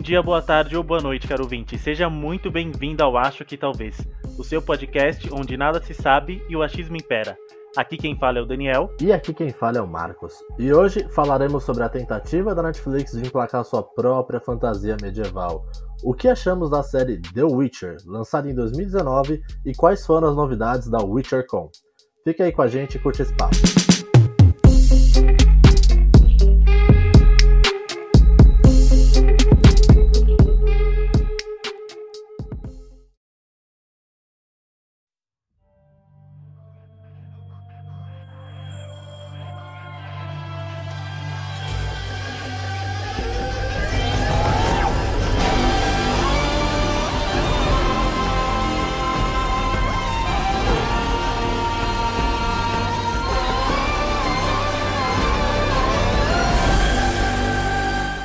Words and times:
dia, 0.00 0.22
boa 0.22 0.40
tarde 0.40 0.76
ou 0.76 0.82
boa 0.82 1.00
noite, 1.00 1.28
caro 1.28 1.42
ouvinte. 1.42 1.76
Seja 1.76 2.08
muito 2.08 2.50
bem-vindo 2.50 3.02
ao 3.02 3.16
Acho 3.16 3.44
que 3.44 3.56
Talvez, 3.56 3.96
o 4.38 4.42
seu 4.42 4.62
podcast 4.62 5.28
onde 5.32 5.56
nada 5.56 5.80
se 5.82 5.92
sabe 5.92 6.42
e 6.48 6.56
o 6.56 6.62
achismo 6.62 6.96
impera. 6.96 7.36
Aqui 7.76 7.96
quem 7.96 8.16
fala 8.16 8.38
é 8.38 8.42
o 8.42 8.46
Daniel. 8.46 8.90
E 9.00 9.12
aqui 9.12 9.34
quem 9.34 9.50
fala 9.50 9.78
é 9.78 9.80
o 9.80 9.86
Marcos. 9.86 10.32
E 10.58 10.72
hoje 10.72 11.06
falaremos 11.10 11.64
sobre 11.64 11.82
a 11.82 11.88
tentativa 11.88 12.54
da 12.54 12.62
Netflix 12.62 13.12
de 13.12 13.26
emplacar 13.26 13.64
sua 13.64 13.82
própria 13.82 14.40
fantasia 14.40 14.96
medieval. 15.00 15.66
O 16.02 16.14
que 16.14 16.28
achamos 16.28 16.70
da 16.70 16.82
série 16.82 17.20
The 17.20 17.44
Witcher, 17.44 17.96
lançada 18.06 18.50
em 18.50 18.54
2019, 18.54 19.42
e 19.64 19.74
quais 19.74 20.04
foram 20.06 20.28
as 20.28 20.36
novidades 20.36 20.88
da 20.88 20.98
WitcherCon. 20.98 21.70
Fica 22.24 22.44
aí 22.44 22.52
com 22.52 22.62
a 22.62 22.68
gente 22.68 22.96
e 22.96 22.98
curte 22.98 23.22
esse 23.22 23.34
papo. 23.34 23.56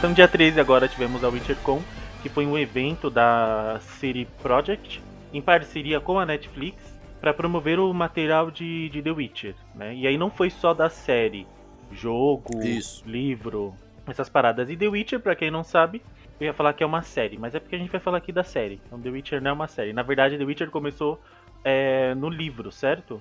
Então, 0.06 0.14
dia 0.14 0.28
13 0.28 0.59
agora 0.59 0.88
tivemos 0.88 1.23
a 1.23 1.30
WitcherCon, 1.30 1.81
que 2.22 2.30
foi 2.30 2.45
um 2.45 2.56
evento 2.56 3.09
da 3.09 3.80
City 3.81 4.28
Project, 4.39 5.02
em 5.34 5.42
parceria 5.42 6.00
com 6.00 6.20
a 6.20 6.25
Netflix, 6.28 6.78
para 7.20 7.34
promover 7.34 7.80
o 7.80 7.92
material 7.92 8.52
de, 8.52 8.88
de 8.89 9.02
The 9.02 9.09
Witcher. 9.09 9.56
Né? 9.73 9.95
E 9.95 10.06
aí 10.06 10.16
não 10.16 10.30
foi 10.30 10.52
só 10.52 10.76
da 10.76 10.92
série, 10.92 11.48
jogo, 11.92 12.64
Isso. 12.64 13.03
livro, 13.03 13.73
essas 14.06 14.30
paradas. 14.30 14.70
E 14.70 14.78
The 14.78 14.88
Witcher, 14.88 15.20
pra 15.20 15.36
quem 15.36 15.50
não 15.50 15.64
sabe, 15.64 16.03
eu 16.39 16.45
ia 16.45 16.53
falar 16.53 16.73
que 16.73 16.83
é 16.83 16.86
uma 16.86 17.02
série, 17.02 17.39
mas 17.39 17.56
é 17.56 17.59
porque 17.59 17.76
a 17.76 17.80
gente 17.80 17.89
vai 17.89 18.00
falar 18.00 18.20
aqui 18.20 18.31
da 18.31 18.44
série. 18.44 18.80
Então 18.86 19.02
The 19.02 19.09
Witcher 19.09 19.42
não 19.42 19.50
é 19.50 19.53
uma 19.53 19.67
série. 19.67 19.92
Na 19.92 20.03
verdade, 20.03 20.38
The 20.38 20.45
Witcher 20.45 20.70
começou 20.70 21.20
é, 21.64 22.14
no 22.14 22.30
livro, 22.30 22.72
certo? 22.72 23.20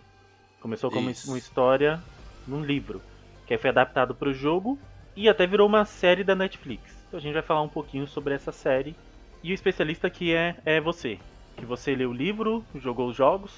Começou 0.61 0.91
como 0.91 1.09
Isso. 1.09 1.31
uma 1.31 1.39
história 1.39 1.99
num 2.47 2.63
livro, 2.63 3.01
que 3.47 3.57
foi 3.57 3.71
adaptado 3.71 4.15
pro 4.15 4.35
jogo 4.35 4.79
e 5.17 5.29
até 5.29 5.47
virou 5.47 5.69
uma 5.69 5.85
série 5.85 6.25
da 6.25 6.35
Netflix. 6.35 6.83
Então 7.09 7.19
a 7.19 7.23
gente 7.23 7.35
vai 7.35 7.43
falar 7.43 7.63
um 7.63 7.69
pouquinho 7.69 8.07
sobre 8.07 8.35
essa 8.35 8.53
série. 8.53 8.97
E 9.43 9.53
o 9.53 9.55
especialista 9.55 10.09
que 10.11 10.35
é, 10.35 10.57
é 10.65 10.81
você. 10.81 11.19
Que 11.57 11.65
você 11.65 11.95
leu 11.95 12.11
o 12.11 12.13
livro, 12.13 12.65
jogou 12.75 13.09
os 13.09 13.17
jogos. 13.17 13.53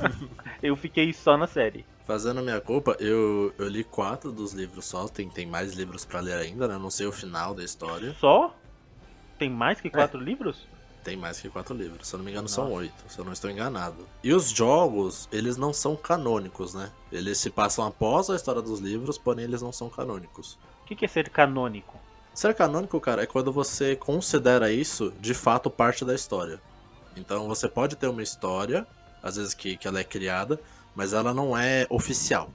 eu 0.62 0.74
fiquei 0.76 1.12
só 1.12 1.36
na 1.36 1.46
série. 1.46 1.84
Fazendo 2.06 2.38
a 2.38 2.42
minha 2.42 2.60
culpa, 2.60 2.96
eu, 3.00 3.52
eu 3.58 3.68
li 3.68 3.82
quatro 3.82 4.30
dos 4.30 4.52
livros 4.52 4.84
só, 4.84 5.08
tem, 5.08 5.28
tem 5.28 5.44
mais 5.44 5.74
livros 5.74 6.04
pra 6.04 6.20
ler 6.20 6.34
ainda, 6.34 6.68
né? 6.68 6.78
Não 6.78 6.88
sei 6.88 7.06
o 7.06 7.12
final 7.12 7.52
da 7.52 7.64
história. 7.64 8.14
Só? 8.20 8.54
Tem 9.38 9.50
mais 9.50 9.80
que 9.80 9.90
quatro 9.90 10.20
livros? 10.20 10.66
Tem 11.02 11.16
mais 11.16 11.40
que 11.40 11.48
quatro 11.48 11.74
livros, 11.74 12.08
se 12.08 12.14
eu 12.14 12.18
não 12.18 12.24
me 12.24 12.30
engano 12.30 12.44
Nossa. 12.44 12.54
são 12.54 12.72
oito, 12.72 13.04
se 13.08 13.18
eu 13.18 13.24
não 13.24 13.32
estou 13.32 13.50
enganado. 13.50 14.08
E 14.24 14.32
os 14.32 14.50
jogos, 14.50 15.28
eles 15.30 15.56
não 15.56 15.72
são 15.72 15.94
canônicos, 15.94 16.74
né? 16.74 16.90
Eles 17.12 17.38
se 17.38 17.50
passam 17.50 17.86
após 17.86 18.30
a 18.30 18.34
história 18.34 18.62
dos 18.62 18.80
livros, 18.80 19.18
porém 19.18 19.44
eles 19.44 19.62
não 19.62 19.72
são 19.72 19.88
canônicos. 19.88 20.58
O 20.86 20.88
que 20.88 20.94
que 20.94 21.04
é 21.04 21.08
ser 21.08 21.28
canônico? 21.30 21.98
Ser 22.32 22.54
canônico, 22.54 23.00
cara, 23.00 23.24
é 23.24 23.26
quando 23.26 23.50
você 23.52 23.96
considera 23.96 24.70
isso 24.70 25.12
de 25.20 25.34
fato 25.34 25.68
parte 25.68 26.04
da 26.04 26.14
história. 26.14 26.60
Então 27.16 27.48
você 27.48 27.68
pode 27.68 27.96
ter 27.96 28.06
uma 28.06 28.22
história, 28.22 28.86
às 29.20 29.34
vezes 29.34 29.52
que, 29.52 29.76
que 29.76 29.88
ela 29.88 29.98
é 29.98 30.04
criada, 30.04 30.60
mas 30.94 31.12
ela 31.12 31.34
não 31.34 31.58
é 31.58 31.88
oficial. 31.90 32.50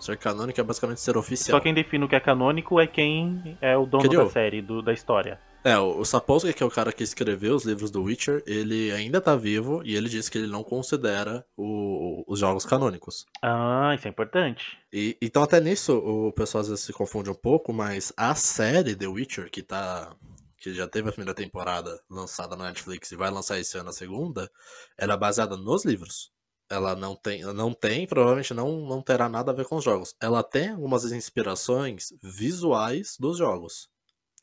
Ser 0.00 0.16
canônico 0.16 0.58
é 0.58 0.64
basicamente 0.64 1.02
ser 1.02 1.14
oficial. 1.18 1.58
Só 1.58 1.62
quem 1.62 1.74
define 1.74 2.06
o 2.06 2.08
que 2.08 2.16
é 2.16 2.20
canônico 2.20 2.80
é 2.80 2.86
quem 2.86 3.58
é 3.60 3.76
o 3.76 3.84
dono 3.84 4.08
Criou. 4.08 4.24
da 4.24 4.30
série, 4.30 4.62
do- 4.62 4.80
da 4.80 4.94
história. 4.94 5.38
É, 5.64 5.78
o 5.78 6.04
Sapolsky, 6.04 6.52
que 6.52 6.62
é 6.62 6.66
o 6.66 6.70
cara 6.70 6.92
que 6.92 7.02
escreveu 7.02 7.54
os 7.54 7.64
livros 7.64 7.90
do 7.90 8.02
Witcher, 8.02 8.42
ele 8.46 8.92
ainda 8.92 9.18
tá 9.20 9.34
vivo 9.34 9.82
e 9.82 9.96
ele 9.96 10.10
diz 10.10 10.28
que 10.28 10.36
ele 10.36 10.46
não 10.46 10.62
considera 10.62 11.44
o- 11.56 12.22
os 12.30 12.38
jogos 12.38 12.66
canônicos. 12.66 13.24
Ah, 13.42 13.94
isso 13.96 14.06
é 14.06 14.10
importante. 14.10 14.76
E, 14.92 15.16
então 15.22 15.42
até 15.42 15.60
nisso 15.60 15.96
o 15.96 16.30
pessoal 16.32 16.60
às 16.60 16.68
vezes 16.68 16.84
se 16.84 16.92
confunde 16.92 17.30
um 17.30 17.34
pouco, 17.34 17.72
mas 17.72 18.12
a 18.16 18.34
série 18.34 18.94
The 18.94 19.06
Witcher, 19.06 19.50
que 19.50 19.62
tá. 19.62 20.14
que 20.58 20.72
já 20.74 20.86
teve 20.88 21.08
a 21.10 21.12
primeira 21.12 21.34
temporada 21.34 22.00
lançada 22.10 22.56
na 22.56 22.64
Netflix 22.64 23.12
e 23.12 23.16
vai 23.16 23.30
lançar 23.30 23.58
esse 23.58 23.76
ano 23.76 23.90
a 23.90 23.92
segunda, 23.92 24.50
ela 24.98 25.12
é 25.14 25.16
baseada 25.16 25.56
nos 25.58 25.84
livros. 25.84 26.30
Ela 26.70 26.96
não 26.96 27.14
tem, 27.14 27.42
não 27.42 27.72
tem, 27.74 28.06
provavelmente 28.06 28.54
não, 28.54 28.80
não 28.86 29.02
terá 29.02 29.28
nada 29.28 29.50
a 29.52 29.54
ver 29.54 29.66
com 29.66 29.76
os 29.76 29.84
jogos. 29.84 30.14
Ela 30.20 30.42
tem 30.42 30.70
algumas 30.70 31.04
inspirações 31.12 32.14
visuais 32.22 33.16
dos 33.20 33.36
jogos. 33.38 33.88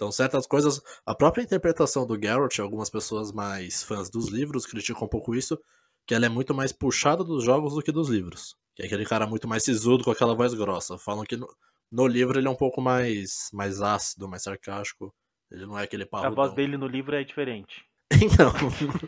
Então, 0.02 0.12
certas 0.12 0.48
coisas, 0.48 0.82
a 1.06 1.14
própria 1.14 1.44
interpretação 1.44 2.08
do 2.08 2.20
Geralt, 2.20 2.58
algumas 2.58 2.90
pessoas 2.90 3.32
mais 3.32 3.84
fãs 3.84 4.10
dos 4.10 4.30
livros 4.30 4.66
criticam 4.66 5.04
um 5.04 5.08
pouco 5.08 5.36
isso, 5.36 5.60
que 6.08 6.16
ela 6.16 6.26
é 6.26 6.30
muito 6.30 6.56
mais 6.56 6.72
puxada 6.72 7.24
dos 7.24 7.44
jogos 7.44 7.76
do 7.76 7.84
que 7.84 7.92
dos 7.92 8.10
livros. 8.10 8.56
Que 8.76 8.82
é 8.82 8.88
aquele 8.88 9.06
cara 9.06 9.28
muito 9.28 9.48
mais 9.48 9.62
sisudo 9.64 10.04
com 10.04 10.10
aquela 10.10 10.34
voz 10.34 10.56
grossa. 10.56 10.98
Falam 10.98 11.24
que 11.24 11.38
no, 11.38 11.48
no 11.92 12.08
livro 12.08 12.40
ele 12.40 12.48
é 12.48 12.50
um 12.50 12.56
pouco 12.56 12.82
mais, 12.82 13.50
mais 13.54 13.80
ácido, 13.80 14.28
mais 14.28 14.42
sarcástico. 14.42 15.14
Ele 15.52 15.68
não 15.68 15.78
é 15.78 15.84
aquele 15.84 16.02
A 16.02 16.08
parrudão. 16.08 16.34
voz 16.34 16.56
dele 16.56 16.78
no 16.78 16.88
livro 16.88 17.16
é 17.16 17.24
diferente. 17.24 17.86
Então, 18.24 18.52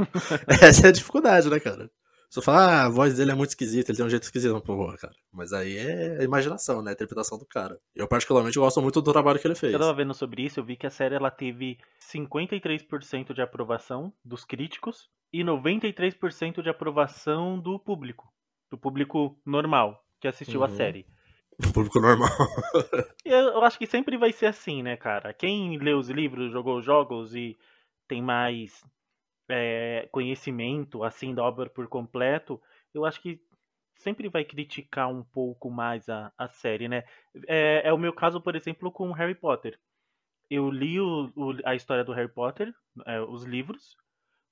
essa 0.62 0.86
é 0.86 0.90
a 0.90 0.94
dificuldade, 0.94 1.50
né, 1.50 1.60
cara? 1.60 1.90
Você 2.34 2.42
fala, 2.42 2.66
ah, 2.66 2.86
a 2.86 2.90
voz 2.90 3.16
dele 3.16 3.30
é 3.30 3.36
muito 3.36 3.50
esquisita, 3.50 3.92
ele 3.92 3.98
tem 3.98 4.06
um 4.08 4.10
jeito 4.10 4.24
esquisito, 4.24 4.60
porra, 4.62 4.98
cara. 4.98 5.14
Mas 5.32 5.54
aí 5.54 5.78
é 5.78 6.18
a 6.20 6.24
imaginação, 6.24 6.82
né? 6.82 6.90
A 6.90 6.94
interpretação 6.96 7.38
do 7.38 7.46
cara. 7.46 7.80
Eu, 7.96 8.08
particularmente, 8.08 8.58
gosto 8.58 8.82
muito 8.82 9.00
do 9.04 9.12
trabalho 9.12 9.40
que 9.40 9.46
ele 9.46 9.54
fez. 9.54 9.72
Eu 9.72 9.78
tava 9.80 9.94
vendo 9.94 10.16
sobre 10.16 10.42
isso, 10.42 10.60
eu 10.60 10.64
vi 10.64 10.76
que 10.76 10.88
a 10.88 10.90
série 10.90 11.14
ela 11.14 11.30
teve 11.30 11.78
53% 12.12 13.34
de 13.36 13.42
aprovação 13.44 14.12
dos 14.26 14.44
críticos 14.44 15.12
e 15.32 15.44
93% 15.44 16.64
de 16.64 16.70
aprovação 16.70 17.60
do 17.60 17.78
público. 17.78 18.28
Do 18.72 18.80
público 18.80 19.40
normal 19.46 20.04
que 20.20 20.28
assistiu 20.28 20.64
a 20.64 20.68
Uhum. 20.68 20.76
série. 20.76 21.06
Público 21.72 22.00
normal. 22.00 22.30
Eu, 23.24 23.38
eu 23.38 23.64
acho 23.64 23.78
que 23.78 23.86
sempre 23.86 24.18
vai 24.18 24.32
ser 24.32 24.48
assim, 24.48 24.82
né, 24.82 24.98
cara? 24.98 25.36
Quem 25.36 25.78
lê 25.78 25.94
os 25.94 26.10
livros, 26.10 26.52
jogou 26.52 26.80
os 26.80 26.86
jogos 26.86 27.36
e 27.36 27.56
tem 28.08 28.24
mais 28.24 28.84
é, 29.50 30.08
conhecimento, 30.12 31.04
assim, 31.04 31.34
da 31.34 31.44
obra 31.44 31.70
por 31.70 31.88
completo, 31.88 32.62
eu 32.94 33.06
acho 33.06 33.22
que 33.22 33.40
sempre 33.98 34.28
vai 34.30 34.44
criticar 34.44 35.10
um 35.10 35.24
pouco 35.24 35.70
mais 35.70 36.10
a, 36.10 36.32
a 36.38 36.48
série, 36.48 36.88
né? 36.88 37.04
É, 37.48 37.88
é 37.88 37.94
o 37.94 37.98
meu 37.98 38.14
caso, 38.14 38.42
por 38.42 38.56
exemplo, 38.56 38.92
com 38.92 39.12
Harry 39.12 39.36
Potter. 39.36 39.80
Eu 40.50 40.70
li 40.70 41.00
o- 41.00 41.32
o- 41.36 41.58
a 41.66 41.76
história 41.76 42.04
do 42.04 42.12
Harry 42.14 42.32
Potter, 42.32 42.74
é, 43.06 43.20
os 43.22 43.44
livros. 43.44 43.96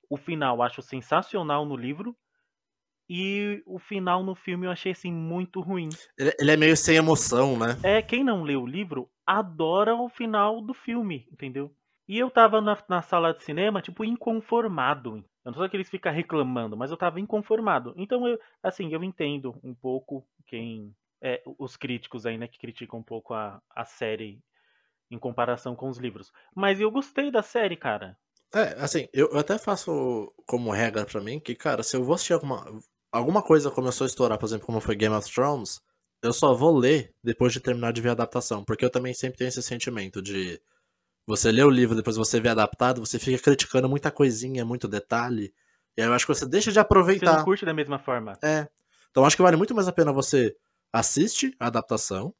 O 0.08 0.16
final 0.16 0.56
eu 0.56 0.62
acho 0.62 0.82
sensacional 0.82 1.64
no 1.64 1.76
livro. 1.76 2.16
E 3.08 3.62
o 3.66 3.78
final 3.78 4.22
no 4.22 4.34
filme 4.34 4.66
eu 4.66 4.70
achei, 4.70 4.92
assim, 4.92 5.12
muito 5.12 5.60
ruim. 5.60 5.88
Ele, 6.16 6.32
ele 6.38 6.50
é 6.50 6.56
meio 6.56 6.76
sem 6.76 6.96
emoção, 6.96 7.58
né? 7.58 7.76
É, 7.84 8.00
quem 8.00 8.24
não 8.24 8.42
leu 8.42 8.62
o 8.62 8.66
livro 8.66 9.10
adora 9.26 9.94
o 9.94 10.08
final 10.08 10.62
do 10.62 10.72
filme, 10.72 11.26
entendeu? 11.30 11.74
E 12.08 12.18
eu 12.18 12.30
tava 12.30 12.60
na, 12.60 12.76
na 12.88 13.02
sala 13.02 13.32
de 13.34 13.42
cinema, 13.44 13.80
tipo, 13.82 14.04
inconformado. 14.04 15.16
Eu 15.44 15.50
não 15.50 15.54
sou 15.54 15.64
aqueles 15.64 15.88
que 15.88 15.96
ficam 15.96 16.12
reclamando, 16.12 16.76
mas 16.76 16.90
eu 16.90 16.96
tava 16.96 17.20
inconformado. 17.20 17.94
Então, 17.96 18.26
eu, 18.26 18.38
assim, 18.62 18.92
eu 18.92 19.02
entendo 19.02 19.58
um 19.62 19.74
pouco 19.74 20.26
quem. 20.46 20.94
é, 21.22 21.42
os 21.58 21.76
críticos 21.76 22.26
aí, 22.26 22.36
né, 22.38 22.48
que 22.48 22.58
criticam 22.58 23.00
um 23.00 23.02
pouco 23.02 23.34
a, 23.34 23.60
a 23.70 23.84
série 23.84 24.40
em 25.10 25.18
comparação 25.18 25.76
com 25.76 25.88
os 25.88 25.98
livros. 25.98 26.32
Mas 26.54 26.80
eu 26.80 26.90
gostei 26.90 27.30
da 27.30 27.42
série, 27.42 27.76
cara. 27.76 28.16
É, 28.54 28.74
assim, 28.82 29.08
eu, 29.12 29.28
eu 29.32 29.38
até 29.38 29.58
faço 29.58 30.32
como 30.46 30.70
regra 30.70 31.06
pra 31.06 31.20
mim 31.20 31.40
que, 31.40 31.54
cara, 31.54 31.82
se 31.82 31.96
eu 31.96 32.04
vou 32.04 32.14
assistir 32.14 32.34
alguma, 32.34 32.64
alguma 33.10 33.42
coisa 33.42 33.70
começou 33.70 34.04
a 34.04 34.08
estourar, 34.08 34.38
por 34.38 34.46
exemplo, 34.46 34.66
como 34.66 34.80
foi 34.80 34.94
Game 34.96 35.14
of 35.14 35.30
Thrones, 35.32 35.80
eu 36.22 36.32
só 36.32 36.54
vou 36.54 36.76
ler 36.76 37.14
depois 37.22 37.52
de 37.52 37.60
terminar 37.60 37.92
de 37.92 38.00
ver 38.02 38.10
a 38.10 38.12
adaptação. 38.12 38.64
Porque 38.64 38.84
eu 38.84 38.90
também 38.90 39.14
sempre 39.14 39.38
tenho 39.38 39.48
esse 39.48 39.62
sentimento 39.62 40.20
de 40.22 40.60
você 41.26 41.52
lê 41.52 41.62
o 41.62 41.70
livro, 41.70 41.96
depois 41.96 42.16
você 42.16 42.40
vê 42.40 42.48
adaptado, 42.48 43.00
você 43.04 43.18
fica 43.18 43.42
criticando 43.42 43.88
muita 43.88 44.10
coisinha, 44.10 44.64
muito 44.64 44.88
detalhe. 44.88 45.52
E 45.96 46.02
aí 46.02 46.08
eu 46.08 46.14
acho 46.14 46.26
que 46.26 46.34
você 46.34 46.46
deixa 46.46 46.72
de 46.72 46.78
Você 46.78 47.24
não 47.24 47.36
aproveitar. 47.36 47.44
curte 47.44 47.64
da 47.64 47.72
mesma 47.74 47.98
forma. 47.98 48.38
É. 48.42 48.68
Então 49.10 49.22
eu 49.22 49.26
acho 49.26 49.36
que 49.36 49.42
vale 49.42 49.56
muito 49.56 49.74
mais 49.74 49.88
a 49.88 49.92
pena 49.92 50.12
você 50.12 50.56
assiste 50.92 51.54
a 51.60 51.66
adaptação, 51.68 52.34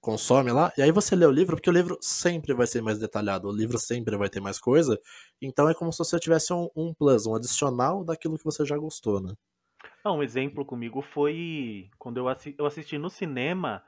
consome 0.00 0.52
lá, 0.52 0.72
e 0.78 0.82
aí 0.82 0.92
você 0.92 1.16
lê 1.16 1.26
o 1.26 1.30
livro, 1.30 1.56
porque 1.56 1.70
o 1.70 1.72
livro 1.72 1.98
sempre 2.02 2.54
vai 2.54 2.66
ser 2.66 2.82
mais 2.82 2.98
detalhado, 2.98 3.48
o 3.48 3.52
livro 3.52 3.78
sempre 3.78 4.16
vai 4.16 4.28
ter 4.30 4.40
mais 4.40 4.58
coisa. 4.60 4.98
Então 5.42 5.68
é 5.68 5.74
como 5.74 5.92
se 5.92 5.98
você 5.98 6.18
tivesse 6.18 6.52
um, 6.52 6.68
um 6.76 6.94
plus, 6.94 7.26
um 7.26 7.34
adicional 7.34 8.04
daquilo 8.04 8.38
que 8.38 8.44
você 8.44 8.64
já 8.64 8.76
gostou, 8.78 9.20
né? 9.20 9.34
Ah, 10.02 10.10
um 10.12 10.22
exemplo 10.22 10.64
comigo 10.64 11.02
foi 11.02 11.90
quando 11.98 12.16
eu, 12.16 12.28
assi- 12.28 12.54
eu 12.58 12.64
assisti 12.64 12.96
no 12.96 13.10
cinema 13.10 13.84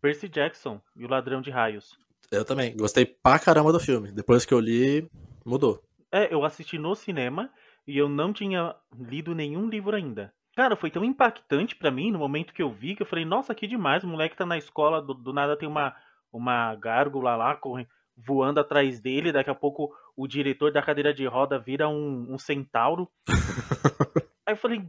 Percy 0.00 0.28
Jackson 0.28 0.82
e 0.94 1.04
o 1.04 1.08
Ladrão 1.08 1.40
de 1.40 1.50
Raios. 1.50 1.96
Eu 2.30 2.44
também. 2.44 2.76
Gostei 2.76 3.04
pra 3.04 3.38
caramba 3.38 3.72
do 3.72 3.80
filme. 3.80 4.12
Depois 4.12 4.44
que 4.44 4.54
eu 4.54 4.60
li, 4.60 5.08
mudou. 5.44 5.82
É, 6.12 6.32
eu 6.32 6.44
assisti 6.44 6.78
no 6.78 6.94
cinema 6.94 7.50
e 7.86 7.96
eu 7.96 8.08
não 8.08 8.32
tinha 8.32 8.74
lido 8.98 9.34
nenhum 9.34 9.68
livro 9.68 9.94
ainda. 9.94 10.32
Cara, 10.56 10.76
foi 10.76 10.90
tão 10.90 11.04
impactante 11.04 11.76
para 11.76 11.90
mim 11.90 12.10
no 12.10 12.18
momento 12.18 12.52
que 12.52 12.62
eu 12.62 12.70
vi 12.70 12.96
que 12.96 13.02
eu 13.02 13.06
falei, 13.06 13.24
nossa, 13.24 13.54
que 13.54 13.66
demais, 13.66 14.02
o 14.02 14.08
moleque 14.08 14.36
tá 14.36 14.44
na 14.44 14.58
escola, 14.58 15.00
do, 15.00 15.14
do 15.14 15.32
nada 15.32 15.56
tem 15.56 15.68
uma, 15.68 15.94
uma 16.32 16.74
gárgula 16.74 17.36
lá 17.36 17.54
correndo, 17.54 17.88
voando 18.16 18.60
atrás 18.60 19.00
dele, 19.00 19.32
daqui 19.32 19.50
a 19.50 19.54
pouco 19.54 19.94
o 20.16 20.26
diretor 20.26 20.72
da 20.72 20.82
cadeira 20.82 21.14
de 21.14 21.24
roda 21.26 21.58
vira 21.58 21.88
um, 21.88 22.34
um 22.34 22.38
centauro. 22.38 23.08
Aí 24.44 24.52
eu 24.52 24.56
falei, 24.56 24.86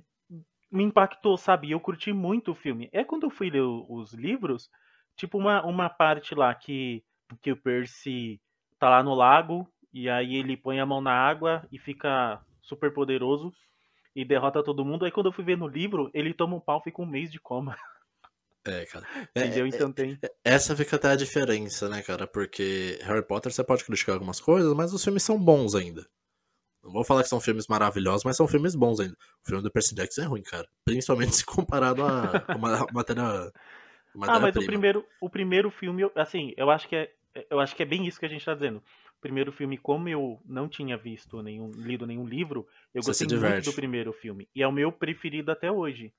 me 0.71 0.83
impactou, 0.83 1.37
sabe? 1.37 1.71
Eu 1.71 1.79
curti 1.79 2.11
muito 2.11 2.51
o 2.51 2.55
filme. 2.55 2.89
É 2.91 3.03
quando 3.03 3.23
eu 3.23 3.29
fui 3.29 3.49
ler 3.49 3.61
os 3.61 4.13
livros, 4.13 4.69
tipo 5.15 5.37
uma, 5.37 5.63
uma 5.63 5.89
parte 5.89 6.33
lá 6.33 6.53
que, 6.55 7.03
que 7.37 7.51
o 7.51 7.57
Percy 7.57 8.39
tá 8.79 8.89
lá 8.89 9.03
no 9.03 9.13
lago 9.13 9.67
e 9.93 10.09
aí 10.09 10.35
ele 10.35 10.57
põe 10.57 10.79
a 10.79 10.85
mão 10.85 11.01
na 11.01 11.13
água 11.13 11.67
e 11.71 11.77
fica 11.77 12.41
super 12.61 12.93
poderoso 12.93 13.53
e 14.15 14.25
derrota 14.25 14.63
todo 14.63 14.85
mundo. 14.85 15.05
Aí 15.05 15.11
quando 15.11 15.27
eu 15.27 15.31
fui 15.33 15.43
ver 15.43 15.57
no 15.57 15.67
livro, 15.67 16.09
ele 16.13 16.33
toma 16.33 16.55
um 16.55 16.59
pau 16.59 16.79
e 16.79 16.83
fica 16.85 17.01
um 17.01 17.05
mês 17.05 17.31
de 17.31 17.39
coma. 17.39 17.77
É, 18.65 18.85
cara. 18.85 19.05
Entendeu? 19.35 19.65
É, 19.65 19.69
então 19.69 19.91
tem. 19.91 20.17
é, 20.21 20.29
essa 20.43 20.75
fica 20.75 20.95
até 20.95 21.09
a 21.09 21.15
diferença, 21.15 21.89
né, 21.89 22.01
cara? 22.01 22.27
Porque 22.27 22.99
Harry 23.03 23.25
Potter 23.25 23.51
você 23.51 23.63
pode 23.63 23.83
criticar 23.83 24.13
algumas 24.15 24.39
coisas, 24.39 24.73
mas 24.73 24.93
os 24.93 25.03
filmes 25.03 25.23
são 25.23 25.39
bons 25.39 25.75
ainda. 25.75 26.05
Não 26.83 26.91
vou 26.91 27.03
falar 27.03 27.21
que 27.21 27.29
são 27.29 27.39
filmes 27.39 27.67
maravilhosos, 27.67 28.23
mas 28.23 28.35
são 28.35 28.47
filmes 28.47 28.75
bons 28.75 28.99
ainda. 28.99 29.13
O 29.13 29.47
filme 29.47 29.63
do 29.63 29.71
Percy 29.71 29.93
Jackson 29.93 30.21
é 30.23 30.25
ruim, 30.25 30.41
cara. 30.41 30.67
Principalmente 30.83 31.35
se 31.37 31.45
comparado 31.45 32.03
a 32.03 32.45
uma 32.55 32.87
matéria. 32.91 33.23
ah, 33.23 34.39
mas 34.39 34.55
o 34.55 34.65
primeiro, 34.65 35.05
o 35.19 35.29
primeiro 35.29 35.69
filme, 35.69 36.09
assim, 36.15 36.53
eu 36.57 36.71
acho 36.71 36.87
que 36.87 36.95
é, 36.95 37.13
eu 37.49 37.59
acho 37.59 37.75
que 37.75 37.83
é 37.83 37.85
bem 37.85 38.05
isso 38.07 38.19
que 38.19 38.25
a 38.25 38.29
gente 38.29 38.45
tá 38.45 38.53
dizendo. 38.53 38.77
O 38.77 39.21
primeiro 39.21 39.51
filme, 39.51 39.77
como 39.77 40.09
eu 40.09 40.39
não 40.45 40.67
tinha 40.67 40.97
visto 40.97 41.41
nenhum, 41.41 41.71
lido 41.71 42.05
nenhum 42.07 42.25
livro, 42.25 42.67
eu 42.93 43.01
Você 43.03 43.25
gostei 43.25 43.39
muito 43.39 43.65
do 43.65 43.73
primeiro 43.73 44.11
filme. 44.13 44.49
E 44.55 44.61
é 44.63 44.67
o 44.67 44.71
meu 44.71 44.91
preferido 44.91 45.51
até 45.51 45.71
hoje. 45.71 46.13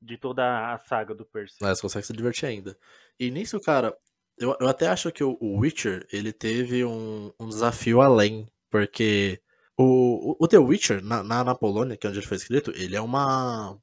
De 0.00 0.18
toda 0.18 0.72
a 0.74 0.78
saga 0.78 1.14
do 1.14 1.24
Percy. 1.24 1.56
Mas 1.60 1.80
consegue 1.80 2.06
se 2.06 2.12
divertir 2.12 2.46
ainda. 2.46 2.78
E 3.18 3.30
nisso, 3.30 3.58
cara, 3.58 3.96
eu, 4.38 4.54
eu 4.60 4.68
até 4.68 4.88
acho 4.88 5.10
que 5.10 5.24
o 5.24 5.38
o 5.40 5.58
Witcher, 5.58 6.06
ele 6.12 6.32
teve 6.34 6.84
um, 6.84 7.32
um 7.40 7.48
desafio 7.48 8.02
além. 8.02 8.46
Porque 8.70 9.40
o, 9.76 10.32
o- 10.32 10.36
o 10.38 10.46
The 10.48 10.58
Witcher, 10.58 11.02
na, 11.02 11.22
na, 11.22 11.42
na 11.42 11.54
Polônia, 11.54 11.96
que 11.96 12.06
é 12.06 12.10
onde 12.10 12.18
ele 12.18 12.26
foi 12.26 12.36
escrito, 12.36 12.70
ele 12.76 12.94
é 12.94 13.00
uma. 13.00 13.78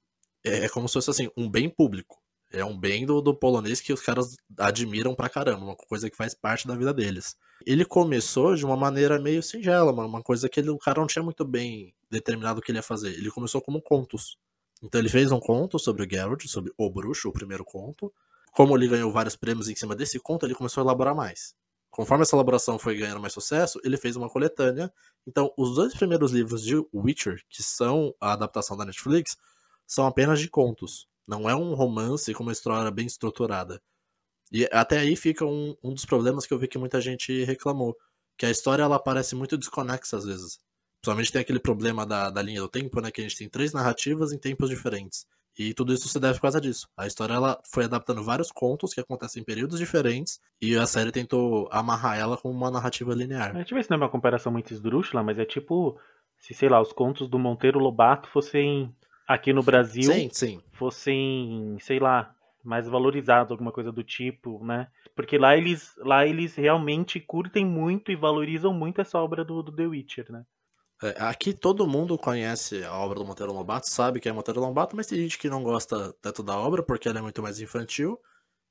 É, 0.46 0.66
é 0.66 0.70
como 0.70 0.88
se 0.88 0.94
fosse 0.94 1.10
assim, 1.10 1.30
um 1.36 1.50
bem 1.50 1.68
público. 1.68 2.22
É 2.54 2.64
um 2.64 2.78
bem 2.78 3.04
do, 3.04 3.20
do 3.20 3.34
polonês 3.34 3.82
que 3.82 3.92
os 3.92 4.00
caras 4.00 4.38
admiram 4.60 5.16
pra 5.16 5.28
caramba, 5.28 5.66
uma 5.66 5.76
coisa 5.76 6.08
que 6.08 6.16
faz 6.16 6.36
parte 6.36 6.68
da 6.68 6.76
vida 6.76 6.94
deles. 6.94 7.36
Ele 7.66 7.84
começou 7.84 8.56
de 8.56 8.64
uma 8.64 8.78
maneira 8.78 9.20
meio 9.20 9.42
singela, 9.42 9.92
uma, 9.92 10.22
coisa 10.22 10.48
que 10.48 10.60
ele, 10.60 10.70
o 10.70 10.78
cara 10.78 11.00
não 11.00 11.08
tinha 11.08 11.24
muito 11.24 11.44
bem 11.44 11.96
determinado 12.12 12.60
o 12.60 12.62
que 12.62 12.72
ele 12.72 12.78
ia 12.78 12.84
fazer. 12.84 13.10
Ele 13.14 13.32
começou 13.32 13.60
como 13.60 13.82
contos. 13.82 14.38
Então 14.84 15.02
ele 15.02 15.10
fez 15.10 15.32
um 15.32 15.40
conto 15.40 15.80
sobre 15.80 16.04
o 16.04 16.10
Geralt, 16.10 16.46
sobre 16.46 16.72
o 16.78 16.90
bruxo, 16.92 17.28
o 17.28 17.34
primeiro 17.34 17.66
conto. 17.66 18.14
Como 18.52 18.78
ele 18.78 18.88
ganhou 18.88 19.12
vários 19.12 19.36
prêmios 19.36 19.68
em 19.68 19.76
cima 19.76 19.96
desse 19.96 20.20
conto, 20.20 20.46
ele 20.46 20.54
começou 20.54 20.82
a 20.82 20.86
elaborar 20.86 21.16
mais. 21.16 21.56
Conforme 21.90 22.24
essa 22.24 22.36
elaboração 22.36 22.78
foi 22.78 22.98
ganhando 22.98 23.20
mais 23.20 23.34
sucesso, 23.34 23.80
ele 23.84 23.98
fez 23.98 24.16
uma 24.16 24.30
coletânea. 24.30 24.92
Então, 25.26 25.52
os 25.58 25.76
dois 25.76 25.94
primeiros 25.94 26.32
livros 26.32 26.64
de 26.64 26.76
Witcher, 26.94 27.42
que 27.50 27.64
são 27.64 28.14
a 28.20 28.34
adaptação 28.34 28.76
da 28.76 28.86
Netflix, 28.86 29.38
são 29.88 30.06
apenas 30.06 30.40
de 30.40 30.50
contos. 30.50 31.08
Não 31.28 31.50
é 31.50 31.56
um 31.56 31.74
romance 31.74 32.34
com 32.34 32.44
uma 32.44 32.52
história 32.52 32.90
bem 32.92 33.06
estruturada. 33.06 33.82
E 34.52 34.68
até 34.72 35.00
aí 35.00 35.16
fica 35.16 35.46
um, 35.46 35.76
um 35.84 35.94
dos 35.94 36.06
problemas 36.06 36.46
que 36.46 36.54
eu 36.54 36.60
vi 36.60 36.68
que 36.68 36.78
muita 36.78 37.02
gente 37.02 37.44
reclamou. 37.44 37.96
Que 38.38 38.46
a 38.46 38.52
história 38.52 38.84
ela 38.84 39.00
parece 39.00 39.36
muito 39.36 39.58
desconexa 39.58 40.18
às 40.18 40.26
vezes. 40.26 40.60
Principalmente 41.02 41.32
tem 41.32 41.42
aquele 41.42 41.60
problema 41.60 42.06
da, 42.06 42.30
da 42.30 42.42
linha 42.42 42.62
do 42.62 42.70
tempo, 42.70 43.02
né? 43.02 43.12
Que 43.12 43.22
a 43.22 43.24
gente 43.24 43.38
tem 43.38 43.50
três 43.50 43.74
narrativas 43.74 44.32
em 44.32 44.38
tempos 44.38 44.70
diferentes. 44.70 45.26
E 45.58 45.74
tudo 45.74 45.94
isso 45.94 46.08
se 46.08 46.20
deve 46.20 46.36
por 46.36 46.44
causa 46.44 46.60
disso. 46.60 46.88
A 46.98 47.06
história 47.06 47.34
ela 47.34 47.62
foi 47.72 47.86
adaptando 47.86 48.24
vários 48.24 48.52
contos 48.52 48.94
que 48.94 49.00
acontecem 49.00 49.42
em 49.42 49.46
períodos 49.46 49.78
diferentes 49.78 50.40
e 50.60 50.76
a 50.76 50.88
série 50.88 51.12
tentou 51.12 51.70
amarrar 51.72 52.18
ela 52.18 52.38
com 52.38 52.50
uma 52.50 52.72
narrativa 52.72 53.14
linear. 53.14 53.56
A 53.56 53.60
gente 53.60 53.74
vê 53.74 53.84
se 53.84 53.90
não 53.90 53.98
é 53.98 54.02
uma 54.02 54.10
comparação 54.10 54.52
muito 54.52 54.74
esdrúxula, 54.74 55.22
mas 55.22 55.38
é 55.38 55.46
tipo 55.46 56.00
se, 56.38 56.54
sei 56.54 56.70
lá, 56.70 56.82
os 56.82 56.92
contos 56.92 57.30
do 57.30 57.38
Monteiro 57.38 57.80
Lobato 57.80 58.30
fossem 58.30 58.94
aqui 59.28 59.54
no 59.54 59.64
Brasil, 59.64 60.12
Sim, 60.12 60.30
sim. 60.32 60.62
fossem, 60.74 61.78
sei 61.80 62.00
lá, 62.00 62.36
mais 62.64 62.88
valorizados, 62.88 63.52
alguma 63.52 63.72
coisa 63.72 63.92
do 63.92 64.04
tipo, 64.04 64.64
né? 64.64 64.88
Porque 65.16 65.38
lá 65.38 65.56
eles, 65.56 65.94
lá 65.98 66.26
eles 66.26 66.56
realmente 66.56 67.20
curtem 67.20 67.66
muito 67.66 68.12
e 68.12 68.16
valorizam 68.16 68.74
muito 68.74 69.02
essa 69.02 69.20
obra 69.20 69.44
do, 69.44 69.62
do 69.62 69.76
The 69.76 69.86
Witcher, 69.86 70.32
né? 70.32 70.44
É, 71.02 71.16
aqui 71.20 71.54
todo 71.54 71.86
mundo 71.86 72.18
conhece 72.18 72.84
a 72.86 72.98
obra 72.98 73.20
do 73.20 73.26
Monteiro 73.26 73.52
Lobato, 73.52 73.90
sabe 73.90 74.22
que 74.22 74.30
é 74.30 74.32
Monteiro 74.32 74.62
Lobato, 74.62 74.96
mas 74.96 75.08
tem 75.08 75.20
gente 75.20 75.38
que 75.38 75.50
não 75.50 75.62
gosta 75.62 76.14
tanto 76.22 76.42
da 76.42 76.58
obra 76.58 76.82
porque 76.82 77.10
ela 77.10 77.20
é 77.20 77.22
muito 77.22 77.42
mais 77.42 77.60
infantil. 77.60 78.18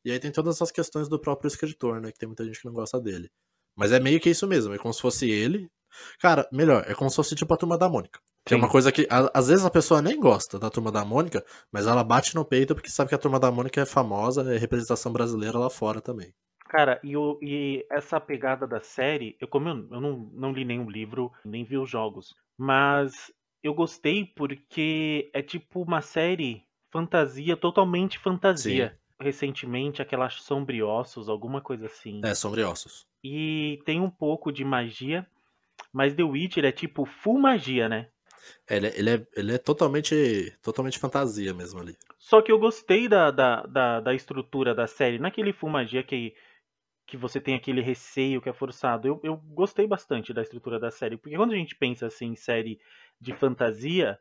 E 0.05 0.11
aí 0.11 0.19
tem 0.19 0.33
todas 0.33 0.61
as 0.61 0.71
questões 0.71 1.09
do 1.09 1.21
próprio 1.21 1.49
escritor, 1.49 2.01
né? 2.01 2.11
Que 2.11 2.19
tem 2.19 2.27
muita 2.27 2.45
gente 2.45 2.61
que 2.61 2.67
não 2.67 2.73
gosta 2.73 2.99
dele. 2.99 3.31
Mas 3.77 3.93
é 3.93 4.01
meio 4.01 4.19
que 4.21 4.31
isso 4.31 4.47
mesmo, 4.47 4.75
é 4.75 4.79
como 4.79 4.93
se 4.95 5.01
fosse 5.01 5.31
ele. 5.31 5.71
Cara, 6.19 6.49
melhor, 6.51 6.85
é 6.89 6.95
como 6.95 7.11
se 7.11 7.17
fosse 7.17 7.35
tipo 7.35 7.53
a 7.53 7.57
turma 7.57 7.77
da 7.77 7.89
Mônica. 7.89 8.19
Que 8.45 8.55
é 8.55 8.57
Sim. 8.57 8.63
uma 8.63 8.69
coisa 8.69 8.91
que 8.93 9.07
a- 9.11 9.31
às 9.35 9.49
vezes 9.49 9.65
a 9.65 9.71
pessoa 9.71 10.03
nem 10.03 10.19
gosta 10.19 10.59
da 10.59 10.71
turma 10.71 10.91
da 10.93 11.05
Mônica, 11.05 11.45
mas 11.71 11.87
ela 11.87 12.03
bate 12.05 12.35
no 12.35 12.45
peito 12.45 12.75
porque 12.75 12.91
sabe 12.91 13.09
que 13.09 13.15
a 13.15 13.19
turma 13.19 13.39
da 13.39 13.51
Mônica 13.51 13.81
é 13.81 13.87
famosa, 13.87 14.55
é 14.55 14.59
representação 14.59 15.13
brasileira 15.13 15.59
lá 15.59 15.71
fora 15.71 16.01
também. 16.01 16.33
Cara, 16.69 16.99
e, 17.05 17.17
o, 17.17 17.39
e 17.43 17.85
essa 17.91 18.19
pegada 18.19 18.67
da 18.67 18.81
série, 18.81 19.37
eu 19.41 19.47
como 19.47 19.69
eu, 19.69 19.77
eu 19.91 20.01
não, 20.01 20.17
não 20.33 20.53
li 20.53 20.65
nenhum 20.65 20.89
livro, 20.89 21.31
nem 21.45 21.65
vi 21.65 21.77
os 21.77 21.89
jogos, 21.91 22.35
mas 22.57 23.31
eu 23.63 23.75
gostei 23.75 24.25
porque 24.25 25.31
é 25.35 25.43
tipo 25.43 25.83
uma 25.83 26.01
série 26.01 26.65
fantasia, 26.91 27.57
totalmente 27.57 28.19
fantasia. 28.19 28.97
Recentemente, 29.21 30.03
aquelas 30.03 30.35
sombriossos, 30.43 31.29
alguma 31.29 31.61
coisa 31.61 31.87
assim. 31.87 32.21
É, 32.25 32.35
sombriossos. 32.35 33.07
E 33.23 33.81
tem 33.85 34.01
um 34.01 34.11
pouco 34.11 34.51
de 34.51 34.65
magia, 34.65 35.27
mas 35.93 36.15
The 36.15 36.23
Witcher 36.25 36.65
é 36.65 36.73
tipo 36.73 37.05
full 37.05 37.39
magia, 37.39 37.89
né? 37.89 38.09
É, 38.69 38.77
Ele, 38.77 38.87
é- 38.89 38.99
ele 38.99 39.11
é, 39.11 39.27
ele 39.37 39.55
é 39.55 39.59
totalmente, 39.59 40.57
totalmente 40.63 40.99
fantasia 40.99 41.53
mesmo 41.55 41.81
ali. 41.81 41.97
Só 42.19 42.41
que 42.41 42.51
eu 42.51 42.59
gostei 42.59 43.09
da, 43.09 43.31
da, 43.31 43.63
da, 43.63 44.01
da 44.01 44.15
estrutura 44.15 44.75
da 44.75 44.87
série. 44.87 45.19
Naquele 45.19 45.53
full 45.53 45.71
magia 45.71 46.03
que, 46.03 46.35
que 47.07 47.17
você 47.17 47.41
tem 47.41 47.55
aquele 47.55 47.81
receio 47.81 48.41
que 48.41 48.49
é 48.49 48.53
forçado. 48.53 49.09
Eu, 49.09 49.21
eu 49.23 49.37
gostei 49.37 49.87
bastante 49.87 50.33
da 50.33 50.43
estrutura 50.43 50.79
da 50.79 50.91
série. 50.91 51.17
Porque 51.17 51.37
quando 51.37 51.53
a 51.53 51.57
gente 51.57 51.75
pensa 51.77 52.07
assim 52.07 52.29
em 52.29 52.37
série 52.37 52.81
de 53.21 53.33
fantasia, 53.35 54.19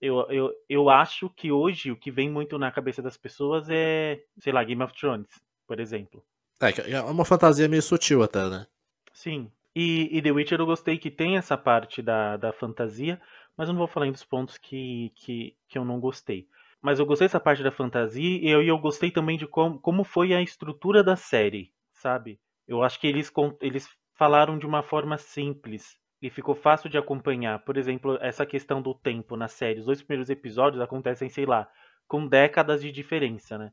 eu, 0.00 0.26
eu, 0.30 0.52
eu 0.68 0.90
acho 0.90 1.30
que 1.30 1.50
hoje 1.50 1.90
o 1.90 1.96
que 1.96 2.10
vem 2.10 2.30
muito 2.30 2.58
na 2.58 2.70
cabeça 2.70 3.02
das 3.02 3.16
pessoas 3.16 3.68
é, 3.70 4.20
sei 4.38 4.52
lá, 4.52 4.62
Game 4.64 4.82
of 4.82 4.94
Thrones, 4.94 5.28
por 5.66 5.80
exemplo. 5.80 6.22
É, 6.60 6.92
é 6.92 7.00
uma 7.02 7.24
fantasia 7.24 7.68
meio 7.68 7.82
sutil 7.82 8.22
até, 8.22 8.48
né? 8.48 8.66
Sim. 9.12 9.50
E, 9.74 10.08
e 10.10 10.22
The 10.22 10.30
Witcher 10.32 10.60
eu 10.60 10.66
gostei 10.66 10.96
que 10.98 11.10
tem 11.10 11.36
essa 11.36 11.56
parte 11.56 12.00
da, 12.00 12.36
da 12.36 12.52
fantasia, 12.52 13.20
mas 13.56 13.68
eu 13.68 13.72
não 13.74 13.78
vou 13.78 13.88
falar 13.88 14.06
em 14.06 14.12
dos 14.12 14.24
pontos 14.24 14.58
que, 14.58 15.12
que, 15.16 15.56
que 15.68 15.78
eu 15.78 15.84
não 15.84 16.00
gostei. 16.00 16.48
Mas 16.82 16.98
eu 16.98 17.06
gostei 17.06 17.26
dessa 17.26 17.40
parte 17.40 17.62
da 17.62 17.72
fantasia 17.72 18.38
e 18.40 18.48
eu, 18.48 18.62
eu 18.62 18.78
gostei 18.78 19.10
também 19.10 19.36
de 19.38 19.46
como, 19.46 19.78
como 19.80 20.04
foi 20.04 20.34
a 20.34 20.42
estrutura 20.42 21.02
da 21.02 21.16
série, 21.16 21.72
sabe? 21.92 22.38
Eu 22.66 22.82
acho 22.82 23.00
que 23.00 23.06
eles, 23.06 23.32
eles 23.60 23.88
falaram 24.14 24.58
de 24.58 24.66
uma 24.66 24.82
forma 24.82 25.16
simples 25.18 25.98
e 26.20 26.30
ficou 26.30 26.54
fácil 26.54 26.88
de 26.90 26.98
acompanhar. 26.98 27.58
Por 27.64 27.76
exemplo, 27.76 28.18
essa 28.20 28.46
questão 28.46 28.80
do 28.82 28.94
tempo 28.94 29.36
na 29.36 29.48
série. 29.48 29.80
Os 29.80 29.86
dois 29.86 30.02
primeiros 30.02 30.30
episódios 30.30 30.82
acontecem, 30.82 31.28
sei 31.28 31.46
lá, 31.46 31.68
com 32.06 32.26
décadas 32.26 32.82
de 32.82 32.90
diferença, 32.92 33.58
né? 33.58 33.72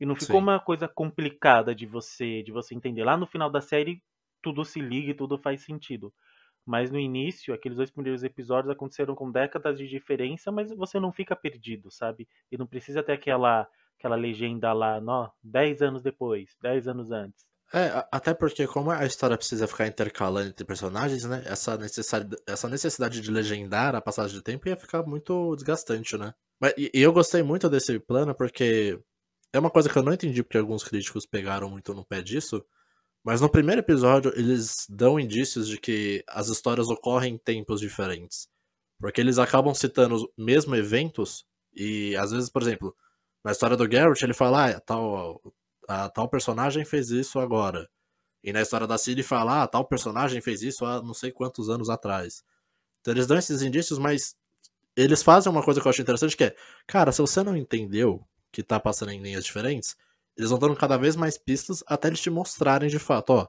E 0.00 0.06
não 0.06 0.14
ficou 0.16 0.40
Sim. 0.40 0.44
uma 0.46 0.60
coisa 0.60 0.88
complicada 0.88 1.74
de 1.74 1.86
você 1.86 2.42
de 2.42 2.52
você 2.52 2.74
entender. 2.74 3.04
Lá 3.04 3.16
no 3.16 3.26
final 3.26 3.50
da 3.50 3.60
série 3.60 4.02
tudo 4.42 4.64
se 4.64 4.80
liga 4.80 5.10
e 5.10 5.14
tudo 5.14 5.38
faz 5.38 5.62
sentido. 5.62 6.12
Mas 6.68 6.90
no 6.90 7.00
início, 7.00 7.54
aqueles 7.54 7.78
dois 7.78 7.90
primeiros 7.90 8.22
episódios 8.22 8.70
aconteceram 8.70 9.14
com 9.14 9.32
décadas 9.32 9.78
de 9.78 9.88
diferença, 9.88 10.52
mas 10.52 10.70
você 10.70 11.00
não 11.00 11.10
fica 11.10 11.34
perdido, 11.34 11.90
sabe? 11.90 12.28
E 12.52 12.58
não 12.58 12.66
precisa 12.66 13.02
ter 13.02 13.12
aquela, 13.12 13.66
aquela 13.98 14.16
legenda 14.16 14.70
lá, 14.74 15.00
nó, 15.00 15.30
10 15.42 15.80
anos 15.80 16.02
depois, 16.02 16.58
10 16.60 16.86
anos 16.86 17.10
antes. 17.10 17.46
É, 17.72 18.06
até 18.12 18.34
porque 18.34 18.66
como 18.66 18.90
a 18.90 19.06
história 19.06 19.38
precisa 19.38 19.66
ficar 19.66 19.86
intercalando 19.86 20.50
entre 20.50 20.66
personagens, 20.66 21.24
né? 21.24 21.42
Essa 21.46 21.78
necessidade, 21.78 22.36
essa 22.46 22.68
necessidade 22.68 23.22
de 23.22 23.30
legendar 23.30 23.94
a 23.94 24.02
passagem 24.02 24.36
de 24.36 24.42
tempo 24.42 24.68
ia 24.68 24.76
ficar 24.76 25.02
muito 25.04 25.56
desgastante, 25.56 26.18
né? 26.18 26.34
Mas, 26.60 26.74
e 26.76 26.90
eu 26.92 27.14
gostei 27.14 27.42
muito 27.42 27.66
desse 27.70 27.98
plano 27.98 28.34
porque 28.34 29.00
é 29.54 29.58
uma 29.58 29.70
coisa 29.70 29.88
que 29.88 29.96
eu 29.96 30.02
não 30.02 30.12
entendi 30.12 30.42
porque 30.42 30.58
alguns 30.58 30.84
críticos 30.84 31.24
pegaram 31.24 31.70
muito 31.70 31.94
no 31.94 32.04
pé 32.04 32.20
disso. 32.20 32.62
Mas 33.28 33.42
no 33.42 33.50
primeiro 33.50 33.82
episódio 33.82 34.32
eles 34.34 34.86
dão 34.88 35.20
indícios 35.20 35.68
de 35.68 35.78
que 35.78 36.24
as 36.26 36.48
histórias 36.48 36.88
ocorrem 36.88 37.34
em 37.34 37.38
tempos 37.38 37.78
diferentes. 37.78 38.48
Porque 38.98 39.20
eles 39.20 39.38
acabam 39.38 39.74
citando 39.74 40.14
os 40.14 40.26
mesmos 40.34 40.78
eventos 40.78 41.44
e 41.74 42.16
às 42.16 42.30
vezes, 42.30 42.48
por 42.48 42.62
exemplo, 42.62 42.96
na 43.44 43.52
história 43.52 43.76
do 43.76 43.86
Garrett 43.86 44.24
ele 44.24 44.32
fala, 44.32 44.70
ah, 44.70 44.80
tal, 44.80 45.42
a 45.86 46.08
tal 46.08 46.26
personagem 46.26 46.86
fez 46.86 47.10
isso 47.10 47.38
agora. 47.38 47.86
E 48.42 48.50
na 48.50 48.62
história 48.62 48.86
da 48.86 48.96
Ciri 48.96 49.22
fala, 49.22 49.62
ah, 49.62 49.66
tal 49.66 49.84
personagem 49.84 50.40
fez 50.40 50.62
isso 50.62 50.86
há 50.86 51.02
não 51.02 51.12
sei 51.12 51.30
quantos 51.30 51.68
anos 51.68 51.90
atrás. 51.90 52.42
Então 53.02 53.12
eles 53.12 53.26
dão 53.26 53.36
esses 53.36 53.60
indícios, 53.60 53.98
mas 53.98 54.34
eles 54.96 55.22
fazem 55.22 55.52
uma 55.52 55.62
coisa 55.62 55.82
que 55.82 55.86
eu 55.86 55.90
acho 55.90 56.00
interessante, 56.00 56.34
que 56.34 56.44
é, 56.44 56.56
cara, 56.86 57.12
se 57.12 57.20
você 57.20 57.42
não 57.42 57.54
entendeu 57.54 58.26
que 58.50 58.62
tá 58.62 58.80
passando 58.80 59.12
em 59.12 59.20
linhas 59.20 59.44
diferentes, 59.44 59.94
eles 60.38 60.50
vão 60.50 60.58
dando 60.58 60.76
cada 60.76 60.96
vez 60.96 61.16
mais 61.16 61.36
pistas 61.36 61.82
até 61.86 62.06
eles 62.06 62.20
te 62.20 62.30
mostrarem 62.30 62.88
de 62.88 62.98
fato, 63.00 63.30
ó, 63.30 63.48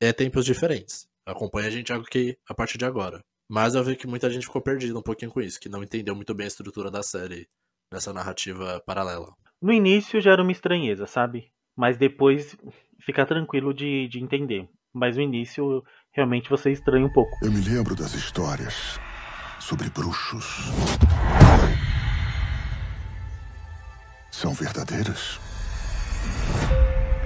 é 0.00 0.12
tempos 0.12 0.44
diferentes. 0.44 1.06
Acompanha 1.24 1.68
a 1.68 1.70
gente 1.70 1.92
aqui 1.92 2.36
a 2.48 2.52
partir 2.52 2.76
de 2.76 2.84
agora. 2.84 3.20
Mas 3.48 3.74
eu 3.74 3.84
vi 3.84 3.94
que 3.94 4.06
muita 4.06 4.28
gente 4.28 4.46
ficou 4.46 4.60
perdida 4.60 4.98
um 4.98 5.02
pouquinho 5.02 5.30
com 5.30 5.40
isso, 5.40 5.60
que 5.60 5.68
não 5.68 5.82
entendeu 5.82 6.14
muito 6.16 6.34
bem 6.34 6.44
a 6.44 6.48
estrutura 6.48 6.90
da 6.90 7.02
série 7.02 7.46
nessa 7.92 8.12
narrativa 8.12 8.82
paralela. 8.84 9.32
No 9.62 9.72
início 9.72 10.20
já 10.20 10.32
era 10.32 10.42
uma 10.42 10.50
estranheza, 10.50 11.06
sabe? 11.06 11.52
Mas 11.76 11.96
depois 11.96 12.56
fica 13.00 13.24
tranquilo 13.24 13.72
de, 13.72 14.08
de 14.08 14.18
entender. 14.18 14.68
Mas 14.92 15.16
no 15.16 15.22
início 15.22 15.84
realmente 16.12 16.50
você 16.50 16.72
estranha 16.72 17.06
um 17.06 17.12
pouco. 17.12 17.30
Eu 17.42 17.52
me 17.52 17.60
lembro 17.60 17.94
das 17.94 18.12
histórias 18.14 18.98
sobre 19.60 19.88
bruxos. 19.88 20.64
São 24.32 24.52
verdadeiras? 24.52 25.38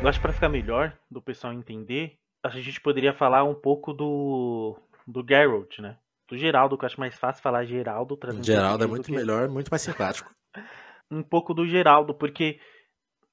Eu 0.00 0.08
acho 0.08 0.18
que 0.18 0.22
para 0.22 0.32
ficar 0.32 0.48
melhor 0.48 0.96
do 1.10 1.20
pessoal 1.20 1.52
entender, 1.52 2.14
a 2.42 2.48
gente 2.50 2.80
poderia 2.80 3.12
falar 3.12 3.44
um 3.44 3.54
pouco 3.54 3.92
do 3.92 4.78
do 5.06 5.24
Geralt, 5.26 5.78
né? 5.80 5.96
Do 6.28 6.36
Geraldo, 6.36 6.76
que 6.76 6.84
eu 6.84 6.86
acho 6.86 7.00
mais 7.00 7.14
fácil 7.14 7.42
falar 7.42 7.64
Geraldo. 7.64 8.18
Geraldo 8.42 8.84
é 8.84 8.86
muito 8.86 9.06
que- 9.06 9.12
melhor, 9.12 9.48
muito 9.48 9.68
mais 9.70 9.82
simpático. 9.82 10.30
um 11.10 11.22
pouco 11.22 11.54
do 11.54 11.66
Geraldo, 11.66 12.14
porque 12.14 12.60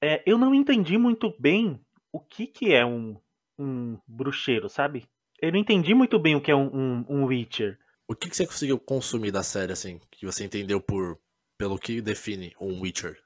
é, 0.02 0.22
eu 0.26 0.38
não 0.38 0.54
entendi 0.54 0.96
muito 0.96 1.34
bem 1.38 1.78
o 2.12 2.18
que, 2.18 2.46
que 2.46 2.72
é 2.72 2.84
um, 2.84 3.16
um 3.58 3.98
bruxeiro, 4.06 4.68
sabe? 4.68 5.06
Eu 5.40 5.52
não 5.52 5.58
entendi 5.58 5.94
muito 5.94 6.18
bem 6.18 6.34
o 6.34 6.40
que 6.40 6.50
é 6.50 6.56
um, 6.56 6.74
um, 6.74 7.04
um 7.08 7.24
Witcher. 7.26 7.78
O 8.08 8.14
que, 8.14 8.30
que 8.30 8.36
você 8.36 8.46
conseguiu 8.46 8.78
consumir 8.78 9.30
da 9.30 9.42
série, 9.42 9.72
assim, 9.72 10.00
que 10.10 10.24
você 10.24 10.44
entendeu 10.44 10.80
por 10.80 11.18
pelo 11.58 11.78
que 11.78 12.00
define 12.00 12.54
um 12.60 12.80
Witcher 12.80 13.18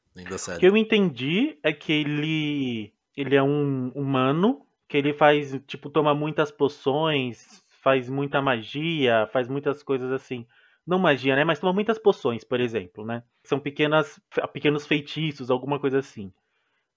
O 0.57 0.61
que 0.61 0.67
eu 0.67 0.77
entendi 0.77 1.59
é 1.63 1.73
que 1.73 1.93
ele, 1.93 2.93
ele 3.17 3.37
é 3.37 3.43
um 3.43 3.89
humano, 3.95 4.67
que 4.89 4.97
ele 4.97 5.13
faz, 5.13 5.59
tipo, 5.67 5.89
toma 5.89 6.15
muitas 6.15 6.51
poções, 6.51 7.65
faz 7.83 8.09
muita 8.09 8.43
magia, 8.43 9.29
faz 9.33 9.49
muitas 9.49 9.83
coisas 9.83 10.11
assim. 10.13 10.47
Não 10.87 10.99
magia, 10.99 11.37
né? 11.37 11.45
Mas 11.45 11.61
toma 11.61 11.73
muitas 11.73 11.99
poções, 11.99 12.43
por 12.43 12.61
exemplo, 12.61 13.05
né? 13.05 13.23
São 13.45 13.61
pequenas, 13.61 14.21
pequenos 14.53 14.87
feitiços, 14.87 15.51
alguma 15.51 15.79
coisa 15.79 15.99
assim. 15.99 16.33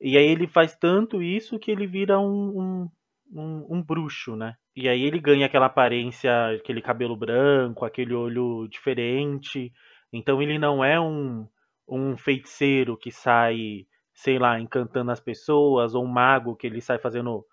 E 0.02 0.18
aí 0.18 0.26
ele 0.26 0.48
faz 0.48 0.76
tanto 0.76 1.22
isso 1.22 1.60
que 1.60 1.72
ele 1.72 1.86
vira 1.86 2.20
um, 2.20 2.60
um, 2.60 2.90
um, 3.32 3.78
um 3.78 3.82
bruxo, 3.82 4.36
né? 4.36 4.56
E 4.76 4.90
aí 4.90 5.04
ele 5.04 5.20
ganha 5.20 5.46
aquela 5.46 5.68
aparência, 5.68 6.32
aquele 6.56 6.82
cabelo 6.82 7.16
branco, 7.16 7.86
aquele 7.86 8.14
olho 8.14 8.68
diferente. 8.68 9.72
Então 10.12 10.42
ele 10.42 10.58
não 10.58 10.84
é 10.84 11.00
um, 11.00 11.48
um 11.88 12.18
feiticeiro 12.18 12.98
que 12.98 13.12
sai, 13.12 13.86
sei 14.14 14.40
lá, 14.40 14.60
encantando 14.60 15.12
as 15.12 15.20
pessoas, 15.20 15.94
ou 15.96 16.04
um 16.04 16.08
mago 16.08 16.56
que 16.56 16.68
ele 16.68 16.82
sai 16.82 16.98
fazendo, 17.00 17.46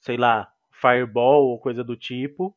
sei 0.00 0.16
lá, 0.16 0.48
fireball 0.70 1.46
ou 1.48 1.58
coisa 1.58 1.82
do 1.84 1.96
tipo. 1.96 2.56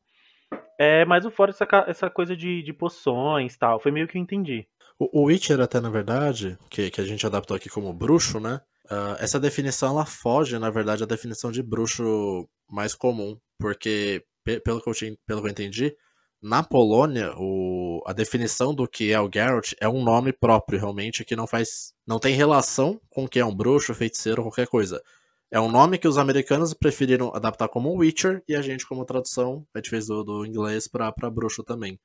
É, 0.78 1.04
mas 1.04 1.24
o 1.24 1.30
fora 1.30 1.50
essa, 1.50 1.66
essa 1.86 2.10
coisa 2.10 2.36
de, 2.36 2.62
de 2.62 2.72
poções 2.72 3.56
tal. 3.56 3.80
Foi 3.80 3.90
meio 3.90 4.06
que 4.06 4.18
eu 4.18 4.22
entendi. 4.22 4.66
O, 4.98 5.22
o 5.22 5.24
Witcher, 5.24 5.60
até 5.60 5.80
na 5.80 5.90
verdade, 5.90 6.58
que, 6.70 6.90
que 6.90 7.00
a 7.00 7.04
gente 7.04 7.26
adaptou 7.26 7.56
aqui 7.56 7.68
como 7.68 7.92
bruxo, 7.92 8.40
né? 8.40 8.60
ah, 8.90 9.16
essa 9.20 9.40
definição 9.40 9.90
ela 9.90 10.06
foge, 10.06 10.58
na 10.58 10.70
verdade, 10.70 11.02
à 11.02 11.06
definição 11.06 11.50
de 11.50 11.62
bruxo 11.62 12.48
mais 12.70 12.94
comum. 12.94 13.38
Porque, 13.58 14.24
pe- 14.44 14.60
pelo 14.60 14.80
que 14.80 14.88
eu, 14.88 14.94
pelo 15.26 15.40
que 15.40 15.48
eu 15.48 15.50
entendi, 15.50 15.96
na 16.46 16.62
Polônia, 16.62 17.34
o, 17.36 18.00
a 18.06 18.12
definição 18.12 18.72
do 18.72 18.86
que 18.86 19.10
é 19.10 19.20
o 19.20 19.28
Geralt 19.32 19.72
é 19.80 19.88
um 19.88 20.00
nome 20.00 20.32
próprio, 20.32 20.78
realmente, 20.78 21.24
que 21.24 21.34
não 21.34 21.44
faz. 21.44 21.92
não 22.06 22.20
tem 22.20 22.36
relação 22.36 23.00
com 23.10 23.24
o 23.24 23.28
que 23.28 23.40
é 23.40 23.44
um 23.44 23.52
bruxo, 23.52 23.92
feiticeiro, 23.92 24.42
qualquer 24.42 24.68
coisa. 24.68 25.02
É 25.50 25.60
um 25.60 25.68
nome 25.68 25.98
que 25.98 26.06
os 26.06 26.16
americanos 26.16 26.72
preferiram 26.72 27.34
adaptar 27.34 27.66
como 27.66 27.92
Witcher 27.96 28.44
e 28.48 28.54
a 28.54 28.62
gente, 28.62 28.86
como 28.86 29.04
tradução, 29.04 29.66
a 29.74 29.78
gente 29.78 29.90
fez 29.90 30.06
do, 30.06 30.22
do 30.22 30.46
inglês 30.46 30.86
pra 30.86 31.12
bruxo 31.32 31.64
também. 31.64 31.98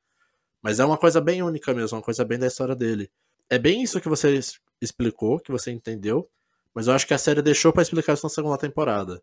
Mas 0.59 0.79
é 0.79 0.85
uma 0.85 0.97
coisa 0.97 1.21
bem 1.21 1.43
única 1.43 1.71
mesmo, 1.71 1.97
uma 1.97 2.03
coisa 2.03 2.25
bem 2.25 2.39
da 2.39 2.47
história 2.47 2.75
dele. 2.75 3.11
É 3.47 3.59
bem 3.59 3.83
isso 3.83 4.01
que 4.01 4.09
você 4.09 4.39
explicou, 4.81 5.39
que 5.39 5.51
você 5.51 5.69
entendeu, 5.69 6.27
mas 6.73 6.87
eu 6.87 6.93
acho 6.93 7.05
que 7.05 7.13
a 7.13 7.17
série 7.19 7.43
deixou 7.43 7.71
pra 7.71 7.83
explicar 7.83 8.13
isso 8.13 8.25
na 8.25 8.29
segunda 8.29 8.57
temporada. 8.57 9.21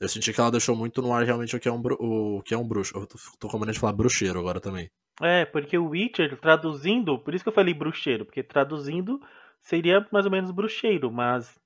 Eu 0.00 0.08
senti 0.08 0.32
que 0.32 0.40
ela 0.40 0.50
deixou 0.50 0.76
muito 0.76 1.00
no 1.00 1.12
ar 1.12 1.24
realmente 1.24 1.54
o 1.56 1.60
que 1.60 1.68
é 1.68 1.72
um, 1.72 1.80
bru- 1.80 1.96
o 2.00 2.42
que 2.42 2.54
é 2.54 2.58
um 2.58 2.66
bruxo. 2.66 2.96
Eu 2.96 3.06
tô, 3.06 3.18
tô 3.38 3.48
com 3.48 3.64
de 3.64 3.78
falar 3.78 3.92
bruxeiro 3.92 4.38
agora 4.38 4.60
também. 4.60 4.90
É, 5.22 5.44
porque 5.44 5.78
o 5.78 5.90
Witcher, 5.90 6.36
traduzindo, 6.40 7.18
por 7.18 7.34
isso 7.34 7.44
que 7.44 7.48
eu 7.48 7.54
falei 7.54 7.72
bruxeiro, 7.72 8.24
porque 8.24 8.42
traduzindo 8.42 9.20
seria 9.62 10.06
mais 10.10 10.26
ou 10.26 10.32
menos 10.32 10.50
bruxeiro, 10.50 11.10
mas 11.10 11.56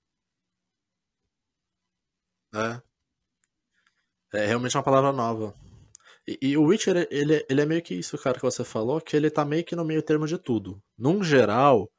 É. 2.55 2.83
É 4.33 4.47
realmente 4.47 4.77
uma 4.77 4.83
palavra 4.83 5.13
nova. 5.13 5.55
E, 6.27 6.39
e 6.43 6.57
o 6.57 6.65
Witcher, 6.65 7.09
ele, 7.11 7.45
ele 7.49 7.61
é 7.63 7.67
meio 7.67 7.83
que 7.83 7.95
isso, 7.95 8.19
cara, 8.19 8.37
que 8.37 8.45
você 8.45 8.65
falou, 8.65 9.01
que 9.01 9.17
ele 9.17 9.31
tá 9.31 9.45
meio 9.45 9.65
que 9.65 9.77
no 9.77 9.85
meio 9.85 10.03
termo 10.03 10.27
de 10.27 10.39
tudo. 10.39 10.83
Num 10.99 11.23
geral, 11.23 11.91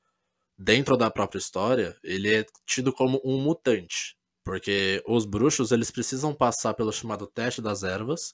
dentro 0.58 0.98
da 0.98 1.12
própria 1.12 1.40
história, 1.40 1.98
ele 2.04 2.34
é 2.36 2.46
tido 2.68 2.94
como 2.94 3.22
um 3.26 3.42
mutante. 3.42 4.18
Porque 4.50 5.00
os 5.06 5.26
bruxos, 5.26 5.72
eles 5.72 5.92
precisam 5.92 6.34
passar 6.34 6.74
pelo 6.74 6.92
chamado 6.92 7.28
teste 7.28 7.62
das 7.62 7.84
ervas, 7.84 8.34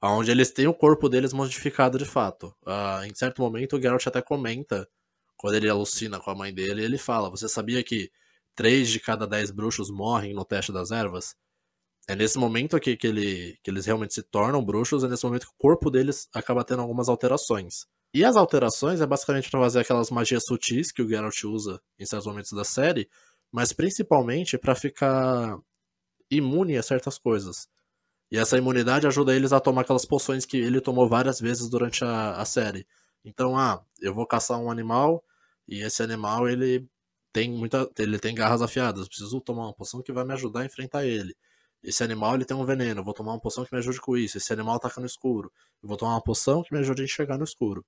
onde 0.00 0.30
eles 0.30 0.52
têm 0.52 0.68
o 0.68 0.72
corpo 0.72 1.08
deles 1.08 1.32
modificado 1.32 1.98
de 1.98 2.04
fato. 2.04 2.54
Ah, 2.64 3.02
em 3.04 3.12
certo 3.12 3.42
momento, 3.42 3.76
o 3.76 3.82
Geralt 3.82 4.06
até 4.06 4.22
comenta, 4.22 4.88
quando 5.36 5.56
ele 5.56 5.68
alucina 5.68 6.20
com 6.20 6.30
a 6.30 6.36
mãe 6.36 6.54
dele, 6.54 6.84
ele 6.84 6.96
fala, 6.96 7.28
você 7.28 7.48
sabia 7.48 7.82
que 7.82 8.12
três 8.54 8.90
de 8.90 9.00
cada 9.00 9.26
dez 9.26 9.50
bruxos 9.50 9.90
morrem 9.90 10.32
no 10.32 10.44
teste 10.44 10.70
das 10.70 10.92
ervas? 10.92 11.34
É 12.06 12.14
nesse 12.14 12.38
momento 12.38 12.78
que, 12.78 12.96
que, 12.96 13.08
ele, 13.08 13.58
que 13.64 13.72
eles 13.72 13.86
realmente 13.86 14.14
se 14.14 14.22
tornam 14.22 14.64
bruxos, 14.64 15.02
é 15.02 15.08
nesse 15.08 15.24
momento 15.24 15.48
que 15.48 15.52
o 15.52 15.58
corpo 15.58 15.90
deles 15.90 16.28
acaba 16.32 16.62
tendo 16.62 16.82
algumas 16.82 17.08
alterações. 17.08 17.86
E 18.14 18.24
as 18.24 18.36
alterações 18.36 19.00
é 19.00 19.06
basicamente 19.06 19.50
para 19.50 19.58
fazer 19.58 19.80
aquelas 19.80 20.10
magias 20.10 20.44
sutis 20.44 20.92
que 20.92 21.02
o 21.02 21.08
Geralt 21.08 21.42
usa 21.42 21.82
em 21.98 22.06
certos 22.06 22.28
momentos 22.28 22.52
da 22.52 22.62
série, 22.62 23.10
mas 23.52 23.72
principalmente 23.72 24.58
para 24.58 24.74
ficar 24.74 25.58
imune 26.30 26.76
a 26.76 26.82
certas 26.82 27.18
coisas. 27.18 27.68
E 28.30 28.38
essa 28.38 28.56
imunidade 28.56 29.06
ajuda 29.06 29.34
eles 29.34 29.52
a 29.52 29.60
tomar 29.60 29.82
aquelas 29.82 30.04
poções 30.04 30.46
que 30.46 30.56
ele 30.56 30.80
tomou 30.80 31.08
várias 31.08 31.40
vezes 31.40 31.68
durante 31.68 32.04
a, 32.04 32.32
a 32.36 32.44
série. 32.44 32.86
Então, 33.24 33.58
ah, 33.58 33.84
eu 34.00 34.14
vou 34.14 34.26
caçar 34.26 34.58
um 34.58 34.70
animal 34.70 35.24
e 35.66 35.82
esse 35.82 36.02
animal 36.02 36.48
ele 36.48 36.88
tem 37.32 37.50
muita, 37.50 37.88
ele 37.98 38.18
tem 38.18 38.34
garras 38.34 38.62
afiadas. 38.62 39.08
Preciso 39.08 39.40
tomar 39.40 39.64
uma 39.64 39.74
poção 39.74 40.02
que 40.02 40.12
vai 40.12 40.24
me 40.24 40.32
ajudar 40.34 40.60
a 40.60 40.64
enfrentar 40.64 41.04
ele. 41.04 41.34
Esse 41.82 42.04
animal 42.04 42.34
ele 42.34 42.44
tem 42.44 42.56
um 42.56 42.64
veneno, 42.64 43.02
vou 43.02 43.14
tomar 43.14 43.32
uma 43.32 43.40
poção 43.40 43.64
que 43.64 43.72
me 43.72 43.78
ajude 43.78 44.00
com 44.00 44.16
isso. 44.16 44.38
Esse 44.38 44.52
animal 44.52 44.76
ataca 44.76 45.00
no 45.00 45.06
escuro, 45.06 45.52
eu 45.82 45.88
vou 45.88 45.96
tomar 45.96 46.12
uma 46.12 46.22
poção 46.22 46.62
que 46.62 46.72
me 46.72 46.80
ajude 46.80 47.02
a 47.02 47.04
enxergar 47.04 47.38
no 47.38 47.44
escuro. 47.44 47.84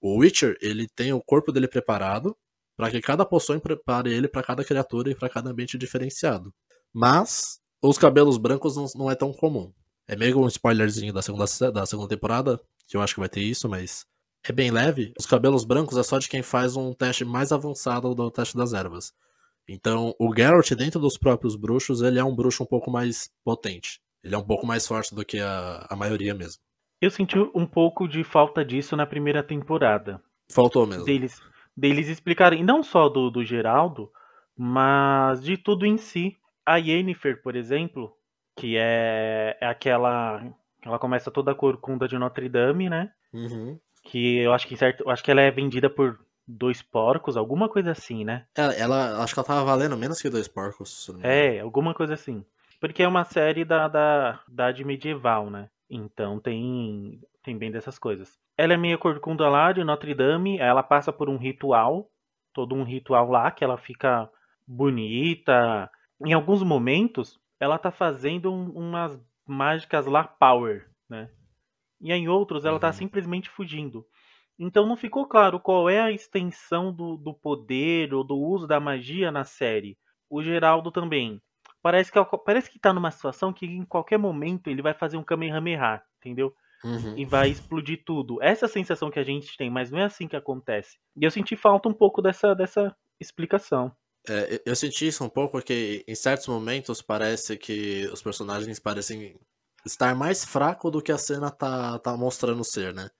O 0.00 0.18
Witcher, 0.18 0.56
ele 0.60 0.88
tem 0.88 1.12
o 1.12 1.22
corpo 1.22 1.52
dele 1.52 1.68
preparado 1.68 2.36
para 2.76 2.90
que 2.90 3.00
cada 3.00 3.24
poção 3.24 3.58
prepare 3.60 4.12
ele 4.12 4.28
para 4.28 4.42
cada 4.42 4.64
criatura 4.64 5.10
e 5.10 5.14
para 5.14 5.28
cada 5.28 5.50
ambiente 5.50 5.76
diferenciado. 5.78 6.52
Mas 6.92 7.58
os 7.82 7.98
cabelos 7.98 8.36
brancos 8.38 8.76
não, 8.76 8.86
não 8.94 9.10
é 9.10 9.14
tão 9.14 9.32
comum. 9.32 9.72
É 10.08 10.16
meio 10.16 10.38
um 10.40 10.46
spoilerzinho 10.46 11.12
da 11.12 11.22
segunda, 11.22 11.46
se- 11.46 11.70
da 11.70 11.86
segunda 11.86 12.08
temporada, 12.08 12.60
que 12.88 12.96
eu 12.96 13.00
acho 13.02 13.14
que 13.14 13.20
vai 13.20 13.28
ter 13.28 13.40
isso, 13.42 13.68
mas 13.68 14.04
é 14.44 14.52
bem 14.52 14.70
leve. 14.70 15.12
Os 15.18 15.26
cabelos 15.26 15.64
brancos 15.64 15.96
é 15.96 16.02
só 16.02 16.18
de 16.18 16.28
quem 16.28 16.42
faz 16.42 16.76
um 16.76 16.92
teste 16.92 17.24
mais 17.24 17.52
avançado 17.52 18.14
do 18.14 18.30
teste 18.30 18.56
das 18.56 18.72
ervas. 18.72 19.12
Então, 19.68 20.14
o 20.18 20.34
Geralt, 20.34 20.70
dentro 20.74 21.00
dos 21.00 21.16
próprios 21.16 21.54
bruxos, 21.56 22.02
ele 22.02 22.18
é 22.18 22.24
um 22.24 22.34
bruxo 22.34 22.64
um 22.64 22.66
pouco 22.66 22.90
mais 22.90 23.30
potente. 23.44 24.00
Ele 24.22 24.34
é 24.34 24.38
um 24.38 24.44
pouco 24.44 24.66
mais 24.66 24.86
forte 24.86 25.14
do 25.14 25.24
que 25.24 25.38
a, 25.38 25.86
a 25.88 25.96
maioria 25.96 26.34
mesmo. 26.34 26.60
eu 27.00 27.10
senti 27.10 27.36
um 27.54 27.66
pouco 27.66 28.06
de 28.08 28.22
falta 28.24 28.64
disso 28.64 28.96
na 28.96 29.06
primeira 29.06 29.42
temporada. 29.42 30.20
Faltou 30.50 30.86
mesmo. 30.86 31.04
Deles, 31.04 31.40
deles 31.76 32.08
explicarem, 32.08 32.62
não 32.64 32.82
só 32.82 33.08
do, 33.08 33.30
do 33.30 33.44
Geraldo, 33.44 34.10
mas 34.56 35.42
de 35.42 35.56
tudo 35.56 35.86
em 35.86 35.96
si. 35.96 36.36
A 36.64 36.76
Yennefer, 36.76 37.42
por 37.42 37.56
exemplo, 37.56 38.16
que 38.56 38.76
é, 38.76 39.56
é 39.60 39.66
aquela. 39.66 40.42
Ela 40.84 40.98
começa 40.98 41.30
toda 41.30 41.50
a 41.52 41.54
corcunda 41.56 42.06
de 42.06 42.16
Notre 42.18 42.48
Dame, 42.48 42.88
né? 42.88 43.12
Uhum. 43.32 43.78
Que 44.04 44.38
eu 44.38 44.52
acho 44.52 44.66
que 44.66 44.76
certo, 44.76 45.02
eu 45.04 45.10
acho 45.10 45.22
que 45.22 45.30
ela 45.30 45.40
é 45.40 45.50
vendida 45.50 45.88
por 45.90 46.18
dois 46.46 46.82
porcos, 46.82 47.36
alguma 47.36 47.68
coisa 47.68 47.92
assim, 47.92 48.24
né? 48.24 48.46
Ela, 48.54 48.72
ela- 48.74 49.22
acho 49.22 49.32
que 49.34 49.40
ela 49.40 49.46
tava 49.46 49.64
valendo 49.64 49.96
menos 49.96 50.20
que 50.20 50.28
dois 50.28 50.48
porcos. 50.48 51.08
É, 51.22 51.60
alguma 51.60 51.94
coisa 51.94 52.14
assim. 52.14 52.44
Porque 52.80 53.02
é 53.02 53.08
uma 53.08 53.24
série 53.24 53.64
da, 53.64 53.86
da, 53.86 54.32
da 54.32 54.40
idade 54.48 54.84
medieval, 54.84 55.48
né? 55.48 55.68
Então 55.88 56.40
tem, 56.40 57.20
tem 57.42 57.56
bem 57.56 57.70
dessas 57.70 57.98
coisas. 57.98 58.38
Ela 58.56 58.74
é 58.74 58.76
meio 58.76 58.98
corcunda 58.98 59.48
lá 59.48 59.72
de 59.72 59.82
Notre 59.84 60.14
Dame, 60.14 60.58
ela 60.58 60.82
passa 60.82 61.12
por 61.12 61.28
um 61.28 61.36
ritual, 61.36 62.10
todo 62.52 62.74
um 62.74 62.84
ritual 62.84 63.30
lá, 63.30 63.50
que 63.50 63.64
ela 63.64 63.78
fica 63.78 64.30
bonita. 64.66 65.90
Em 66.24 66.32
alguns 66.32 66.62
momentos, 66.62 67.40
ela 67.58 67.78
tá 67.78 67.90
fazendo 67.90 68.52
um- 68.52 68.70
umas 68.70 69.18
mágicas 69.46 70.06
lá 70.06 70.24
power, 70.24 70.88
né? 71.08 71.30
E 72.00 72.12
em 72.12 72.28
outros, 72.28 72.64
ela 72.64 72.78
tá 72.78 72.88
Uhum. 72.88 72.92
simplesmente 72.92 73.48
fugindo. 73.50 74.06
Então 74.58 74.86
não 74.86 74.96
ficou 74.96 75.26
claro 75.26 75.58
qual 75.60 75.88
é 75.88 76.00
a 76.00 76.12
extensão 76.12 76.92
do, 76.92 77.16
do 77.16 77.34
poder 77.34 78.12
ou 78.14 78.22
do 78.24 78.36
uso 78.36 78.66
da 78.66 78.78
magia 78.80 79.30
na 79.32 79.44
série. 79.44 79.98
O 80.30 80.42
Geraldo 80.42 80.90
também. 80.92 81.40
Parece 81.82 82.12
que, 82.12 82.18
parece 82.44 82.70
que 82.70 82.78
tá 82.78 82.92
numa 82.92 83.10
situação 83.10 83.52
que 83.52 83.66
em 83.66 83.84
qualquer 83.84 84.18
momento 84.18 84.68
ele 84.68 84.82
vai 84.82 84.94
fazer 84.94 85.16
um 85.16 85.24
Kamehameha, 85.24 86.02
entendeu? 86.18 86.54
Uhum. 86.84 87.16
E 87.16 87.24
vai 87.24 87.50
explodir 87.50 88.02
tudo. 88.04 88.42
Essa 88.42 88.66
sensação 88.66 89.10
que 89.10 89.18
a 89.18 89.24
gente 89.24 89.56
tem, 89.56 89.70
mas 89.70 89.90
não 89.90 90.00
é 90.00 90.04
assim 90.04 90.26
que 90.26 90.36
acontece. 90.36 90.98
E 91.16 91.24
eu 91.24 91.30
senti 91.30 91.54
falta 91.56 91.88
um 91.88 91.94
pouco 91.94 92.20
dessa, 92.20 92.54
dessa 92.54 92.94
explicação. 93.20 93.94
É, 94.28 94.62
eu 94.64 94.76
senti 94.76 95.06
isso 95.06 95.24
um 95.24 95.28
pouco 95.28 95.52
porque 95.52 96.04
em 96.06 96.14
certos 96.14 96.46
momentos 96.46 97.02
parece 97.02 97.56
que 97.56 98.06
os 98.12 98.22
personagens 98.22 98.78
parecem 98.78 99.38
estar 99.84 100.14
mais 100.14 100.44
fraco 100.44 100.90
do 100.90 101.02
que 101.02 101.10
a 101.10 101.18
cena 101.18 101.50
tá, 101.50 101.98
tá 101.98 102.16
mostrando 102.16 102.64
ser, 102.64 102.94
né? 102.94 103.10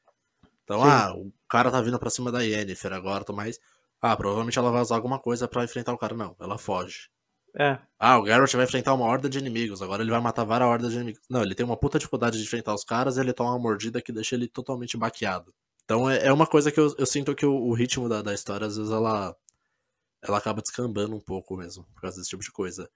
Então, 0.62 0.80
Sim. 0.80 0.88
ah, 0.88 1.12
o 1.14 1.32
cara 1.48 1.70
tá 1.70 1.80
vindo 1.80 1.98
pra 1.98 2.10
cima 2.10 2.30
da 2.30 2.40
Yennefer 2.40 2.92
agora, 2.92 3.24
tô 3.24 3.32
mais. 3.32 3.58
Ah, 4.00 4.16
provavelmente 4.16 4.58
ela 4.58 4.70
vai 4.70 4.80
usar 4.80 4.96
alguma 4.96 5.18
coisa 5.18 5.48
para 5.48 5.64
enfrentar 5.64 5.92
o 5.92 5.98
cara. 5.98 6.14
Não, 6.14 6.36
ela 6.40 6.58
foge. 6.58 7.08
É. 7.58 7.78
Ah, 7.98 8.18
o 8.18 8.22
Garrett 8.22 8.56
vai 8.56 8.64
enfrentar 8.64 8.94
uma 8.94 9.04
horda 9.04 9.28
de 9.28 9.38
inimigos, 9.38 9.82
agora 9.82 10.02
ele 10.02 10.10
vai 10.10 10.20
matar 10.20 10.44
várias 10.44 10.68
hordas 10.68 10.90
de 10.92 10.96
inimigos. 10.96 11.20
Não, 11.28 11.42
ele 11.42 11.54
tem 11.54 11.64
uma 11.64 11.76
puta 11.76 11.98
dificuldade 11.98 12.38
de 12.38 12.44
enfrentar 12.44 12.74
os 12.74 12.84
caras 12.84 13.16
e 13.16 13.20
ele 13.20 13.32
toma 13.32 13.50
uma 13.50 13.58
mordida 13.58 14.00
que 14.00 14.12
deixa 14.12 14.34
ele 14.34 14.48
totalmente 14.48 14.96
baqueado. 14.96 15.54
Então 15.84 16.08
é, 16.08 16.26
é 16.26 16.32
uma 16.32 16.46
coisa 16.46 16.72
que 16.72 16.80
eu, 16.80 16.94
eu 16.96 17.06
sinto 17.06 17.34
que 17.34 17.44
o, 17.44 17.54
o 17.54 17.74
ritmo 17.74 18.08
da, 18.08 18.22
da, 18.22 18.32
história, 18.32 18.66
às 18.66 18.76
vezes, 18.76 18.90
ela, 18.90 19.36
ela 20.22 20.38
acaba 20.38 20.62
descambando 20.62 21.14
um 21.14 21.20
pouco 21.20 21.56
mesmo, 21.56 21.84
por 21.94 22.02
causa 22.02 22.16
desse 22.18 22.30
tipo 22.30 22.42
de 22.42 22.50
coisa. 22.50 22.90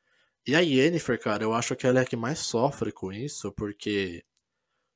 E 0.47 0.55
a 0.55 0.61
Yennefer, 0.61 1.21
cara, 1.21 1.43
eu 1.43 1.53
acho 1.53 1.77
que 1.77 1.87
ela 1.87 1.99
é 1.99 2.03
a 2.03 2.07
que 2.07 2.17
mais 2.17 2.39
sofre 2.39 2.93
com 2.93 3.13
isso, 3.13 3.53
porque 3.53 4.25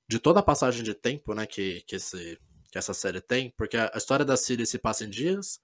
de 0.08 0.18
toda 0.18 0.40
a 0.40 0.42
passagem 0.42 0.82
de 0.82 0.94
tempo, 0.94 1.34
né, 1.34 1.46
que, 1.46 1.82
que, 1.82 1.96
esse, 1.96 2.38
que 2.70 2.78
essa 2.78 2.94
série 2.94 3.20
tem, 3.20 3.50
porque 3.56 3.76
a, 3.76 3.90
a 3.92 3.98
história 3.98 4.24
da 4.24 4.36
Ciri 4.36 4.64
se 4.66 4.78
passa 4.78 5.04
em 5.04 5.10
dias, 5.10 5.60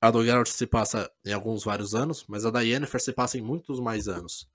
a 0.00 0.10
do 0.10 0.24
Geralt 0.24 0.48
se 0.48 0.66
passa 0.66 1.10
em 1.24 1.32
alguns 1.32 1.64
vários 1.64 1.94
anos, 1.94 2.24
mas 2.28 2.46
a 2.46 2.50
da 2.50 2.60
Yennefer 2.60 3.00
se 3.00 3.12
passa 3.12 3.36
em 3.38 3.42
muitos 3.42 3.78
mais 3.78 4.08
anos. 4.08 4.48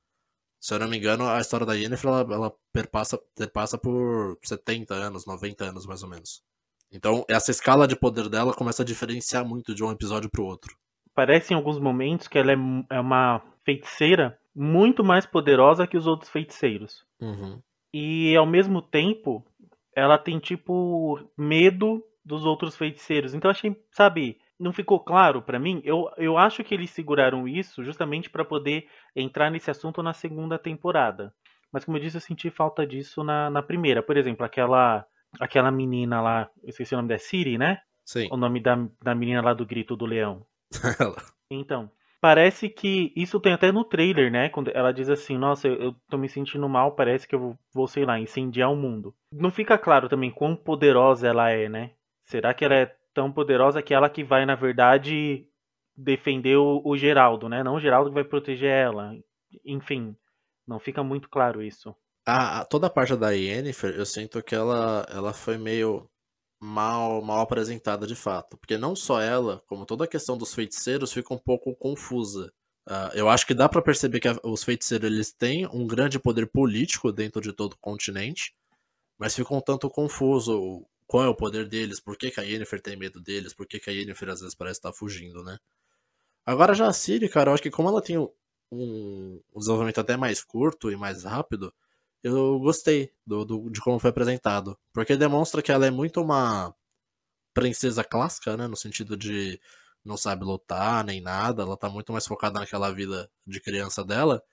Se 0.60 0.74
eu 0.74 0.80
não 0.80 0.88
me 0.88 0.98
engano, 0.98 1.28
a 1.28 1.40
história 1.40 1.66
da 1.66 1.76
Yennefer 1.76 2.10
ela, 2.10 2.34
ela 2.34 2.54
perpassa, 2.74 3.20
perpassa 3.36 3.78
por 3.78 4.38
70 4.44 4.94
anos, 4.96 5.26
90 5.26 5.64
anos 5.64 5.86
mais 5.86 6.02
ou 6.02 6.10
menos. 6.10 6.44
Então, 6.92 7.24
essa 7.30 7.52
escala 7.52 7.88
de 7.88 7.96
poder 7.96 8.30
dela 8.30 8.54
começa 8.54 8.82
a 8.82 8.86
diferenciar 8.86 9.46
muito 9.46 9.76
de 9.76 9.84
um 9.84 9.92
episódio 9.92 10.30
para 10.30 10.42
o 10.42 10.46
outro. 10.46 10.76
Parece 11.14 11.54
em 11.54 11.56
alguns 11.56 11.80
momentos 11.80 12.28
que 12.28 12.38
ela 12.38 12.52
é, 12.52 12.58
é 12.90 13.00
uma 13.00 13.42
feiticeira 13.64 14.40
muito 14.56 15.04
mais 15.04 15.26
poderosa 15.26 15.86
que 15.86 15.98
os 15.98 16.08
outros 16.08 16.30
feiticeiros. 16.30 17.06
Uhum. 17.20 17.62
E 17.94 18.36
ao 18.36 18.46
mesmo 18.46 18.82
tempo, 18.82 19.46
ela 19.96 20.18
tem 20.18 20.40
tipo 20.40 21.20
medo 21.38 22.04
dos 22.24 22.46
outros 22.46 22.76
feiticeiros. 22.76 23.34
Então 23.34 23.52
achei, 23.52 23.76
sabe, 23.92 24.40
não 24.60 24.74
ficou 24.74 25.00
claro 25.00 25.42
para 25.42 25.60
mim. 25.60 25.82
Eu, 25.84 26.10
eu 26.18 26.38
acho 26.38 26.64
que 26.64 26.74
eles 26.74 26.90
seguraram 26.92 27.48
isso 27.48 27.84
justamente 27.84 28.30
para 28.30 28.46
poder 28.46 28.88
entrar 29.16 29.50
nesse 29.50 29.70
assunto 29.70 30.02
na 30.02 30.14
segunda 30.14 30.58
temporada. 30.58 31.34
Mas 31.72 31.84
como 31.84 31.98
eu 31.98 32.02
disse, 32.02 32.18
eu 32.18 32.22
senti 32.22 32.50
falta 32.50 32.86
disso 32.86 33.24
na, 33.24 33.50
na 33.50 33.62
primeira. 33.62 34.02
Por 34.02 34.16
exemplo, 34.18 34.46
aquela 34.46 35.06
aquela 35.40 35.72
menina 35.72 36.22
lá, 36.22 36.50
eu 36.64 36.70
esqueci 36.70 36.94
o 36.94 36.98
nome 36.98 37.10
da 37.10 37.18
Siri, 37.18 37.58
né? 37.58 37.80
Sim. 38.06 38.28
O 38.32 38.38
nome 38.38 38.62
da, 38.62 38.78
da 39.02 39.16
menina 39.16 39.42
lá 39.42 39.54
do 39.54 39.66
Grito 39.66 39.96
do 39.96 40.06
Leão. 40.06 40.46
então, 41.50 41.90
parece 42.22 42.70
que 42.70 43.12
isso 43.16 43.40
tem 43.40 43.54
até 43.54 43.72
no 43.72 43.84
trailer, 43.84 44.32
né? 44.32 44.50
Quando 44.50 44.70
ela 44.74 44.94
diz 44.94 45.10
assim, 45.10 45.38
nossa, 45.38 45.68
eu, 45.68 45.76
eu 45.76 45.96
tô 46.10 46.18
me 46.18 46.30
sentindo 46.30 46.68
mal, 46.70 46.94
parece 46.94 47.28
que 47.28 47.36
eu 47.36 47.40
vou, 47.40 47.58
vou, 47.74 47.88
sei 47.88 48.06
lá, 48.06 48.20
incendiar 48.20 48.72
o 48.72 48.76
mundo. 48.76 49.14
Não 49.32 49.52
fica 49.52 49.78
claro 49.78 50.08
também 50.08 50.32
quão 50.32 50.56
poderosa 50.56 51.28
ela 51.28 51.50
é, 51.50 51.68
né? 51.68 51.92
Será 52.24 52.54
que 52.54 52.64
ela 52.64 52.76
é 52.76 52.96
tão 53.16 53.32
poderosa 53.32 53.82
que 53.82 53.94
ela 53.94 54.10
que 54.10 54.24
vai, 54.24 54.46
na 54.46 54.56
verdade, 54.56 55.48
defender 55.96 56.58
o, 56.58 56.82
o 56.84 56.98
Geraldo, 56.98 57.48
né? 57.48 57.64
Não 57.64 57.76
o 57.76 57.80
Geraldo 57.80 58.10
que 58.10 58.14
vai 58.16 58.26
proteger 58.26 58.70
ela. 58.70 59.16
Enfim, 59.64 60.16
não 60.68 60.78
fica 60.78 61.02
muito 61.02 61.30
claro 61.30 61.64
isso. 61.64 61.96
Ah, 62.28 62.66
toda 62.66 62.88
a 62.88 62.90
parte 62.90 63.16
da 63.16 63.32
Yennefer, 63.32 63.96
eu 63.96 64.06
sinto 64.06 64.44
que 64.44 64.54
ela, 64.54 65.06
ela 65.10 65.32
foi 65.32 65.58
meio 65.58 66.10
mal, 66.60 67.22
mal 67.22 67.40
apresentada 67.40 68.06
de 68.06 68.16
fato. 68.16 68.58
Porque 68.58 68.78
não 68.78 68.96
só 68.96 69.22
ela, 69.22 69.64
como 69.68 69.86
toda 69.86 70.04
a 70.04 70.08
questão 70.08 70.38
dos 70.38 70.54
feiticeiros 70.54 71.14
fica 71.14 71.34
um 71.34 71.38
pouco 71.38 71.74
confusa. 71.76 72.52
Uh, 72.88 73.16
eu 73.16 73.30
acho 73.30 73.48
que 73.48 73.54
dá 73.54 73.70
para 73.70 73.82
perceber 73.82 74.20
que 74.20 74.28
a, 74.28 74.36
os 74.44 74.64
feiticeiros 74.64 75.10
eles 75.10 75.32
têm 75.32 75.66
um 75.68 75.88
grande 75.88 76.20
poder 76.20 76.48
político 76.48 77.12
dentro 77.12 77.42
de 77.42 77.54
todo 77.54 77.74
o 77.74 77.80
continente, 77.80 78.54
mas 79.18 79.36
fica 79.36 79.54
um 79.56 79.62
tanto 79.62 79.90
confuso 79.90 80.86
qual 81.08 81.24
é 81.24 81.28
o 81.28 81.36
poder 81.36 81.68
deles, 81.68 82.00
por 82.00 82.18
que, 82.18 82.32
que 82.32 82.40
a 82.40 82.44
Yennefer 82.44 82.82
tem 82.82 82.96
medo 82.96 83.22
deles, 83.22 83.54
por 83.54 83.68
que, 83.68 83.80
que 83.80 83.90
a 83.90 83.94
Yennefer 83.94 84.30
às 84.30 84.42
vezes 84.42 84.56
parece 84.56 84.80
estar 84.80 84.94
fugindo, 84.94 85.44
né? 85.44 85.58
Agora 86.46 86.74
já 86.74 86.88
a 86.88 86.94
Ciri, 86.94 87.30
cara, 87.30 87.50
eu 87.50 87.54
acho 87.54 87.64
que 87.64 87.72
como 87.72 87.90
ela 87.90 88.02
tem 88.02 88.18
um, 88.18 88.30
um 88.72 89.42
desenvolvimento 89.56 90.00
até 90.00 90.18
mais 90.18 90.44
curto 90.44 90.92
e 90.92 90.96
mais 90.96 91.24
rápido, 91.24 91.74
eu 92.24 92.60
gostei 92.60 93.12
do, 93.26 93.46
do, 93.46 93.70
de 93.70 93.80
como 93.82 94.00
foi 94.00 94.10
apresentado. 94.10 94.78
Porque 94.94 95.16
demonstra 95.16 95.62
que 95.62 95.72
ela 95.72 95.86
é 95.86 95.92
muito 95.92 96.22
uma 96.22 96.76
princesa 97.54 98.04
clássica, 98.04 98.58
né? 98.58 98.68
No 98.68 98.76
sentido 98.76 99.18
de 99.18 99.60
não 100.04 100.18
sabe 100.18 100.44
lutar 100.46 101.04
nem 101.04 101.22
nada, 101.22 101.64
ela 101.64 101.78
tá 101.78 101.90
muito 101.90 102.12
mais 102.12 102.28
focada 102.28 102.60
naquela 102.60 102.92
vida 102.92 103.30
de 103.46 103.60
criança 103.60 104.04
dela. 104.04 104.44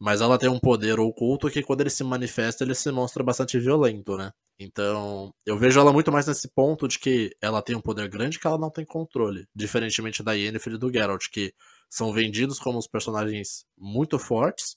Mas 0.00 0.20
ela 0.20 0.38
tem 0.38 0.48
um 0.48 0.58
poder 0.58 0.98
oculto 0.98 1.50
que 1.50 1.62
quando 1.62 1.82
ele 1.82 1.90
se 1.90 2.02
manifesta, 2.04 2.64
ele 2.64 2.74
se 2.74 2.90
mostra 2.90 3.22
bastante 3.22 3.58
violento, 3.58 4.16
né? 4.16 4.32
Então, 4.58 5.32
eu 5.44 5.58
vejo 5.58 5.80
ela 5.80 5.92
muito 5.92 6.12
mais 6.12 6.26
nesse 6.26 6.48
ponto 6.48 6.86
de 6.86 6.98
que 6.98 7.34
ela 7.40 7.62
tem 7.62 7.74
um 7.74 7.80
poder 7.80 8.08
grande 8.08 8.38
que 8.38 8.46
ela 8.46 8.58
não 8.58 8.70
tem 8.70 8.84
controle. 8.84 9.46
Diferentemente 9.54 10.22
da 10.22 10.32
Yennefer 10.32 10.74
e 10.74 10.78
do 10.78 10.92
Geralt, 10.92 11.28
que 11.30 11.52
são 11.90 12.12
vendidos 12.12 12.58
como 12.58 12.78
os 12.78 12.86
personagens 12.86 13.64
muito 13.76 14.18
fortes, 14.18 14.76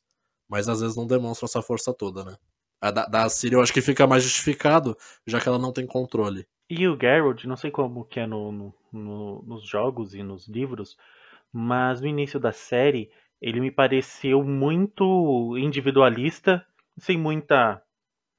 mas 0.50 0.68
às 0.68 0.82
vezes 0.82 0.96
não 0.96 1.06
demonstram 1.06 1.46
essa 1.46 1.62
força 1.62 1.94
toda, 1.94 2.24
né? 2.24 2.36
A 2.80 2.92
da, 2.92 3.06
da 3.06 3.30
Ciri 3.30 3.56
eu 3.56 3.62
acho 3.62 3.74
que 3.74 3.82
fica 3.82 4.06
mais 4.08 4.24
justificado, 4.24 4.96
já 5.26 5.40
que 5.40 5.48
ela 5.48 5.60
não 5.60 5.74
tem 5.74 5.86
controle. 5.86 6.48
E 6.70 6.88
o 6.88 6.98
Geralt, 7.00 7.46
não 7.46 7.56
sei 7.56 7.72
como 7.72 8.06
que 8.06 8.20
é 8.20 8.28
no, 8.28 8.52
no, 8.52 8.74
no, 8.92 9.44
nos 9.44 9.68
jogos 9.68 10.14
e 10.14 10.22
nos 10.22 10.48
livros, 10.48 10.98
mas 11.52 12.02
no 12.02 12.08
início 12.08 12.40
da 12.40 12.52
série 12.52 13.10
ele 13.42 13.60
me 13.60 13.72
pareceu 13.72 14.44
muito 14.44 15.58
individualista, 15.58 16.66
sem 16.98 17.18
muita 17.18 17.82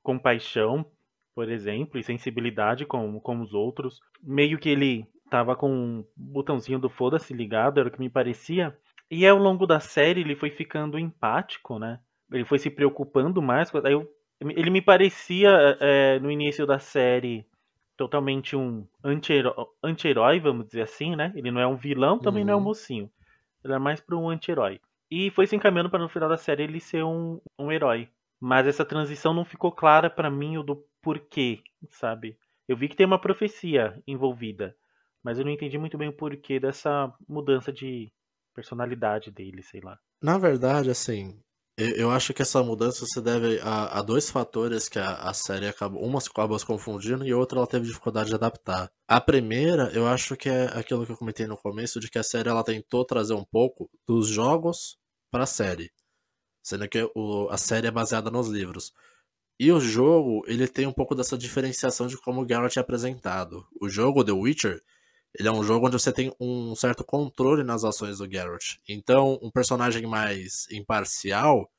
compaixão, 0.03 0.85
por 1.35 1.49
exemplo, 1.49 2.01
e 2.01 2.03
sensibilidade 2.03 2.85
com, 2.85 3.21
com 3.21 3.41
os 3.41 3.55
outros. 3.55 4.01
Meio 4.23 4.59
que 4.59 4.69
ele 4.69 5.07
tava 5.31 5.55
com 5.55 5.71
um 5.71 6.05
botãozinho 6.17 6.79
do 6.79 6.89
foda-se 6.89 7.33
ligado, 7.33 7.79
era 7.79 7.89
o 7.89 7.93
que 7.93 8.01
me 8.01 8.11
parecia. 8.11 8.77
E 9.11 9.27
ao 9.27 9.39
longo 9.39 9.67
da 9.67 9.81
série 9.81 10.21
ele 10.21 10.35
foi 10.35 10.51
ficando 10.51 10.99
empático, 10.99 11.79
né? 11.79 12.01
Ele 12.33 12.45
foi 12.45 12.59
se 12.59 12.69
preocupando 12.69 13.41
mais. 13.41 13.73
Aí 13.75 13.93
eu, 13.93 14.11
ele 14.41 14.71
me 14.71 14.83
parecia, 14.83 15.77
é, 15.81 16.19
no 16.19 16.31
início 16.31 16.67
da 16.67 16.79
série, 16.79 17.47
totalmente 17.97 18.57
um 18.57 18.87
anti-herói, 19.03 19.67
anti 19.83 20.41
vamos 20.41 20.67
dizer 20.67 20.83
assim, 20.83 21.17
né? 21.17 21.33
Ele 21.35 21.51
não 21.51 21.61
é 21.61 21.67
um 21.67 21.77
vilão, 21.77 22.19
também 22.19 22.43
uhum. 22.43 22.47
não 22.47 22.53
é 22.53 22.57
um 22.57 22.59
uhum. 22.61 22.65
mocinho. 22.65 23.11
Ele 23.65 23.75
é 23.75 23.79
mais 23.79 24.01
para 24.01 24.17
um 24.17 24.29
anti-herói. 24.29 24.81
E 25.11 25.31
foi 25.31 25.47
se 25.47 25.57
encaminhando 25.57 25.91
para 25.91 26.03
no 26.03 26.09
final 26.09 26.29
da 26.29 26.37
série 26.37 26.65
ele 26.65 26.81
ser 26.81 27.05
um, 27.05 27.41
um 27.59 27.73
herói. 27.73 28.09
Mas 28.41 28.67
essa 28.67 28.85
transição 28.85 29.35
não 29.35 29.45
ficou 29.45 29.73
clara 29.73 30.09
para 30.09 30.31
mim 30.31 30.59
o 30.59 30.63
do 30.63 30.85
porquê, 31.03 31.61
sabe? 31.91 32.39
Eu 32.69 32.77
vi 32.77 32.89
que 32.89 32.97
tem 32.97 33.07
uma 33.07 33.21
profecia 33.21 34.01
envolvida, 34.07 34.77
mas 35.25 35.39
eu 35.39 35.45
não 35.45 35.51
entendi 35.51 35.79
muito 35.79 35.97
bem 35.97 36.09
o 36.09 36.13
porquê 36.13 36.61
dessa 36.61 37.13
mudança 37.27 37.73
de 37.73 38.13
personalidade 38.55 39.31
dele, 39.31 39.63
sei 39.63 39.81
lá. 39.81 39.99
Na 40.23 40.39
verdade, 40.39 40.91
assim, 40.91 41.41
eu 41.79 42.11
acho 42.11 42.35
que 42.35 42.43
essa 42.43 42.61
mudança 42.61 43.07
se 43.07 43.21
deve 43.21 43.61
a, 43.61 44.01
a 44.01 44.03
dois 44.03 44.29
fatores 44.29 44.89
que 44.89 44.99
a, 44.99 45.15
a, 45.15 45.33
série 45.33 45.69
acabou. 45.69 46.03
Uma 46.03 46.19
acabou 46.19 46.59
se 46.59 46.67
confundindo 46.67 47.25
e 47.25 47.33
outra 47.33 47.59
ela 47.59 47.67
teve 47.69 47.87
dificuldade 47.87 48.31
de 48.31 48.35
adaptar. 48.35 48.91
A 49.07 49.21
primeira, 49.21 49.89
eu 49.93 50.07
acho 50.07 50.37
que 50.37 50.49
é 50.49 50.65
aquilo 50.77 51.07
que 51.07 51.13
eu 51.13 51.17
comentei 51.17 51.47
no 51.47 51.57
começo, 51.57 52.01
de 52.01 52.11
que 52.11 52.19
a 52.19 52.23
série 52.25 52.49
ela 52.49 52.65
tentou 52.65 53.05
trazer 53.05 53.35
um 53.35 53.45
pouco 53.45 53.89
dos 54.07 54.27
jogos 54.27 54.99
para 55.31 55.45
a 55.45 55.47
série. 55.47 55.93
Sendo 56.65 56.89
que 56.89 57.09
o, 57.15 57.49
a 57.49 57.57
série 57.57 57.87
é 57.87 57.93
baseada 57.93 58.29
nos 58.29 58.49
livros. 58.49 58.93
E 59.61 59.71
o 59.71 59.79
jogo, 59.79 60.43
ele 60.47 60.67
tem 60.67 60.87
um 60.87 60.93
pouco 60.93 61.15
dessa 61.15 61.39
diferenciação 61.39 62.09
de 62.09 62.17
como 62.21 62.43
o 62.43 62.49
Geralt 62.49 62.77
é 62.77 62.81
apresentado. 62.81 63.65
O 63.81 63.89
jogo 63.89 64.25
The 64.25 64.33
Witcher, 64.33 64.83
ele 65.39 65.49
é 65.49 65.53
um 65.53 65.63
jogo 65.63 65.87
onde 65.87 65.99
você 65.99 66.13
tem 66.13 66.35
um 66.41 66.75
certo 66.75 67.05
controle 67.05 67.63
nas 67.63 67.85
ações 67.85 68.19
do 68.19 68.31
Geralt. 68.31 68.77
Então, 68.89 69.39
um 69.41 69.51
personagem 69.51 70.07
mais 70.07 70.67
imparcial 70.71 71.71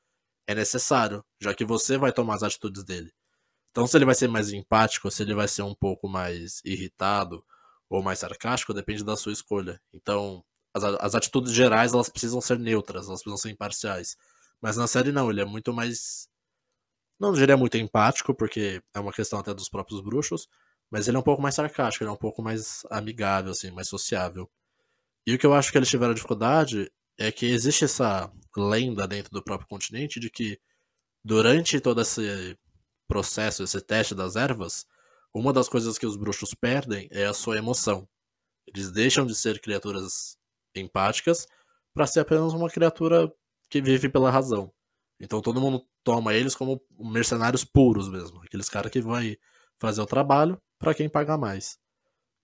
é 0.48 0.56
necessário, 0.56 1.24
já 1.40 1.54
que 1.54 1.66
você 1.66 1.98
vai 1.98 2.12
tomar 2.14 2.36
as 2.36 2.44
atitudes 2.44 2.84
dele. 2.84 3.12
Então, 3.72 3.86
se 3.86 3.98
ele 3.98 4.06
vai 4.06 4.16
ser 4.16 4.28
mais 4.30 4.52
empático, 4.52 5.12
se 5.12 5.24
ele 5.24 5.34
vai 5.34 5.48
ser 5.48 5.64
um 5.64 5.76
pouco 5.76 6.08
mais 6.08 6.62
irritado 6.64 7.44
ou 7.90 8.02
mais 8.02 8.20
sarcástico, 8.20 8.74
depende 8.74 9.04
da 9.04 9.18
sua 9.18 9.34
escolha. 9.34 9.82
Então, 9.94 10.44
as, 10.74 10.84
as 10.84 11.16
atitudes 11.16 11.52
gerais, 11.54 11.94
elas 11.94 12.10
precisam 12.10 12.40
ser 12.42 12.58
neutras, 12.58 13.08
elas 13.08 13.22
precisam 13.22 13.38
ser 13.38 13.50
imparciais. 13.52 14.18
Mas 14.62 14.78
na 14.78 14.88
série 14.88 15.12
não, 15.12 15.30
ele 15.30 15.42
é 15.42 15.46
muito 15.46 15.74
mais 15.74 16.30
não 17.20 17.34
diria 17.34 17.58
muito 17.58 17.78
empático, 17.78 18.34
porque 18.34 18.82
é 18.94 19.00
uma 19.00 19.12
questão 19.12 19.40
até 19.40 19.54
dos 19.54 19.68
próprios 19.68 20.00
bruxos, 20.00 20.48
Mas 20.92 21.08
ele 21.08 21.18
é 21.18 21.20
um 21.20 21.24
pouco 21.24 21.42
mais 21.42 21.56
sarcástico, 21.56 22.04
ele 22.04 22.10
é 22.10 22.14
um 22.14 22.18
pouco 22.18 22.42
mais 22.42 22.84
amigável, 22.90 23.52
assim, 23.52 23.72
mais 23.72 23.88
sociável. 23.88 24.50
E 25.26 25.34
o 25.34 25.38
que 25.38 25.46
eu 25.46 25.54
acho 25.54 25.72
que 25.72 25.78
eles 25.78 25.90
tiveram 25.90 26.14
dificuldade 26.14 26.92
é 27.18 27.32
que 27.32 27.46
existe 27.46 27.86
essa 27.86 28.32
lenda 28.58 29.08
dentro 29.08 29.32
do 29.32 29.44
próprio 29.44 29.68
continente 29.68 30.20
de 30.20 30.30
que 30.30 30.60
durante 31.24 31.80
todo 31.80 32.02
esse 32.02 32.58
processo, 33.08 33.64
esse 33.64 33.82
teste 33.82 34.16
das 34.16 34.36
ervas, 34.36 34.86
uma 35.34 35.54
das 35.54 35.70
coisas 35.70 35.98
que 35.98 36.06
os 36.06 36.16
bruxos 36.16 36.54
perdem 36.54 37.08
é 37.12 37.26
a 37.26 37.34
sua 37.34 37.58
emoção. 37.58 38.08
Eles 38.68 38.92
deixam 38.92 39.26
de 39.26 39.36
ser 39.36 39.60
criaturas 39.60 40.38
empáticas 40.76 41.46
para 41.94 42.08
ser 42.08 42.22
apenas 42.22 42.54
uma 42.54 42.70
criatura 42.70 43.32
que 43.70 43.82
vive 43.82 44.10
pela 44.10 44.32
razão. 44.32 44.72
Então 45.20 45.42
todo 45.42 45.62
mundo 45.62 45.86
toma 46.04 46.34
eles 46.34 46.56
como 46.56 46.82
mercenários 46.98 47.64
puros 47.64 48.10
mesmo, 48.10 48.42
aqueles 48.42 48.70
caras 48.70 48.92
que 48.92 49.02
vão 49.02 49.20
fazer 49.78 50.02
o 50.02 50.06
trabalho 50.06 50.60
para 50.80 50.94
quem 50.94 51.10
paga 51.10 51.38
mais. 51.38 51.78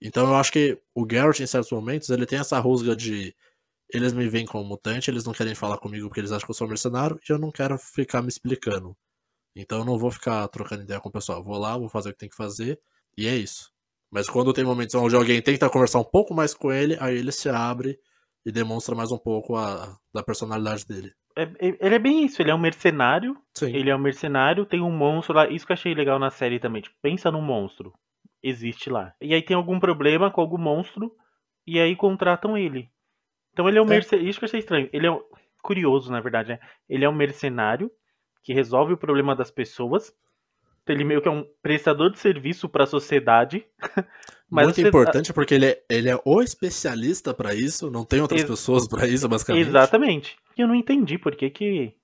Então 0.01 0.27
eu 0.27 0.35
acho 0.35 0.51
que 0.51 0.79
o 0.93 1.05
Garrett 1.05 1.41
em 1.41 1.47
certos 1.47 1.71
momentos 1.71 2.09
ele 2.09 2.25
tem 2.25 2.37
essa 2.37 2.59
rusga 2.59 2.95
de 2.95 3.33
eles 3.91 4.13
me 4.13 4.27
veem 4.27 4.45
como 4.45 4.65
mutante, 4.65 5.09
eles 5.09 5.23
não 5.23 5.33
querem 5.33 5.55
falar 5.55 5.77
comigo 5.77 6.07
porque 6.07 6.19
eles 6.19 6.31
acham 6.31 6.45
que 6.45 6.51
eu 6.51 6.55
sou 6.55 6.67
mercenário 6.67 7.19
e 7.27 7.31
eu 7.31 7.39
não 7.39 7.51
quero 7.51 7.77
ficar 7.77 8.21
me 8.21 8.27
explicando. 8.27 8.95
Então 9.55 9.79
eu 9.79 9.85
não 9.85 9.97
vou 9.97 10.11
ficar 10.11 10.47
trocando 10.49 10.83
ideia 10.83 10.99
com 10.99 11.09
o 11.09 11.11
pessoal. 11.11 11.43
Vou 11.43 11.57
lá, 11.57 11.77
vou 11.77 11.87
fazer 11.87 12.09
o 12.09 12.11
que 12.13 12.19
tem 12.19 12.29
que 12.29 12.35
fazer 12.35 12.79
e 13.17 13.27
é 13.27 13.35
isso. 13.35 13.71
Mas 14.11 14.29
quando 14.29 14.53
tem 14.53 14.63
momentos 14.63 14.95
onde 14.95 15.15
alguém 15.15 15.41
tenta 15.41 15.69
conversar 15.69 15.99
um 15.99 16.03
pouco 16.03 16.33
mais 16.33 16.53
com 16.53 16.71
ele, 16.71 16.97
aí 16.99 17.17
ele 17.17 17.31
se 17.31 17.49
abre 17.49 17.97
e 18.45 18.51
demonstra 18.51 18.95
mais 18.95 19.11
um 19.11 19.17
pouco 19.17 19.55
a, 19.55 19.97
da 20.13 20.21
personalidade 20.21 20.85
dele. 20.85 21.13
É, 21.37 21.43
é, 21.43 21.77
ele 21.79 21.95
é 21.95 21.99
bem 21.99 22.25
isso, 22.25 22.41
ele 22.41 22.51
é 22.51 22.55
um 22.55 22.59
mercenário. 22.59 23.35
Sim. 23.53 23.75
Ele 23.75 23.89
é 23.89 23.95
um 23.95 23.99
mercenário, 23.99 24.65
tem 24.65 24.81
um 24.81 24.91
monstro 24.91 25.35
lá. 25.35 25.47
Isso 25.49 25.65
que 25.65 25.71
eu 25.71 25.75
achei 25.75 25.93
legal 25.93 26.19
na 26.19 26.29
série 26.29 26.59
também. 26.59 26.81
Tipo, 26.81 26.95
pensa 27.01 27.31
num 27.31 27.41
monstro. 27.41 27.93
Existe 28.47 28.91
lá. 28.91 29.11
E 29.19 29.33
aí 29.33 29.41
tem 29.41 29.57
algum 29.57 29.79
problema 29.79 30.29
com 30.29 30.39
algum 30.39 30.59
monstro. 30.59 31.11
E 31.65 31.79
aí 31.79 31.95
contratam 31.95 32.55
ele. 32.55 32.91
Então 33.51 33.67
ele 33.67 33.79
é 33.79 33.81
um 33.81 33.85
é. 33.85 33.89
mercenário. 33.89 34.29
Isso 34.29 34.37
que 34.37 34.45
eu 34.45 34.47
achei 34.47 34.59
estranho. 34.59 34.87
Ele 34.93 35.07
é 35.07 35.11
um... 35.11 35.19
curioso, 35.63 36.11
na 36.11 36.19
verdade, 36.19 36.49
né? 36.49 36.59
Ele 36.87 37.03
é 37.03 37.09
um 37.09 37.15
mercenário 37.15 37.89
que 38.43 38.53
resolve 38.53 38.93
o 38.93 38.97
problema 38.97 39.35
das 39.35 39.49
pessoas. 39.49 40.13
Ele 40.87 41.03
meio 41.03 41.23
que 41.23 41.27
é 41.27 41.31
um 41.31 41.43
prestador 41.63 42.11
de 42.11 42.19
serviço 42.19 42.69
para 42.69 42.83
a 42.83 42.87
sociedade. 42.87 43.65
Mas 44.47 44.65
Muito 44.65 44.75
você... 44.75 44.87
importante 44.87 45.33
porque 45.33 45.55
ele 45.55 45.65
é, 45.65 45.83
ele 45.89 46.07
é 46.07 46.21
o 46.23 46.39
especialista 46.39 47.33
para 47.33 47.55
isso, 47.55 47.89
não 47.89 48.05
tem 48.05 48.21
outras 48.21 48.41
Ex 48.41 48.49
pessoas 48.49 48.87
para 48.87 49.07
isso, 49.07 49.27
basicamente. 49.27 49.69
Exatamente. 49.69 50.37
E 50.55 50.61
eu 50.61 50.67
não 50.67 50.75
entendi 50.75 51.17
por 51.17 51.35
que, 51.35 51.49
que 51.49 51.95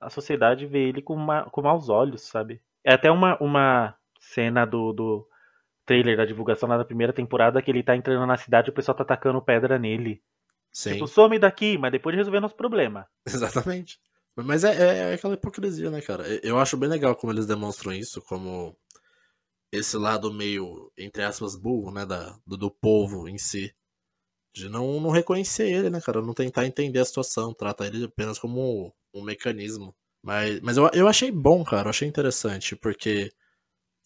a 0.00 0.10
sociedade 0.10 0.66
vê 0.66 0.88
ele 0.88 1.00
com, 1.00 1.14
uma, 1.14 1.44
com 1.44 1.62
maus 1.62 1.88
olhos, 1.88 2.22
sabe? 2.22 2.60
É 2.82 2.94
até 2.94 3.12
uma, 3.12 3.38
uma 3.40 3.94
cena 4.18 4.64
do, 4.64 4.92
do 4.92 5.28
trailer 5.84 6.16
da 6.16 6.24
divulgação 6.24 6.68
lá 6.68 6.76
da 6.76 6.84
primeira 6.84 7.12
temporada 7.12 7.60
que 7.62 7.70
ele 7.70 7.82
tá 7.82 7.96
entrando 7.96 8.26
na 8.26 8.36
cidade 8.36 8.68
e 8.68 8.70
o 8.70 8.74
pessoal 8.74 8.96
tá 8.96 9.02
atacando 9.02 9.42
pedra 9.42 9.78
nele. 9.78 10.22
Sim. 10.72 10.94
Tipo, 10.94 11.06
some 11.06 11.38
daqui, 11.38 11.78
mas 11.78 11.92
depois 11.92 12.14
de 12.14 12.18
resolver 12.18 12.40
nosso 12.40 12.56
problema. 12.56 13.06
Exatamente. 13.26 13.98
Mas 14.36 14.64
é, 14.64 14.74
é, 14.74 14.98
é, 15.10 15.14
aquela 15.14 15.34
hipocrisia, 15.34 15.90
né, 15.90 16.00
cara? 16.00 16.26
Eu 16.42 16.58
acho 16.58 16.76
bem 16.76 16.88
legal 16.88 17.14
como 17.14 17.32
eles 17.32 17.46
demonstram 17.46 17.92
isso, 17.92 18.20
como 18.22 18.76
esse 19.70 19.96
lado 19.96 20.32
meio, 20.32 20.90
entre 20.98 21.22
aspas, 21.22 21.54
burro, 21.54 21.92
né, 21.92 22.04
da, 22.04 22.36
do, 22.44 22.56
do 22.56 22.70
povo 22.70 23.28
em 23.28 23.38
si. 23.38 23.72
De 24.52 24.68
não, 24.68 25.00
não 25.00 25.10
reconhecer 25.10 25.68
ele, 25.68 25.90
né, 25.90 26.00
cara? 26.00 26.20
Não 26.22 26.34
tentar 26.34 26.66
entender 26.66 26.98
a 26.98 27.04
situação, 27.04 27.54
trata 27.54 27.86
ele 27.86 28.04
apenas 28.04 28.38
como 28.38 28.92
um, 29.12 29.20
um 29.20 29.22
mecanismo. 29.22 29.94
Mas, 30.22 30.60
mas 30.60 30.76
eu, 30.76 30.88
eu 30.94 31.06
achei 31.06 31.30
bom, 31.30 31.62
cara, 31.62 31.86
eu 31.86 31.90
achei 31.90 32.08
interessante, 32.08 32.74
porque 32.74 33.32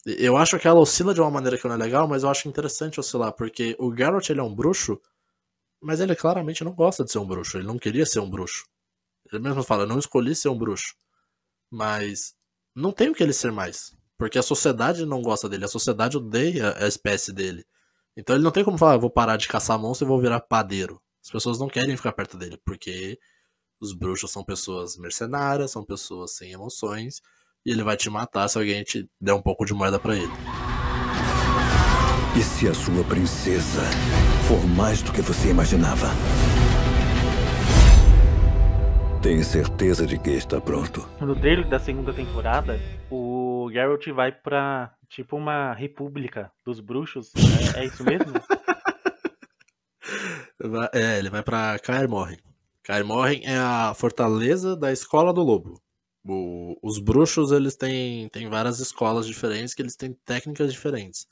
eu 0.06 0.36
acho 0.36 0.58
que 0.58 0.68
ela 0.68 0.80
oscila 0.80 1.12
de 1.12 1.20
uma 1.20 1.30
maneira 1.30 1.58
que 1.58 1.66
não 1.66 1.74
é 1.74 1.78
legal, 1.78 2.06
mas 2.06 2.22
eu 2.22 2.30
acho 2.30 2.48
interessante 2.48 3.00
oscilar, 3.00 3.32
porque 3.32 3.76
o 3.78 3.90
Garrett 3.90 4.30
ele 4.30 4.40
é 4.40 4.42
um 4.42 4.54
bruxo, 4.54 5.00
mas 5.80 6.00
ele 6.00 6.14
claramente 6.14 6.64
não 6.64 6.72
gosta 6.72 7.04
de 7.04 7.12
ser 7.12 7.18
um 7.18 7.26
bruxo, 7.26 7.58
ele 7.58 7.66
não 7.66 7.78
queria 7.78 8.06
ser 8.06 8.20
um 8.20 8.30
bruxo. 8.30 8.66
Ele 9.32 9.42
mesmo 9.42 9.62
fala, 9.62 9.86
não 9.86 9.98
escolhi 9.98 10.34
ser 10.34 10.48
um 10.48 10.58
bruxo. 10.58 10.94
Mas 11.70 12.34
não 12.74 12.92
tem 12.92 13.10
o 13.10 13.14
que 13.14 13.22
ele 13.22 13.32
ser 13.32 13.52
mais. 13.52 13.94
Porque 14.16 14.38
a 14.38 14.42
sociedade 14.42 15.04
não 15.04 15.22
gosta 15.22 15.48
dele, 15.48 15.64
a 15.64 15.68
sociedade 15.68 16.16
odeia 16.16 16.74
a 16.82 16.88
espécie 16.88 17.32
dele. 17.32 17.64
Então 18.16 18.34
ele 18.34 18.42
não 18.42 18.50
tem 18.50 18.64
como 18.64 18.78
falar, 18.78 18.96
vou 18.96 19.10
parar 19.10 19.36
de 19.36 19.46
caçar 19.46 19.78
monstro 19.78 20.06
e 20.06 20.08
vou 20.08 20.20
virar 20.20 20.40
padeiro. 20.40 21.00
As 21.22 21.30
pessoas 21.30 21.58
não 21.58 21.68
querem 21.68 21.96
ficar 21.96 22.12
perto 22.12 22.36
dele, 22.36 22.58
porque 22.64 23.18
os 23.80 23.92
bruxos 23.92 24.30
são 24.30 24.42
pessoas 24.42 24.96
mercenárias, 24.96 25.70
são 25.70 25.84
pessoas 25.84 26.32
sem 26.32 26.52
emoções, 26.52 27.20
e 27.68 27.70
ele 27.70 27.82
vai 27.82 27.98
te 27.98 28.08
matar 28.08 28.48
se 28.48 28.56
alguém 28.56 28.82
te 28.82 29.06
der 29.20 29.34
um 29.34 29.42
pouco 29.42 29.66
de 29.66 29.74
moeda 29.74 29.98
para 29.98 30.16
ele. 30.16 30.32
E 32.34 32.42
se 32.42 32.66
a 32.66 32.72
sua 32.72 33.04
princesa 33.04 33.82
for 34.48 34.66
mais 34.74 35.02
do 35.02 35.12
que 35.12 35.20
você 35.20 35.50
imaginava? 35.50 36.06
Tenho 39.20 39.44
certeza 39.44 40.06
de 40.06 40.18
que 40.18 40.30
está 40.30 40.62
pronto. 40.62 41.06
No 41.20 41.38
trailer 41.38 41.68
da 41.68 41.78
segunda 41.78 42.14
temporada, 42.14 42.80
o 43.10 43.68
Geralt 43.70 44.08
vai 44.08 44.32
pra 44.32 44.94
tipo 45.06 45.36
uma 45.36 45.74
república 45.74 46.50
dos 46.64 46.80
bruxos. 46.80 47.34
É, 47.74 47.80
é 47.80 47.84
isso 47.84 48.02
mesmo? 48.02 48.32
é, 50.94 51.18
ele 51.18 51.28
vai 51.28 51.42
pra 51.42 51.78
Kaer 51.80 52.08
Morhen. 52.08 52.38
Kaer 52.82 53.04
Morhen 53.04 53.42
é 53.44 53.58
a 53.58 53.92
fortaleza 53.94 54.74
da 54.74 54.90
Escola 54.90 55.34
do 55.34 55.42
Lobo. 55.42 55.78
O, 56.28 56.78
os 56.82 56.98
bruxos, 56.98 57.50
eles 57.52 57.74
têm, 57.74 58.28
têm 58.28 58.48
várias 58.48 58.80
escolas 58.80 59.26
diferentes, 59.26 59.74
que 59.74 59.80
eles 59.80 59.96
têm 59.96 60.12
técnicas 60.12 60.72
diferentes. 60.72 61.26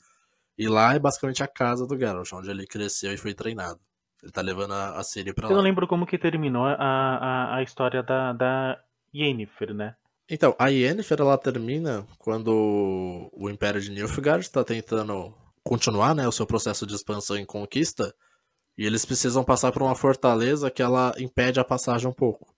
E 0.57 0.67
lá 0.67 0.95
é 0.95 0.99
basicamente 0.99 1.43
a 1.43 1.47
casa 1.47 1.85
do 1.85 1.97
Geralt, 1.97 2.33
onde 2.33 2.49
ele 2.49 2.65
cresceu 2.65 3.13
e 3.13 3.17
foi 3.17 3.33
treinado. 3.33 3.79
Ele 4.23 4.31
tá 4.31 4.41
levando 4.41 4.73
a, 4.73 4.97
a 4.97 5.03
Ciri 5.03 5.33
pra 5.33 5.47
lá. 5.47 5.53
Eu 5.53 5.57
não 5.57 5.63
lembro 5.63 5.87
como 5.87 6.07
que 6.07 6.17
terminou 6.17 6.65
a, 6.65 6.73
a, 6.73 7.55
a 7.57 7.63
história 7.63 8.01
da, 8.01 8.33
da 8.33 8.79
Yennefer, 9.13 9.73
né? 9.73 9.95
Então, 10.29 10.55
a 10.59 10.67
Yennefer, 10.67 11.21
ela 11.21 11.37
termina 11.37 12.05
quando 12.17 13.29
o 13.31 13.49
Império 13.49 13.79
de 13.79 13.91
Nilfgaard 13.91 14.43
está 14.43 14.63
tentando 14.63 15.33
continuar 15.63 16.15
né, 16.15 16.27
o 16.27 16.31
seu 16.31 16.45
processo 16.45 16.85
de 16.87 16.95
expansão 16.95 17.37
e 17.37 17.45
conquista, 17.45 18.13
e 18.77 18.85
eles 18.85 19.05
precisam 19.05 19.43
passar 19.43 19.71
por 19.71 19.81
uma 19.81 19.95
fortaleza 19.95 20.71
que 20.71 20.81
ela 20.81 21.13
impede 21.17 21.59
a 21.59 21.63
passagem 21.63 22.09
um 22.09 22.13
pouco, 22.13 22.53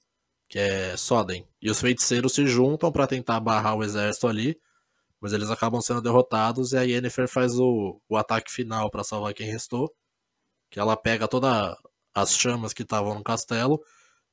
que 0.49 0.59
é 0.59 0.97
Soden. 0.97 1.47
E 1.61 1.69
os 1.69 1.79
feiticeiros 1.79 2.33
se 2.33 2.45
juntam 2.47 2.91
para 2.91 3.07
tentar 3.07 3.39
barrar 3.39 3.75
o 3.75 3.83
exército 3.83 4.27
ali, 4.27 4.59
mas 5.21 5.31
eles 5.31 5.49
acabam 5.49 5.79
sendo 5.79 6.01
derrotados 6.01 6.73
e 6.73 6.77
a 6.77 6.81
Yennefer 6.81 7.29
faz 7.29 7.57
o, 7.59 8.01
o 8.09 8.17
ataque 8.17 8.51
final 8.51 8.89
para 8.89 9.03
salvar 9.03 9.33
quem 9.33 9.49
restou 9.49 9.93
que 10.69 10.79
ela 10.79 10.95
pega 10.95 11.27
todas 11.27 11.75
as 12.13 12.37
chamas 12.37 12.73
que 12.73 12.83
estavam 12.83 13.15
no 13.15 13.23
castelo 13.23 13.79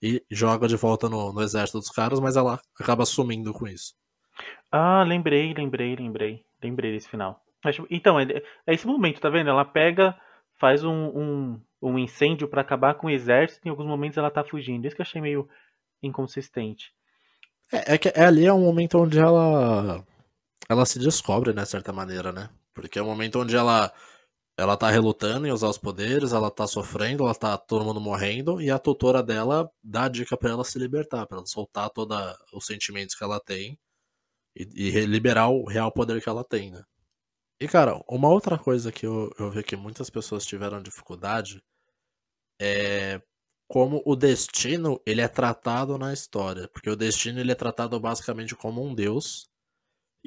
e 0.02 0.22
joga 0.30 0.68
de 0.68 0.76
volta 0.76 1.08
no, 1.08 1.32
no, 1.32 1.42
exército 1.42 1.78
dos 1.78 1.90
caras, 1.90 2.20
mas 2.20 2.36
ela 2.36 2.60
acaba 2.78 3.06
sumindo 3.06 3.52
com 3.52 3.66
isso. 3.66 3.94
Ah, 4.70 5.02
lembrei, 5.02 5.54
lembrei, 5.54 5.96
lembrei. 5.96 6.44
Lembrei 6.62 6.92
desse 6.92 7.08
final. 7.08 7.40
Então, 7.90 8.20
é, 8.20 8.26
esse 8.66 8.86
momento, 8.86 9.20
tá 9.20 9.30
vendo? 9.30 9.50
Ela 9.50 9.64
pega, 9.64 10.16
faz 10.58 10.84
um, 10.84 10.92
um, 10.92 11.60
um 11.82 11.98
incêndio 11.98 12.48
para 12.48 12.60
acabar 12.60 12.94
com 12.94 13.06
o 13.06 13.10
exército 13.10 13.66
e 13.66 13.68
em 13.68 13.70
alguns 13.70 13.86
momentos 13.86 14.18
ela 14.18 14.30
tá 14.30 14.44
fugindo. 14.44 14.86
Isso 14.86 14.94
que 14.94 15.00
eu 15.00 15.06
achei 15.06 15.20
meio 15.20 15.48
inconsistente. 16.02 16.92
É, 17.72 17.94
é 17.94 17.98
que 17.98 18.08
é, 18.08 18.24
ali 18.24 18.46
é 18.46 18.52
um 18.52 18.60
momento 18.60 18.98
onde 18.98 19.18
ela 19.18 20.04
ela 20.68 20.86
se 20.86 20.98
descobre, 20.98 21.52
né, 21.52 21.62
de 21.62 21.68
certa 21.68 21.92
maneira, 21.92 22.32
né? 22.32 22.50
Porque 22.74 22.98
é 22.98 23.02
um 23.02 23.06
momento 23.06 23.40
onde 23.40 23.56
ela 23.56 23.92
ela 24.58 24.76
tá 24.76 24.88
relutando 24.90 25.46
em 25.46 25.52
usar 25.52 25.68
os 25.68 25.78
poderes, 25.78 26.32
ela 26.32 26.50
tá 26.50 26.66
sofrendo, 26.66 27.24
ela 27.24 27.34
tá 27.34 27.58
todo 27.58 27.84
mundo 27.84 28.00
morrendo, 28.00 28.60
e 28.60 28.70
a 28.70 28.78
tutora 28.78 29.22
dela 29.22 29.70
dá 29.82 30.04
a 30.04 30.08
dica 30.08 30.36
para 30.36 30.50
ela 30.50 30.64
se 30.64 30.78
libertar, 30.78 31.26
para 31.26 31.38
ela 31.38 31.46
soltar 31.46 31.90
todos 31.90 32.16
os 32.54 32.64
sentimentos 32.64 33.14
que 33.14 33.22
ela 33.22 33.38
tem 33.38 33.78
e, 34.56 34.62
e, 34.88 35.06
liberar 35.06 35.48
o 35.48 35.66
real 35.66 35.92
poder 35.92 36.22
que 36.22 36.28
ela 36.28 36.44
tem, 36.44 36.70
né? 36.70 36.82
E 37.60 37.68
cara, 37.68 38.02
uma 38.08 38.28
outra 38.28 38.58
coisa 38.58 38.92
que 38.92 39.06
eu, 39.06 39.30
eu 39.38 39.50
vi 39.50 39.62
que 39.62 39.76
muitas 39.76 40.10
pessoas 40.10 40.46
tiveram 40.46 40.82
dificuldade 40.82 41.62
é 42.60 43.20
como 43.68 44.02
o 44.04 44.14
destino 44.14 45.00
ele 45.04 45.20
é 45.20 45.28
tratado 45.28 45.98
na 45.98 46.12
história, 46.12 46.68
porque 46.68 46.90
o 46.90 46.96
destino 46.96 47.40
ele 47.40 47.52
é 47.52 47.54
tratado 47.54 47.98
basicamente 47.98 48.54
como 48.54 48.84
um 48.84 48.94
deus 48.94 49.48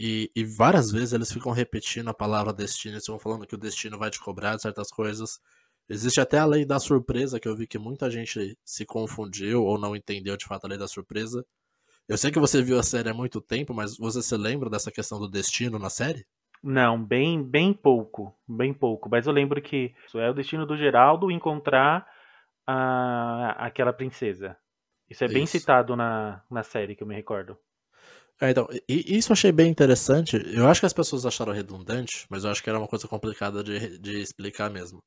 e, 0.01 0.31
e, 0.33 0.45
várias 0.45 0.91
vezes 0.91 1.11
eles 1.11 1.29
ficam 1.29 1.51
repetindo 1.51 2.07
a 2.09 2.13
palavra 2.13 2.53
destino, 2.53 2.95
eles 2.95 3.05
vão 3.05 3.19
falando 3.19 3.45
que 3.45 3.55
o 3.55 3.57
destino 3.57 3.97
vai 3.97 4.09
te 4.09 4.17
cobrar 4.17 4.55
de 4.55 4.61
certas 4.61 4.89
coisas. 4.89 5.41
Existe 5.89 6.21
até 6.21 6.37
a 6.37 6.45
lei 6.45 6.63
da 6.63 6.79
surpresa, 6.79 7.37
que 7.37 7.49
eu 7.49 7.55
vi 7.55 7.67
que 7.67 7.77
muita 7.77 8.09
gente 8.09 8.57
se 8.63 8.85
confundiu 8.85 9.65
ou 9.65 9.77
não 9.77 9.97
entendeu 9.97 10.37
de 10.37 10.45
fato 10.45 10.63
a 10.63 10.69
lei 10.69 10.77
da 10.77 10.87
surpresa. 10.87 11.45
Eu 12.07 12.17
sei 12.17 12.31
que 12.31 12.39
você 12.39 12.61
viu 12.61 12.79
a 12.79 12.83
série 12.83 13.09
há 13.09 13.13
muito 13.13 13.41
tempo, 13.41 13.73
mas 13.73 13.97
você 13.97 14.21
se 14.21 14.37
lembra 14.37 14.69
dessa 14.69 14.89
questão 14.89 15.19
do 15.19 15.29
destino 15.29 15.77
na 15.77 15.89
série? 15.89 16.25
Não, 16.63 17.03
bem, 17.03 17.43
bem 17.43 17.73
pouco, 17.73 18.33
bem 18.47 18.73
pouco. 18.73 19.09
Mas 19.09 19.27
eu 19.27 19.33
lembro 19.33 19.61
que 19.61 19.93
isso 20.07 20.17
é 20.17 20.29
o 20.29 20.33
destino 20.33 20.65
do 20.65 20.77
Geraldo 20.77 21.29
encontrar 21.29 22.07
a, 22.71 23.65
aquela 23.67 23.93
princesa. 23.93 24.57
Isso 25.09 25.23
é 25.23 25.27
bem 25.27 25.45
citado 25.45 25.95
na, 25.95 26.43
na 26.51 26.63
série, 26.63 26.95
que 26.95 27.03
eu 27.03 27.07
me 27.07 27.15
recordo. 27.15 27.57
É, 28.41 28.49
então, 28.51 28.67
e- 28.87 29.17
isso 29.17 29.31
eu 29.31 29.33
achei 29.33 29.51
bem 29.51 29.69
interessante. 29.69 30.37
Eu 30.55 30.67
acho 30.67 30.79
que 30.79 30.85
as 30.85 30.93
pessoas 30.93 31.25
acharam 31.25 31.51
redundante, 31.53 32.25
mas 32.29 32.43
eu 32.43 32.51
acho 32.51 32.63
que 32.63 32.69
era 32.69 32.79
uma 32.79 32.87
coisa 32.87 33.07
complicada 33.07 33.63
de, 33.63 33.97
de 33.99 34.21
explicar 34.21 34.69
mesmo. 34.69 34.99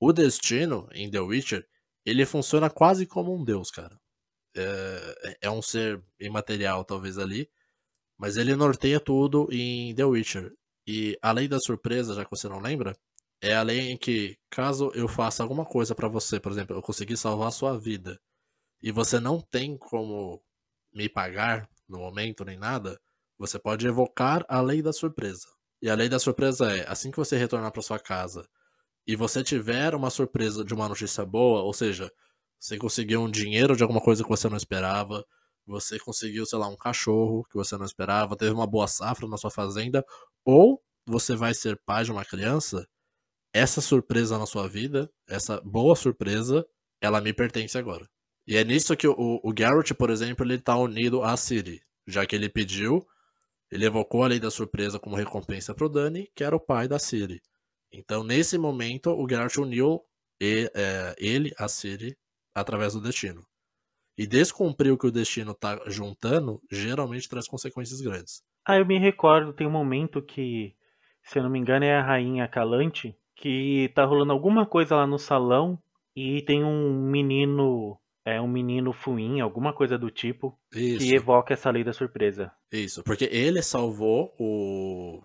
O 0.00 0.12
destino 0.12 0.88
em 0.92 1.10
The 1.10 1.20
Witcher, 1.20 1.66
ele 2.06 2.26
funciona 2.26 2.70
quase 2.70 3.06
como 3.06 3.34
um 3.34 3.44
deus, 3.44 3.70
cara. 3.70 3.96
É, 4.56 5.38
é 5.42 5.50
um 5.50 5.62
ser 5.62 6.02
imaterial, 6.20 6.84
talvez 6.84 7.18
ali, 7.18 7.48
mas 8.18 8.36
ele 8.36 8.56
norteia 8.56 9.00
tudo 9.00 9.48
em 9.52 9.94
The 9.94 10.04
Witcher. 10.04 10.52
E 10.86 11.18
a 11.22 11.32
lei 11.32 11.48
da 11.48 11.60
surpresa, 11.60 12.14
já 12.14 12.24
que 12.24 12.30
você 12.30 12.48
não 12.48 12.60
lembra, 12.60 12.94
é 13.42 13.54
a 13.54 13.62
lei 13.62 13.90
em 13.90 13.96
que, 13.96 14.36
caso 14.50 14.90
eu 14.94 15.08
faça 15.08 15.42
alguma 15.42 15.64
coisa 15.64 15.94
pra 15.94 16.08
você, 16.08 16.40
por 16.40 16.52
exemplo, 16.52 16.76
eu 16.76 16.82
conseguir 16.82 17.16
salvar 17.16 17.48
a 17.48 17.52
sua 17.52 17.78
vida, 17.78 18.18
e 18.82 18.92
você 18.92 19.20
não 19.20 19.40
tem 19.40 19.76
como 19.76 20.42
me 20.92 21.08
pagar 21.08 21.68
no 21.88 21.98
momento 21.98 22.44
nem 22.44 22.58
nada, 22.58 23.00
você 23.38 23.58
pode 23.58 23.86
evocar 23.86 24.44
a 24.48 24.60
lei 24.60 24.82
da 24.82 24.92
surpresa. 24.92 25.46
E 25.82 25.88
a 25.90 25.94
lei 25.94 26.08
da 26.08 26.18
surpresa 26.18 26.76
é, 26.76 26.88
assim 26.88 27.10
que 27.10 27.16
você 27.16 27.36
retornar 27.36 27.72
para 27.72 27.82
sua 27.82 27.98
casa 27.98 28.48
e 29.06 29.16
você 29.16 29.42
tiver 29.42 29.94
uma 29.94 30.10
surpresa 30.10 30.64
de 30.64 30.74
uma 30.74 30.88
notícia 30.88 31.24
boa, 31.24 31.62
ou 31.62 31.72
seja, 31.72 32.10
você 32.60 32.76
conseguiu 32.78 33.22
um 33.22 33.30
dinheiro 33.30 33.76
de 33.76 33.82
alguma 33.82 34.00
coisa 34.00 34.22
que 34.22 34.28
você 34.28 34.48
não 34.48 34.56
esperava, 34.56 35.24
você 35.66 35.98
conseguiu, 35.98 36.46
sei 36.46 36.58
lá, 36.58 36.68
um 36.68 36.76
cachorro 36.76 37.44
que 37.50 37.56
você 37.56 37.76
não 37.78 37.86
esperava, 37.86 38.36
teve 38.36 38.52
uma 38.52 38.66
boa 38.66 38.88
safra 38.88 39.28
na 39.28 39.36
sua 39.36 39.50
fazenda, 39.50 40.04
ou 40.44 40.82
você 41.06 41.36
vai 41.36 41.54
ser 41.54 41.80
pai 41.86 42.04
de 42.04 42.12
uma 42.12 42.24
criança, 42.24 42.86
essa 43.52 43.80
surpresa 43.80 44.38
na 44.38 44.46
sua 44.46 44.68
vida, 44.68 45.10
essa 45.28 45.60
boa 45.62 45.96
surpresa, 45.96 46.66
ela 47.00 47.20
me 47.20 47.32
pertence 47.32 47.76
agora. 47.78 48.08
E 48.46 48.56
é 48.56 48.64
nisso 48.64 48.96
que 48.96 49.06
o, 49.06 49.14
o 49.42 49.52
Garrett, 49.52 49.94
por 49.94 50.10
exemplo, 50.10 50.44
ele 50.44 50.58
tá 50.58 50.76
unido 50.76 51.22
a 51.22 51.36
Ciri, 51.36 51.80
já 52.06 52.24
que 52.26 52.34
ele 52.34 52.48
pediu, 52.48 53.06
ele 53.70 53.86
evocou 53.86 54.24
a 54.24 54.28
lei 54.28 54.40
da 54.40 54.50
surpresa 54.50 54.98
como 54.98 55.16
recompensa 55.16 55.74
pro 55.74 55.88
Dani, 55.88 56.30
que 56.34 56.44
era 56.44 56.56
o 56.56 56.60
pai 56.60 56.88
da 56.88 56.98
Ciri. 56.98 57.40
Então, 57.92 58.24
nesse 58.24 58.58
momento, 58.58 59.10
o 59.10 59.28
Geralt 59.28 59.56
uniu 59.58 60.02
e- 60.40 60.70
é, 60.74 61.14
ele 61.18 61.52
a 61.58 61.68
Ciri 61.68 62.16
através 62.54 62.94
do 62.94 63.00
destino. 63.00 63.42
E 64.16 64.26
descumprir 64.26 64.92
o 64.92 64.98
que 64.98 65.06
o 65.06 65.12
destino 65.12 65.54
tá 65.54 65.80
juntando, 65.86 66.60
geralmente 66.70 67.28
traz 67.28 67.46
consequências 67.46 68.00
grandes. 68.00 68.42
Ah, 68.64 68.76
eu 68.76 68.84
me 68.86 68.98
recordo, 68.98 69.52
tem 69.52 69.66
um 69.66 69.70
momento 69.70 70.20
que, 70.20 70.74
se 71.22 71.38
eu 71.38 71.42
não 71.42 71.50
me 71.50 71.58
engano, 71.58 71.84
é 71.84 71.96
a 71.96 72.02
rainha 72.02 72.48
Calante, 72.48 73.16
que 73.38 73.90
tá 73.94 74.04
rolando 74.04 74.32
alguma 74.32 74.66
coisa 74.66 74.96
lá 74.96 75.06
no 75.06 75.18
salão 75.18 75.78
e 76.14 76.42
tem 76.42 76.64
um 76.64 77.00
menino, 77.00 77.96
é 78.24 78.40
um 78.40 78.48
menino 78.48 78.92
fuim, 78.92 79.40
alguma 79.40 79.72
coisa 79.72 79.96
do 79.96 80.10
tipo, 80.10 80.58
Isso, 80.74 80.98
que 80.98 81.14
evoca 81.14 81.54
essa 81.54 81.70
lei 81.70 81.84
da 81.84 81.92
surpresa. 81.92 82.52
isso. 82.70 83.02
Porque 83.04 83.28
ele 83.30 83.62
salvou 83.62 84.34
o, 84.38 85.22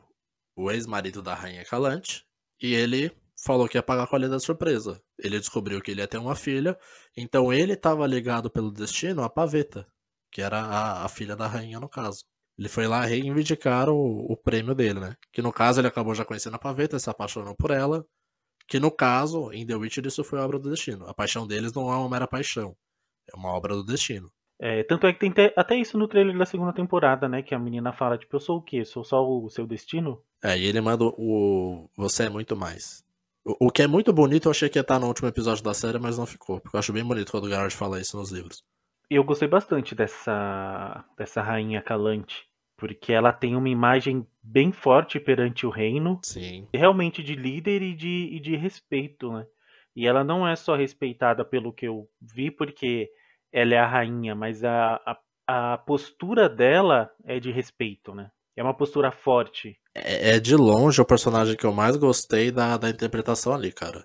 o 0.56 0.71
ex-marido 0.71 1.21
da 1.21 1.34
rainha 1.34 1.65
Calante 1.65 2.23
e 2.62 2.73
ele 2.76 3.12
falou 3.43 3.67
que 3.67 3.78
ia 3.78 3.84
pagar 3.84 4.06
com 4.08 4.15
a 4.15 4.19
lei 4.19 4.30
da 4.30 4.39
surpresa. 4.39 5.02
Ele 5.17 5.39
descobriu 5.39 5.82
que 5.82 5.89
ele 5.89 6.02
ia 6.02 6.08
ter 6.08 6.19
uma 6.19 6.36
filha, 6.36 6.78
então 7.17 7.52
ele 7.52 7.73
estava 7.73 8.06
ligado 8.06 8.49
pelo 8.49 8.71
destino 8.71 9.23
a 9.23 9.30
Paveta, 9.30 9.88
que 10.32 10.41
era 10.41 10.60
a, 10.60 11.04
a 11.04 11.10
filha 11.10 11.36
da 11.36 11.47
rainha 11.47 11.80
no 11.80 11.89
caso. 11.89 12.23
Ele 12.58 12.70
foi 12.70 12.88
lá 12.88 13.04
reivindicar 13.06 13.89
o, 13.89 14.32
o 14.32 14.38
prêmio 14.38 14.76
dele, 14.76 15.00
né? 15.00 15.16
Que 15.32 15.42
no 15.42 15.52
caso 15.52 15.80
ele 15.82 15.88
acabou 15.88 16.13
já 16.13 16.24
conhecendo 16.24 16.56
a 16.56 16.60
Paveta, 16.60 17.00
se 17.00 17.10
apaixonou 17.10 17.56
por 17.56 17.72
ela. 17.72 18.06
Que 18.68 18.80
no 18.80 18.92
caso, 18.92 19.52
em 19.52 19.66
The 19.66 19.76
Witcher, 19.76 20.06
isso 20.06 20.24
foi 20.24 20.39
obra 20.39 20.58
do 20.60 20.70
destino. 20.70 21.08
A 21.08 21.13
paixão 21.13 21.46
deles 21.48 21.74
não 21.74 21.92
é 21.92 21.96
uma 21.98 22.10
mera 22.10 22.28
paixão, 22.28 22.76
é 23.32 23.36
uma 23.36 23.50
obra 23.50 23.76
do 23.76 23.84
destino. 23.84 24.32
É, 24.62 24.84
tanto 24.84 25.06
é 25.08 25.12
que 25.13 25.20
tem 25.20 25.32
te- 25.32 25.54
até 25.58 25.76
isso 25.76 25.98
no 25.98 26.08
trailer 26.08 26.38
da 26.38 26.46
segunda 26.46 26.72
temporada, 26.72 27.28
né? 27.28 27.42
Que 27.42 27.54
a 27.54 27.60
menina 27.60 27.92
fala, 27.92 28.18
tipo, 28.18 28.36
eu 28.36 28.39
sou 28.39 28.60
o 28.60 28.62
quê? 28.62 28.86
Sou 28.86 29.04
só 29.04 29.22
o 29.28 29.50
seu 29.50 29.68
destino? 29.68 30.24
É, 30.42 30.58
e 30.58 30.66
ele 30.66 30.80
manda 30.80 31.04
o 31.04 31.89
Você 31.98 32.24
é 32.26 32.30
muito 32.30 32.56
mais. 32.56 33.04
O, 33.44 33.68
o 33.68 33.72
que 33.72 33.82
é 33.82 33.88
muito 33.88 34.13
bonito, 34.13 34.46
eu 34.46 34.52
achei 34.52 34.70
que 34.70 34.78
ia 34.78 34.82
estar 34.82 35.00
no 35.00 35.08
último 35.08 35.28
episódio 35.28 35.63
da 35.63 35.74
série, 35.74 36.00
mas 36.00 36.18
não 36.18 36.26
ficou. 36.26 36.62
Porque 36.62 36.78
eu 36.78 36.80
acho 36.80 36.94
bem 36.94 37.04
bonito 37.04 37.32
quando 37.32 37.46
o 37.46 37.50
Geralt 37.50 37.74
fala 37.74 38.00
isso 38.00 38.16
nos 38.16 38.32
livros. 38.32 38.63
Eu 39.10 39.24
gostei 39.24 39.48
bastante 39.48 39.94
dessa, 39.94 41.04
dessa 41.18 41.42
rainha 41.42 41.82
Calante, 41.82 42.48
porque 42.78 43.13
ela 43.13 43.32
tem 43.32 43.56
uma 43.56 43.70
imagem 43.70 44.26
bem 44.42 44.72
forte 44.72 45.20
perante 45.20 45.66
o 45.66 45.70
reino, 45.70 46.20
Sim. 46.24 46.68
realmente 46.74 47.22
de 47.22 47.36
líder 47.36 47.82
e 47.82 47.94
de, 47.94 48.30
e 48.32 48.39
de 48.39 48.56
respeito, 48.56 49.32
né? 49.32 49.46
E 49.96 50.08
ela 50.08 50.24
não 50.24 50.48
é 50.48 50.56
só 50.56 50.76
respeitada 50.76 51.46
pelo 51.46 51.72
que 51.72 51.88
eu 51.88 52.10
vi, 52.20 52.50
porque 52.50 53.10
ela 53.52 53.76
é 53.76 53.78
a 53.78 53.88
rainha, 53.88 54.34
mas 54.34 54.63
a, 54.63 54.96
a, 55.06 55.74
a 55.74 55.78
postura 55.78 56.50
dela 56.50 57.12
é 57.24 57.39
de 57.39 57.52
respeito, 57.52 58.16
né? 58.16 58.32
É 58.56 58.63
uma 58.63 58.74
postura 58.74 59.12
forte. 59.12 59.78
É, 59.94 60.36
é 60.36 60.39
de 60.39 60.56
longe 60.56 61.00
o 61.00 61.06
personagem 61.06 61.56
que 61.56 61.66
eu 61.66 61.72
mais 61.72 61.96
gostei 61.96 62.52
da, 62.52 62.78
da 62.78 62.89
interpretação 62.89 63.54
ali, 63.54 63.72
cara. 63.72 64.04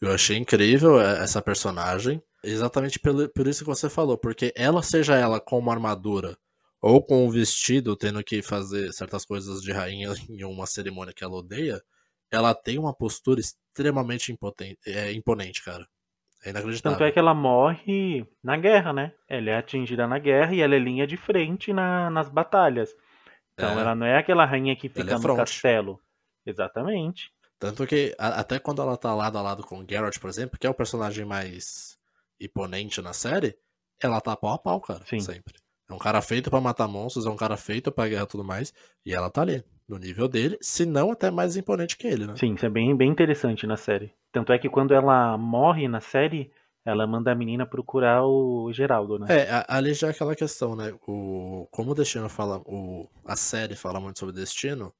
Eu 0.00 0.12
achei 0.12 0.36
incrível 0.36 1.00
é, 1.00 1.22
essa 1.22 1.40
personagem, 1.40 2.20
exatamente 2.44 2.98
pelo, 2.98 3.28
por 3.28 3.46
isso 3.46 3.64
que 3.64 3.70
você 3.70 3.88
falou, 3.90 4.16
porque 4.18 4.52
ela, 4.56 4.82
seja 4.82 5.16
ela 5.16 5.40
com 5.40 5.58
uma 5.58 5.72
armadura 5.72 6.36
ou 6.80 7.02
com 7.02 7.26
um 7.26 7.30
vestido, 7.30 7.96
tendo 7.96 8.22
que 8.24 8.42
fazer 8.42 8.92
certas 8.92 9.24
coisas 9.24 9.62
de 9.62 9.72
rainha 9.72 10.08
em 10.28 10.44
uma 10.44 10.66
cerimônia 10.66 11.12
que 11.14 11.22
ela 11.24 11.34
odeia, 11.36 11.80
ela 12.30 12.54
tem 12.54 12.78
uma 12.78 12.94
postura 12.94 13.40
extremamente 13.40 14.32
impotente, 14.32 14.78
é, 14.86 15.12
imponente, 15.12 15.62
cara. 15.62 15.86
É 16.44 16.50
inacreditável. 16.50 16.98
Tanto 16.98 17.06
é 17.08 17.12
que 17.12 17.18
ela 17.20 17.34
morre 17.34 18.26
na 18.42 18.56
guerra, 18.56 18.92
né? 18.92 19.12
Ela 19.28 19.50
é 19.50 19.56
atingida 19.58 20.08
na 20.08 20.18
guerra 20.18 20.52
e 20.52 20.60
ela 20.60 20.74
é 20.74 20.78
linha 20.78 21.06
de 21.06 21.16
frente 21.16 21.72
na- 21.72 22.10
nas 22.10 22.28
batalhas. 22.28 22.90
Então 23.54 23.78
É. 23.78 23.80
ela 23.80 23.94
não 23.94 24.04
é 24.06 24.18
aquela 24.18 24.44
rainha 24.44 24.74
que 24.74 24.88
Ela 24.88 24.94
fica 24.96 25.14
é 25.14 25.18
no 25.18 25.36
castelo. 25.36 26.00
Exatamente. 26.44 27.30
Tanto 27.60 27.86
que 27.86 28.12
a- 28.18 28.40
até 28.40 28.58
quando 28.58 28.82
ela 28.82 28.96
tá 28.96 29.14
lado 29.14 29.38
a 29.38 29.42
lado 29.42 29.62
com 29.62 29.78
o 29.78 29.86
Geralt, 29.88 30.18
por 30.18 30.28
exemplo, 30.28 30.58
que 30.58 30.66
é 30.66 30.70
o 30.70 30.74
personagem 30.74 31.24
mais 31.24 31.96
imponente 32.44 33.00
na 33.00 33.12
série, 33.12 33.56
ela 34.00 34.20
tá 34.20 34.36
pau 34.36 34.52
a 34.52 34.58
pau, 34.58 34.80
cara. 34.80 35.04
Sim. 35.06 35.20
Sempre. 35.20 35.54
É 35.88 35.94
um 35.94 35.98
cara 35.98 36.22
feito 36.22 36.50
pra 36.50 36.60
matar 36.60 36.88
monstros, 36.88 37.26
é 37.26 37.30
um 37.30 37.36
cara 37.36 37.56
feito 37.56 37.92
pra 37.92 38.08
guerra 38.08 38.24
e 38.24 38.26
tudo 38.26 38.44
mais. 38.44 38.72
E 39.04 39.12
ela 39.12 39.30
tá 39.30 39.42
ali, 39.42 39.62
no 39.88 39.98
nível 39.98 40.26
dele, 40.28 40.56
se 40.60 40.86
não 40.86 41.10
até 41.10 41.30
mais 41.30 41.56
imponente 41.56 41.96
que 41.96 42.06
ele, 42.06 42.26
né? 42.26 42.34
Sim, 42.36 42.54
isso 42.54 42.64
é 42.64 42.70
bem, 42.70 42.96
bem 42.96 43.10
interessante 43.10 43.66
na 43.66 43.76
série. 43.76 44.12
Tanto 44.32 44.52
é 44.52 44.58
que 44.58 44.68
quando 44.68 44.94
ela 44.94 45.36
morre 45.36 45.86
na 45.88 46.00
série, 46.00 46.50
ela 46.84 47.06
manda 47.06 47.30
a 47.30 47.34
menina 47.34 47.66
procurar 47.66 48.24
o 48.24 48.72
Geraldo, 48.72 49.18
né? 49.18 49.26
É, 49.28 49.64
ali 49.68 49.92
já 49.92 50.08
é 50.08 50.10
aquela 50.10 50.34
questão, 50.34 50.74
né? 50.74 50.94
O, 51.06 51.68
como 51.70 51.92
o 51.92 51.94
Destino 51.94 52.28
fala, 52.28 52.58
o, 52.64 53.08
a 53.24 53.36
série 53.36 53.76
fala 53.76 54.00
muito 54.00 54.18
sobre 54.18 54.34
Destino, 54.34 54.92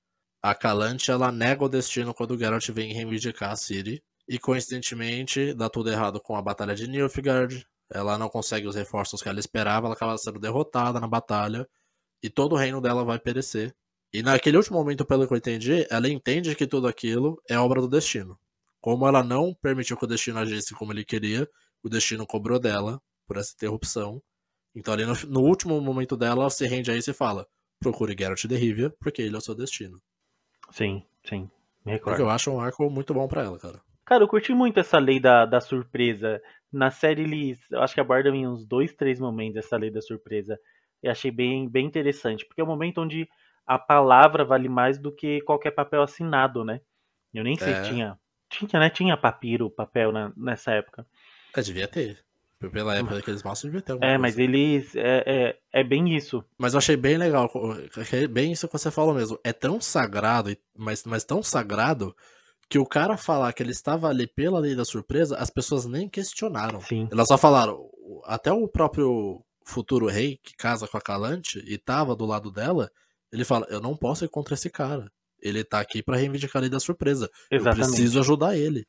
a 0.42 0.54
Calante 0.54 1.10
ela 1.10 1.32
nega 1.32 1.64
o 1.64 1.68
Destino 1.68 2.12
quando 2.12 2.32
o 2.32 2.38
Geralt 2.38 2.68
vem 2.70 2.92
reivindicar 2.92 3.52
a 3.52 3.56
Ciri. 3.56 4.02
E 4.28 4.38
coincidentemente, 4.38 5.52
dá 5.54 5.68
tudo 5.68 5.90
errado 5.90 6.20
com 6.20 6.36
a 6.36 6.42
Batalha 6.42 6.74
de 6.74 6.86
Nilfgaard. 6.88 7.66
Ela 7.92 8.16
não 8.16 8.28
consegue 8.28 8.66
os 8.66 8.74
reforços 8.74 9.22
que 9.22 9.28
ela 9.28 9.40
esperava, 9.40 9.86
ela 9.86 9.94
acaba 9.94 10.16
sendo 10.16 10.38
derrotada 10.38 10.98
na 11.00 11.08
batalha. 11.08 11.68
E 12.22 12.30
todo 12.30 12.54
o 12.54 12.56
reino 12.56 12.80
dela 12.80 13.04
vai 13.04 13.18
perecer. 13.18 13.74
E 14.12 14.22
naquele 14.22 14.56
último 14.56 14.78
momento, 14.78 15.04
pelo 15.04 15.26
que 15.26 15.32
eu 15.32 15.38
entendi, 15.38 15.86
ela 15.90 16.08
entende 16.08 16.54
que 16.54 16.66
tudo 16.66 16.86
aquilo 16.86 17.42
é 17.48 17.58
obra 17.58 17.80
do 17.80 17.88
Destino. 17.88 18.38
Como 18.80 19.06
ela 19.06 19.22
não 19.22 19.54
permitiu 19.54 19.96
que 19.96 20.04
o 20.04 20.08
Destino 20.08 20.38
agisse 20.38 20.74
como 20.74 20.92
ele 20.92 21.04
queria, 21.04 21.48
o 21.82 21.88
Destino 21.88 22.26
cobrou 22.26 22.58
dela 22.58 23.00
por 23.26 23.36
essa 23.36 23.52
interrupção. 23.54 24.22
Então, 24.74 24.94
ali 24.94 25.04
no, 25.04 25.14
no 25.28 25.40
último 25.40 25.80
momento 25.80 26.16
dela, 26.16 26.42
ela 26.42 26.50
se 26.50 26.66
rende 26.66 26.90
a 26.90 26.96
isso 26.96 27.10
e 27.10 27.14
fala: 27.14 27.46
procure 27.80 28.16
Geralt 28.18 28.44
de 28.46 28.56
Rivia, 28.56 28.90
porque 29.00 29.22
ele 29.22 29.34
é 29.34 29.38
o 29.38 29.40
seu 29.40 29.54
destino. 29.54 30.00
Sim, 30.70 31.04
sim. 31.28 31.50
Me 31.84 31.98
Porque 31.98 32.10
recordo. 32.10 32.22
eu 32.22 32.30
acho 32.30 32.50
um 32.50 32.60
arco 32.60 32.88
muito 32.88 33.12
bom 33.12 33.26
pra 33.26 33.42
ela, 33.42 33.58
cara. 33.58 33.82
Cara, 34.12 34.24
eu 34.24 34.28
curti 34.28 34.52
muito 34.52 34.78
essa 34.78 34.98
lei 34.98 35.18
da, 35.18 35.46
da 35.46 35.58
surpresa. 35.58 36.38
Na 36.70 36.90
série 36.90 37.22
eles, 37.22 37.58
eu 37.70 37.80
acho 37.80 37.94
que 37.94 38.00
abordam 38.00 38.34
em 38.34 38.46
uns 38.46 38.62
dois, 38.66 38.92
três 38.92 39.18
momentos 39.18 39.56
essa 39.56 39.74
lei 39.78 39.90
da 39.90 40.02
surpresa. 40.02 40.58
E 41.02 41.08
achei 41.08 41.30
bem, 41.30 41.66
bem 41.66 41.86
interessante, 41.86 42.44
porque 42.44 42.60
é 42.60 42.64
um 42.64 42.66
momento 42.66 43.00
onde 43.00 43.26
a 43.66 43.78
palavra 43.78 44.44
vale 44.44 44.68
mais 44.68 44.98
do 44.98 45.10
que 45.10 45.40
qualquer 45.40 45.70
papel 45.70 46.02
assinado, 46.02 46.62
né? 46.62 46.82
Eu 47.32 47.42
nem 47.42 47.56
sei 47.56 47.72
É. 47.72 47.82
se 47.82 47.88
tinha. 47.88 48.18
Tinha, 48.50 48.80
né? 48.80 48.90
Tinha 48.90 49.16
papiro, 49.16 49.70
papel 49.70 50.12
na- 50.12 50.30
nessa 50.36 50.72
época. 50.72 51.06
É, 51.56 51.62
devia 51.62 51.88
ter. 51.88 52.18
Pela 52.70 52.94
época 52.94 53.14
daqueles 53.14 53.42
mostram, 53.42 53.70
devia 53.70 53.80
ter 53.82 53.92
alguma 53.92 54.10
É, 54.10 54.18
coisa. 54.18 54.20
mas 54.20 54.38
eles. 54.38 54.94
É, 54.94 55.22
é, 55.26 55.56
é 55.72 55.82
bem 55.82 56.14
isso. 56.14 56.44
Mas 56.58 56.74
eu 56.74 56.78
achei 56.78 56.98
bem 56.98 57.16
legal, 57.16 57.50
é 58.12 58.26
bem 58.26 58.52
isso 58.52 58.68
que 58.68 58.74
você 58.74 58.90
falou 58.90 59.14
mesmo. 59.14 59.40
É 59.42 59.54
tão 59.54 59.80
sagrado, 59.80 60.54
mas, 60.76 61.02
mas 61.04 61.24
tão 61.24 61.42
sagrado, 61.42 62.14
que 62.72 62.78
o 62.78 62.86
cara 62.86 63.18
falar 63.18 63.52
que 63.52 63.62
ele 63.62 63.70
estava 63.70 64.08
ali 64.08 64.26
pela 64.26 64.58
lei 64.58 64.74
da 64.74 64.82
surpresa, 64.82 65.36
as 65.36 65.50
pessoas 65.50 65.84
nem 65.84 66.08
questionaram. 66.08 66.80
Sim. 66.80 67.06
Elas 67.12 67.28
só 67.28 67.36
falaram, 67.36 67.86
até 68.24 68.50
o 68.50 68.66
próprio 68.66 69.44
futuro 69.66 70.06
rei, 70.06 70.38
que 70.42 70.56
casa 70.56 70.88
com 70.88 70.96
a 70.96 71.00
Calante 71.02 71.62
e 71.66 71.76
tava 71.76 72.16
do 72.16 72.24
lado 72.24 72.50
dela, 72.50 72.90
ele 73.30 73.44
fala, 73.44 73.66
eu 73.68 73.78
não 73.78 73.94
posso 73.94 74.24
ir 74.24 74.30
contra 74.30 74.54
esse 74.54 74.70
cara. 74.70 75.12
Ele 75.38 75.62
tá 75.62 75.80
aqui 75.80 76.02
pra 76.02 76.16
reivindicar 76.16 76.60
a 76.60 76.62
lei 76.62 76.70
da 76.70 76.80
surpresa. 76.80 77.28
Eu 77.50 77.58
Exatamente. 77.58 77.88
preciso 77.88 78.20
ajudar 78.20 78.56
ele. 78.56 78.86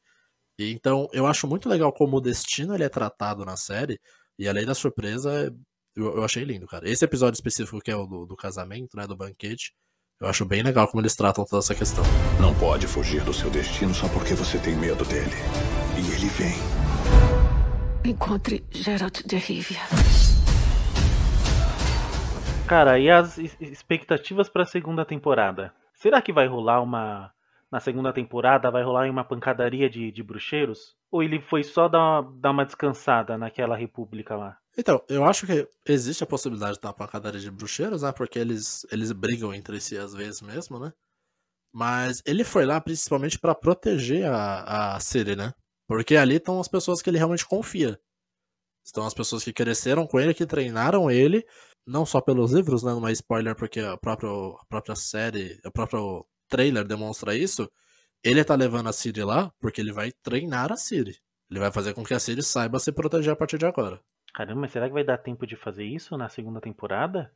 E 0.58 0.72
então, 0.72 1.10
eu 1.12 1.28
acho 1.28 1.46
muito 1.46 1.68
legal 1.68 1.92
como 1.92 2.16
o 2.16 2.22
destino 2.22 2.74
ele 2.74 2.86
é 2.86 2.90
tratado 2.90 3.44
na 3.44 3.58
série, 3.58 4.00
e 4.40 4.48
a 4.48 4.54
lei 4.54 4.66
da 4.66 4.74
surpresa 4.74 5.54
Eu, 5.94 6.16
eu 6.16 6.24
achei 6.24 6.46
lindo, 6.46 6.68
cara. 6.68 6.90
Esse 6.90 7.04
episódio 7.04 7.36
específico 7.36 7.82
que 7.82 7.92
é 7.92 7.98
o 7.98 8.06
do, 8.06 8.26
do 8.26 8.36
casamento, 8.38 8.96
né? 8.96 9.06
Do 9.06 9.18
banquete. 9.18 9.74
Eu 10.22 10.28
acho 10.28 10.46
bem 10.46 10.64
legal 10.64 10.88
como 10.88 11.02
eles 11.02 11.16
tratam 11.16 11.44
toda 11.46 11.60
essa 11.60 11.76
questão. 11.76 12.04
Não 12.40 12.54
pode 12.56 12.88
fugir 12.88 13.24
do 13.24 13.34
seu 13.34 13.50
destino 13.50 13.94
só 13.94 14.08
porque 14.08 14.34
você 14.34 14.58
tem 14.58 14.76
medo 14.76 15.04
dele. 15.06 15.36
E 15.98 16.14
ele 16.16 16.30
vem. 16.30 16.54
Encontre 18.06 18.64
Geralt 18.72 19.22
de 19.26 19.36
Rivia. 19.38 19.80
Cara, 22.68 22.98
e 22.98 23.10
as 23.10 23.38
expectativas 23.38 24.50
pra 24.50 24.66
segunda 24.66 25.04
temporada? 25.04 25.74
Será 25.94 26.22
que 26.22 26.32
vai 26.32 26.48
rolar 26.48 26.82
uma. 26.82 27.32
Na 27.72 27.80
segunda 27.80 28.14
temporada 28.14 28.70
vai 28.72 28.84
rolar 28.84 29.10
uma 29.10 29.24
pancadaria 29.24 29.90
de, 29.90 30.12
de 30.12 30.24
bruxeiros? 30.24 30.96
Ou 31.12 31.24
ele 31.24 31.42
foi 31.42 31.64
só 31.64 31.88
dar, 31.88 32.22
dar 32.36 32.52
uma 32.52 32.66
descansada 32.66 33.38
naquela 33.38 33.76
república 33.76 34.36
lá? 34.36 34.58
Então, 34.78 35.04
eu 35.08 35.24
acho 35.24 35.46
que 35.46 35.68
existe 35.86 36.24
a 36.24 36.28
possibilidade 36.28 36.80
de 36.80 36.86
uma 36.86 36.94
pancadaria 36.94 37.40
de 37.40 37.52
bruxeiros, 37.52 38.02
né? 38.02 38.12
Porque 38.12 38.40
eles, 38.40 38.86
eles 38.92 39.12
brigam 39.12 39.54
entre 39.54 39.80
si 39.80 39.98
às 39.98 40.14
vezes 40.14 40.42
mesmo, 40.42 40.80
né? 40.80 40.92
Mas 41.74 42.22
ele 42.26 42.44
foi 42.44 42.66
lá 42.66 42.82
principalmente 42.82 43.40
pra 43.40 43.56
proteger 43.56 44.26
a, 44.26 44.96
a 44.96 45.00
Ciri, 45.00 45.36
né? 45.36 45.54
Porque 45.88 46.16
ali 46.16 46.36
estão 46.36 46.60
as 46.60 46.68
pessoas 46.68 47.02
que 47.02 47.10
ele 47.10 47.18
realmente 47.18 47.46
confia. 47.46 48.00
Estão 48.86 49.06
as 49.06 49.14
pessoas 49.14 49.44
que 49.44 49.54
cresceram 49.54 50.08
com 50.08 50.20
ele, 50.20 50.34
que 50.34 50.46
treinaram 50.46 51.10
ele, 51.10 51.46
não 51.86 52.06
só 52.06 52.22
pelos 52.22 52.52
livros, 52.52 52.84
né? 52.84 52.94
Não 52.94 53.08
é 53.08 53.12
spoiler 53.12 53.56
porque 53.56 53.80
a 53.80 53.98
própria, 53.98 54.30
a 54.30 54.66
própria 54.68 54.96
série, 54.96 55.60
o 55.66 55.72
próprio 55.72 56.26
trailer 56.50 56.86
demonstra 56.86 57.36
isso. 57.36 57.70
Ele 58.24 58.44
tá 58.44 58.56
levando 58.56 58.90
a 58.90 58.94
Ciri 58.94 59.24
lá 59.24 59.52
porque 59.60 59.82
ele 59.82 59.92
vai 59.94 60.12
treinar 60.24 60.72
a 60.72 60.78
Ciri. 60.78 61.18
Ele 61.50 61.60
vai 61.60 61.72
fazer 61.72 61.94
com 61.94 62.04
que 62.04 62.14
a 62.14 62.20
Ciri 62.20 62.44
saiba 62.44 62.80
se 62.80 62.92
proteger 62.92 63.34
a 63.34 63.36
partir 63.36 63.58
de 63.58 63.66
agora. 63.66 64.02
Caramba, 64.34 64.62
mas 64.62 64.72
será 64.72 64.88
que 64.88 64.94
vai 64.94 65.04
dar 65.04 65.20
tempo 65.20 65.46
de 65.46 65.56
fazer 65.56 65.84
isso 65.84 66.18
na 66.18 66.28
segunda 66.28 66.60
temporada? 66.60 67.32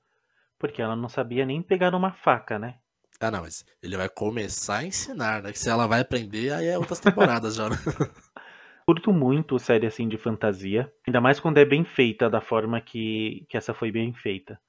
Porque 0.58 0.82
ela 0.82 0.96
não 0.96 1.08
sabia 1.08 1.46
nem 1.46 1.62
pegar 1.62 1.94
uma 1.94 2.12
faca, 2.12 2.58
né? 2.58 2.80
Ah, 3.20 3.30
não, 3.30 3.42
mas 3.42 3.64
ele 3.82 3.96
vai 3.96 4.10
começar 4.10 4.80
a 4.80 4.84
ensinar, 4.86 5.44
né? 5.44 5.52
Que 5.52 5.60
se 5.60 5.70
ela 5.70 5.88
vai 5.88 6.02
aprender, 6.02 6.52
aí 6.52 6.66
é 6.66 6.78
outras 6.78 7.00
temporadas 7.00 7.56
já, 7.56 7.70
né? 7.70 7.76
Curto 8.86 9.12
muito 9.12 9.60
série 9.60 9.86
assim 9.86 10.08
de 10.08 10.18
fantasia, 10.18 10.92
ainda 11.06 11.20
mais 11.20 11.40
quando 11.40 11.58
é 11.58 11.66
bem 11.66 11.84
feita 11.84 12.30
da 12.30 12.40
forma 12.40 12.80
que, 12.80 13.46
que 13.50 13.58
essa 13.58 13.74
foi 13.74 13.92
bem 13.92 14.14
feita. 14.14 14.60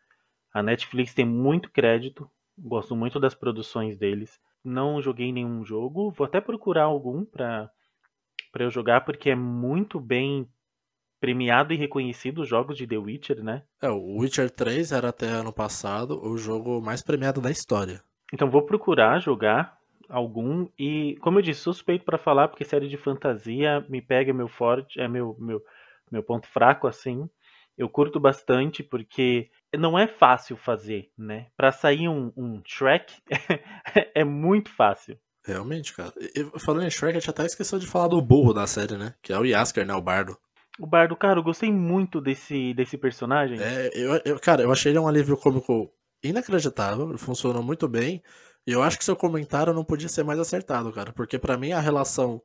A 0.53 0.63
Netflix 0.63 1.15
tem 1.15 1.25
muito 1.25 1.71
crédito, 1.71 2.29
gosto 2.59 2.97
muito 2.97 3.21
das 3.21 3.35
produções 3.35 3.97
deles. 3.97 4.41
Não 4.65 5.01
joguei 5.01 5.33
nenhum 5.33 5.65
jogo, 5.65 6.11
vou 6.11 6.27
até 6.27 6.41
procurar 6.41 6.85
algum 6.85 7.25
pra, 7.25 7.71
pra 8.51 8.65
eu 8.65 8.71
jogar, 8.71 9.03
porque 9.03 9.31
é 9.31 9.37
muito 9.37 10.01
bem 10.01 10.49
premiado 11.21 11.73
e 11.73 11.77
reconhecido 11.77 12.43
os 12.43 12.49
jogos 12.49 12.77
de 12.77 12.87
The 12.87 12.99
Witcher, 12.99 13.43
né? 13.43 13.63
É, 13.81 13.89
o 13.89 14.19
Witcher 14.19 14.51
3 14.51 14.93
era 14.93 15.09
até 15.09 15.27
ano 15.27 15.53
passado 15.53 16.21
o 16.23 16.37
jogo 16.37 16.81
mais 16.81 17.03
premiado 17.03 17.41
da 17.41 17.51
história. 17.51 18.03
Então 18.33 18.51
vou 18.51 18.63
procurar 18.63 19.21
jogar 19.21 19.79
algum 20.09 20.69
e, 20.79 21.17
como 21.21 21.39
eu 21.39 21.43
disse, 21.43 21.61
suspeito 21.61 22.05
pra 22.05 22.19
falar 22.19 22.49
porque 22.49 22.65
série 22.65 22.89
de 22.89 22.97
fantasia 22.97 23.85
me 23.89 24.01
pega 24.01 24.33
meu 24.33 24.49
forte, 24.49 25.01
é 25.01 25.09
meu 25.09 25.37
meu 25.39 25.63
meu 26.11 26.23
ponto 26.23 26.47
fraco 26.49 26.87
assim. 26.87 27.29
Eu 27.77 27.89
curto 27.89 28.19
bastante 28.19 28.83
porque 28.83 29.51
não 29.77 29.97
é 29.97 30.09
fácil 30.09 30.57
fazer, 30.57 31.11
né? 31.17 31.47
Pra 31.57 31.71
sair 31.71 32.09
um, 32.09 32.33
um 32.37 32.61
Shrek 32.67 33.15
é 34.15 34.25
muito 34.25 34.71
fácil. 34.71 35.17
Realmente, 35.45 35.95
cara. 35.95 36.13
E 36.19 36.59
falando 36.59 36.85
em 36.85 36.91
Shrek, 36.91 37.17
a 37.17 37.21
gente 37.21 37.31
até 37.31 37.47
esqueceu 37.47 37.79
de 37.79 37.87
falar 37.87 38.09
do 38.09 38.21
burro 38.21 38.53
da 38.53 38.67
série, 38.67 38.97
né? 38.97 39.15
Que 39.23 39.33
é 39.33 39.39
o 39.39 39.45
Yasker, 39.45 39.87
né? 39.87 39.95
O 39.95 40.01
bardo. 40.03 40.37
O 40.81 40.87
Bardo, 40.87 41.17
cara, 41.17 41.39
eu 41.39 41.43
gostei 41.43 41.73
muito 41.73 42.21
desse 42.21 42.73
desse 42.75 42.97
personagem. 42.97 43.59
É, 43.61 43.91
eu, 43.95 44.21
eu- 44.25 44.41
cara, 44.41 44.63
eu 44.63 44.71
achei 44.73 44.93
ele 44.93 44.99
um 44.99 45.09
alívio 45.09 45.37
cômico 45.37 45.91
inacreditável, 46.23 47.17
funcionou 47.19 47.63
muito 47.63 47.89
bem. 47.89 48.23
E 48.67 48.73
eu 48.73 48.83
acho 48.83 48.99
que 48.99 49.05
seu 49.05 49.17
comentário 49.17 49.73
não 49.73 49.85
podia 49.85 50.09
ser 50.09 50.23
mais 50.25 50.39
acertado, 50.39 50.93
cara. 50.93 51.13
Porque 51.13 51.39
pra 51.39 51.57
mim 51.57 51.73
a 51.73 51.81
relação 51.81 52.41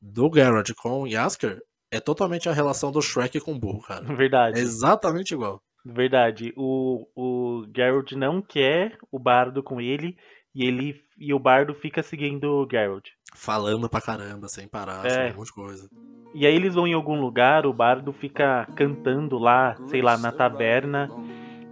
do 0.00 0.28
Garrett 0.30 0.74
com 0.74 1.02
o 1.02 1.06
Yasker 1.06 1.62
é 1.90 2.00
totalmente 2.00 2.48
a 2.48 2.52
relação 2.52 2.90
do 2.92 3.00
Shrek 3.02 3.40
com 3.40 3.52
o 3.52 3.58
burro, 3.58 3.82
cara. 3.82 4.04
É 4.10 4.14
Verdade. 4.16 4.60
exatamente 4.60 5.32
igual. 5.34 5.62
Verdade. 5.84 6.52
O, 6.56 7.06
o 7.16 7.66
Geralt 7.74 8.12
não 8.12 8.42
quer 8.42 8.98
o 9.10 9.18
Bardo 9.18 9.62
com 9.62 9.80
ele 9.80 10.16
e 10.54 10.64
ele 10.64 11.00
e 11.18 11.32
o 11.34 11.38
Bardo 11.38 11.74
fica 11.74 12.02
seguindo 12.02 12.44
o 12.44 12.68
Geralt. 12.70 13.08
Falando 13.34 13.88
pra 13.88 14.00
caramba, 14.00 14.48
sem 14.48 14.66
parar, 14.66 15.04
É. 15.06 15.10
sobre 15.10 15.32
um 15.32 15.36
monte 15.36 15.46
de 15.46 15.52
coisa. 15.52 15.90
E 16.34 16.46
aí 16.46 16.54
eles 16.54 16.74
vão 16.74 16.86
em 16.86 16.94
algum 16.94 17.20
lugar, 17.20 17.66
o 17.66 17.72
bardo 17.72 18.12
fica 18.12 18.66
cantando 18.76 19.36
lá, 19.38 19.76
sei 19.88 20.00
lá, 20.00 20.16
na 20.16 20.30
taberna 20.32 21.10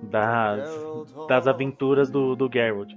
das, 0.03 0.69
das 1.29 1.47
aventuras 1.47 2.11
do, 2.11 2.35
do 2.37 2.51
Geralt. 2.53 2.93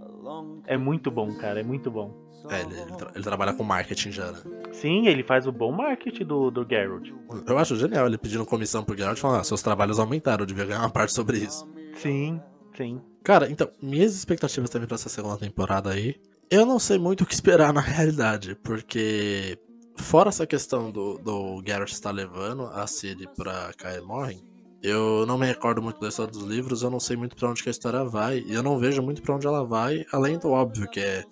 É 0.66 0.78
muito 0.78 1.10
bom, 1.12 1.34
cara, 1.36 1.60
é 1.60 1.64
muito 1.64 1.90
bom. 1.92 2.14
É, 2.50 2.62
ele, 2.62 2.74
ele 2.82 2.92
tra- 2.98 3.12
ele 3.14 3.24
trabalha 3.24 3.54
com 3.54 3.64
marketing 3.64 4.12
já, 4.12 4.32
né? 4.32 4.40
Sim, 4.72 5.08
ele 5.08 5.22
faz 5.24 5.46
o 5.48 5.52
bom 5.52 5.72
marketing 5.72 6.26
do, 6.26 6.50
do 6.50 6.66
Geralt. 6.68 7.10
Eu 7.48 7.58
acho 7.58 7.76
genial 7.76 8.08
ele 8.08 8.18
pedindo 8.18 8.46
comissão 8.46 8.84
pro 8.84 8.98
Geralt 8.98 9.18
e 9.18 9.22
falando, 9.22 9.42
ah, 9.42 9.44
seus 9.44 9.62
trabalhos 9.62 10.00
aumentaram, 10.00 10.42
eu 10.44 10.48
devia 10.48 10.66
ganhar 10.66 10.80
uma 10.80 10.90
parte 10.90 11.14
sobre 11.14 11.38
isso. 11.38 11.68
Sim, 11.96 12.42
sim. 12.76 13.00
Cara, 13.24 13.50
então, 13.50 13.70
minhas 13.82 14.16
expectativas 14.16 14.70
também 14.70 14.88
pra 14.88 14.96
essa 14.96 15.10
segunda 15.10 15.38
temporada 15.38 15.92
aí, 15.92 16.16
eu 16.50 16.66
não 16.66 16.80
sei 16.80 16.98
muito 16.98 17.22
o 17.22 17.26
que 17.26 17.34
esperar 17.34 17.72
na 17.74 17.82
realidade, 17.82 18.56
porque 18.64 19.58
fora 19.96 20.30
essa 20.30 20.48
questão 20.48 20.92
do, 20.92 21.18
do 21.20 21.62
Geralt 21.66 21.92
estar 21.92 22.12
levando 22.12 22.64
a 22.74 22.88
Ciri 22.88 23.28
pra 23.36 23.72
Kaer 23.78 24.04
Morhen, 24.04 24.42
eu 24.82 25.26
não 25.28 25.38
me 25.38 25.46
recordo 25.46 25.82
muito 25.82 26.00
da 26.00 26.10
história 26.10 26.32
dos 26.32 26.44
livros, 26.44 26.82
eu 26.82 26.90
não 26.90 27.00
sei 27.00 27.16
muito 27.16 27.36
pra 27.36 27.50
onde 27.50 27.62
a 27.66 27.70
história 27.70 28.04
vai, 28.04 28.40
e 28.40 28.54
eu 28.54 28.64
não 28.64 28.80
vejo 28.80 29.02
muito 29.04 29.22
pra 29.22 29.36
onde 29.36 29.46
ela 29.46 29.64
vai, 29.64 30.04
além 30.12 30.40
do 30.40 30.50
óbvio 30.50 30.90
que 30.90 31.00
é 31.00 31.24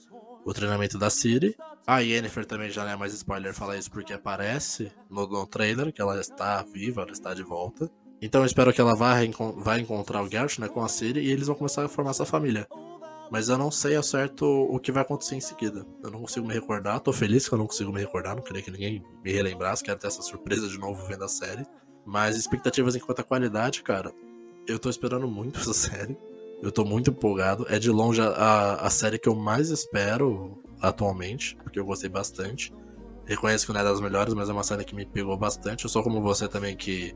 o 0.45 0.53
treinamento 0.53 0.97
da 0.99 1.09
Ciri. 1.09 1.55
A 1.87 1.99
Yennefer 1.99 2.45
também 2.45 2.69
já 2.69 2.83
não 2.83 2.91
é 2.91 2.95
mais 2.95 3.13
spoiler 3.13 3.51
falar 3.51 3.75
isso 3.77 3.89
porque 3.89 4.13
aparece 4.13 4.91
no, 5.09 5.25
no 5.27 5.47
trailer 5.47 5.91
que 5.91 5.99
ela 5.99 6.19
está 6.19 6.61
viva, 6.61 7.01
ela 7.01 7.11
está 7.11 7.33
de 7.33 7.41
volta. 7.41 7.89
Então 8.21 8.41
eu 8.41 8.45
espero 8.45 8.73
que 8.73 8.81
ela 8.81 8.95
vá, 8.95 9.15
vá 9.57 9.79
encontrar 9.79 10.21
o 10.21 10.29
Geralt 10.29 10.59
né, 10.59 10.67
com 10.67 10.83
a 10.83 10.89
Ciri 10.89 11.21
e 11.21 11.31
eles 11.31 11.47
vão 11.47 11.55
começar 11.55 11.85
a 11.85 11.87
formar 11.87 12.11
essa 12.11 12.25
família. 12.25 12.67
Mas 13.31 13.47
eu 13.47 13.57
não 13.57 13.69
sei 13.69 13.95
ao 13.95 14.03
certo 14.03 14.45
o 14.45 14.79
que 14.79 14.91
vai 14.91 15.03
acontecer 15.03 15.35
em 15.35 15.41
seguida. 15.41 15.85
Eu 16.03 16.09
não 16.09 16.21
consigo 16.21 16.47
me 16.47 16.53
recordar. 16.53 16.99
Tô 16.99 17.13
feliz 17.13 17.47
que 17.47 17.53
eu 17.53 17.59
não 17.59 17.67
consigo 17.67 17.93
me 17.93 17.99
recordar. 17.99 18.35
Não 18.35 18.41
queria 18.41 18.61
que 18.61 18.71
ninguém 18.71 19.03
me 19.23 19.31
relembrasse. 19.31 19.83
Quero 19.83 19.99
ter 19.99 20.07
essa 20.07 20.21
surpresa 20.21 20.67
de 20.67 20.77
novo 20.79 21.05
vendo 21.05 21.23
a 21.23 21.27
série. 21.27 21.63
Mas 22.03 22.35
expectativas 22.35 22.95
enquanto 22.95 23.19
a 23.19 23.23
qualidade, 23.23 23.83
cara. 23.83 24.11
Eu 24.67 24.79
tô 24.79 24.89
esperando 24.89 25.27
muito 25.27 25.59
essa 25.59 25.73
série. 25.75 26.17
Eu 26.61 26.71
tô 26.71 26.83
muito 26.83 27.11
empolgado. 27.11 27.67
É 27.69 27.77
de 27.77 27.91
longe 27.91 28.19
a, 28.19 28.75
a 28.75 28.89
série 28.89 29.19
que 29.19 29.29
eu 29.29 29.35
mais 29.35 29.69
espero 29.69 30.57
atualmente. 30.81 31.55
Porque 31.57 31.79
eu 31.79 31.85
gostei 31.85 32.09
bastante. 32.09 32.73
Reconheço 33.25 33.67
que 33.67 33.73
não 33.73 33.81
é 33.81 33.83
das 33.83 34.01
melhores, 34.01 34.33
mas 34.33 34.49
é 34.49 34.51
uma 34.51 34.63
série 34.63 34.83
que 34.83 34.95
me 34.95 35.05
pegou 35.05 35.37
bastante. 35.37 35.83
Eu 35.83 35.89
sou 35.89 36.01
como 36.01 36.19
você 36.19 36.47
também 36.47 36.75
que 36.75 37.15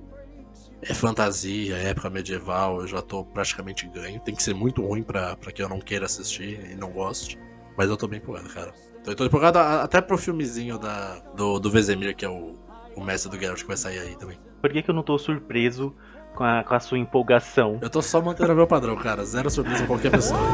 é 0.89 0.93
fantasia, 0.93 1.75
é 1.77 1.89
época 1.89 2.09
medieval, 2.09 2.81
eu 2.81 2.87
já 2.87 3.01
tô 3.01 3.23
praticamente 3.23 3.87
ganho. 3.87 4.19
Tem 4.19 4.35
que 4.35 4.43
ser 4.43 4.53
muito 4.53 4.85
ruim 4.85 5.03
pra, 5.03 5.35
pra 5.35 5.51
que 5.51 5.61
eu 5.61 5.69
não 5.69 5.79
queira 5.79 6.05
assistir 6.05 6.59
e 6.71 6.75
não 6.75 6.89
goste. 6.91 7.37
Mas 7.77 7.89
eu 7.89 7.97
tô 7.97 8.07
bem 8.07 8.19
empolgado, 8.19 8.49
cara. 8.49 8.73
Tô, 9.03 9.15
tô 9.15 9.25
empolgado 9.25 9.59
a- 9.59 9.83
até 9.83 9.99
pro 10.01 10.17
filmezinho 10.17 10.77
da, 10.77 11.15
do, 11.35 11.59
do 11.59 11.69
Vezemir, 11.71 12.15
que 12.15 12.23
é 12.25 12.29
o, 12.29 12.53
o 12.95 13.03
mestre 13.03 13.29
do 13.31 13.39
Geralt, 13.39 13.61
que 13.61 13.67
vai 13.67 13.77
sair 13.77 13.99
aí 13.99 14.15
também. 14.15 14.37
Por 14.61 14.71
que, 14.71 14.81
que 14.81 14.89
eu 14.89 14.95
não 14.95 15.03
tô 15.03 15.17
surpreso 15.17 15.93
com 16.35 16.43
a, 16.43 16.63
com 16.63 16.73
a 16.73 16.79
sua 16.79 16.97
empolgação? 16.99 17.79
Eu 17.81 17.89
tô 17.89 18.01
só 18.01 18.21
mantendo 18.21 18.53
o 18.53 18.55
meu 18.55 18.67
padrão, 18.67 18.95
cara. 18.95 19.25
Zero 19.25 19.49
surpresa 19.49 19.81
com 19.81 19.87
qualquer 19.87 20.11
pessoa. 20.11 20.39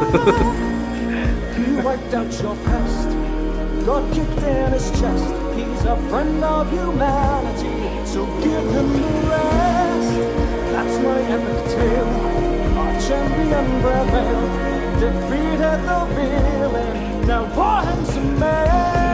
He 1.58 1.82
wiped 1.86 2.16
out 2.16 2.42
your 2.44 2.56
past. 2.66 3.08
God 3.86 4.04
kicked 4.14 4.44
in 4.44 4.74
his 4.74 4.90
chest. 4.92 5.26
He's 5.56 5.86
a 5.86 5.96
friend 6.10 6.44
of 6.44 6.70
humanity, 6.72 8.06
so 8.06 8.26
give 8.42 8.64
him 8.72 8.94
the 8.94 9.30
rest. 9.30 9.69
That's 10.82 10.98
my 11.00 11.20
epic 11.24 11.76
tale. 11.76 12.08
Our 12.80 13.02
champion 13.02 13.82
prevailed, 13.82 15.02
defeated 15.02 15.80
the 15.84 16.06
villain. 16.16 17.28
Now 17.28 17.54
poor 17.54 17.84
handsome 17.84 18.40
man. 18.40 19.09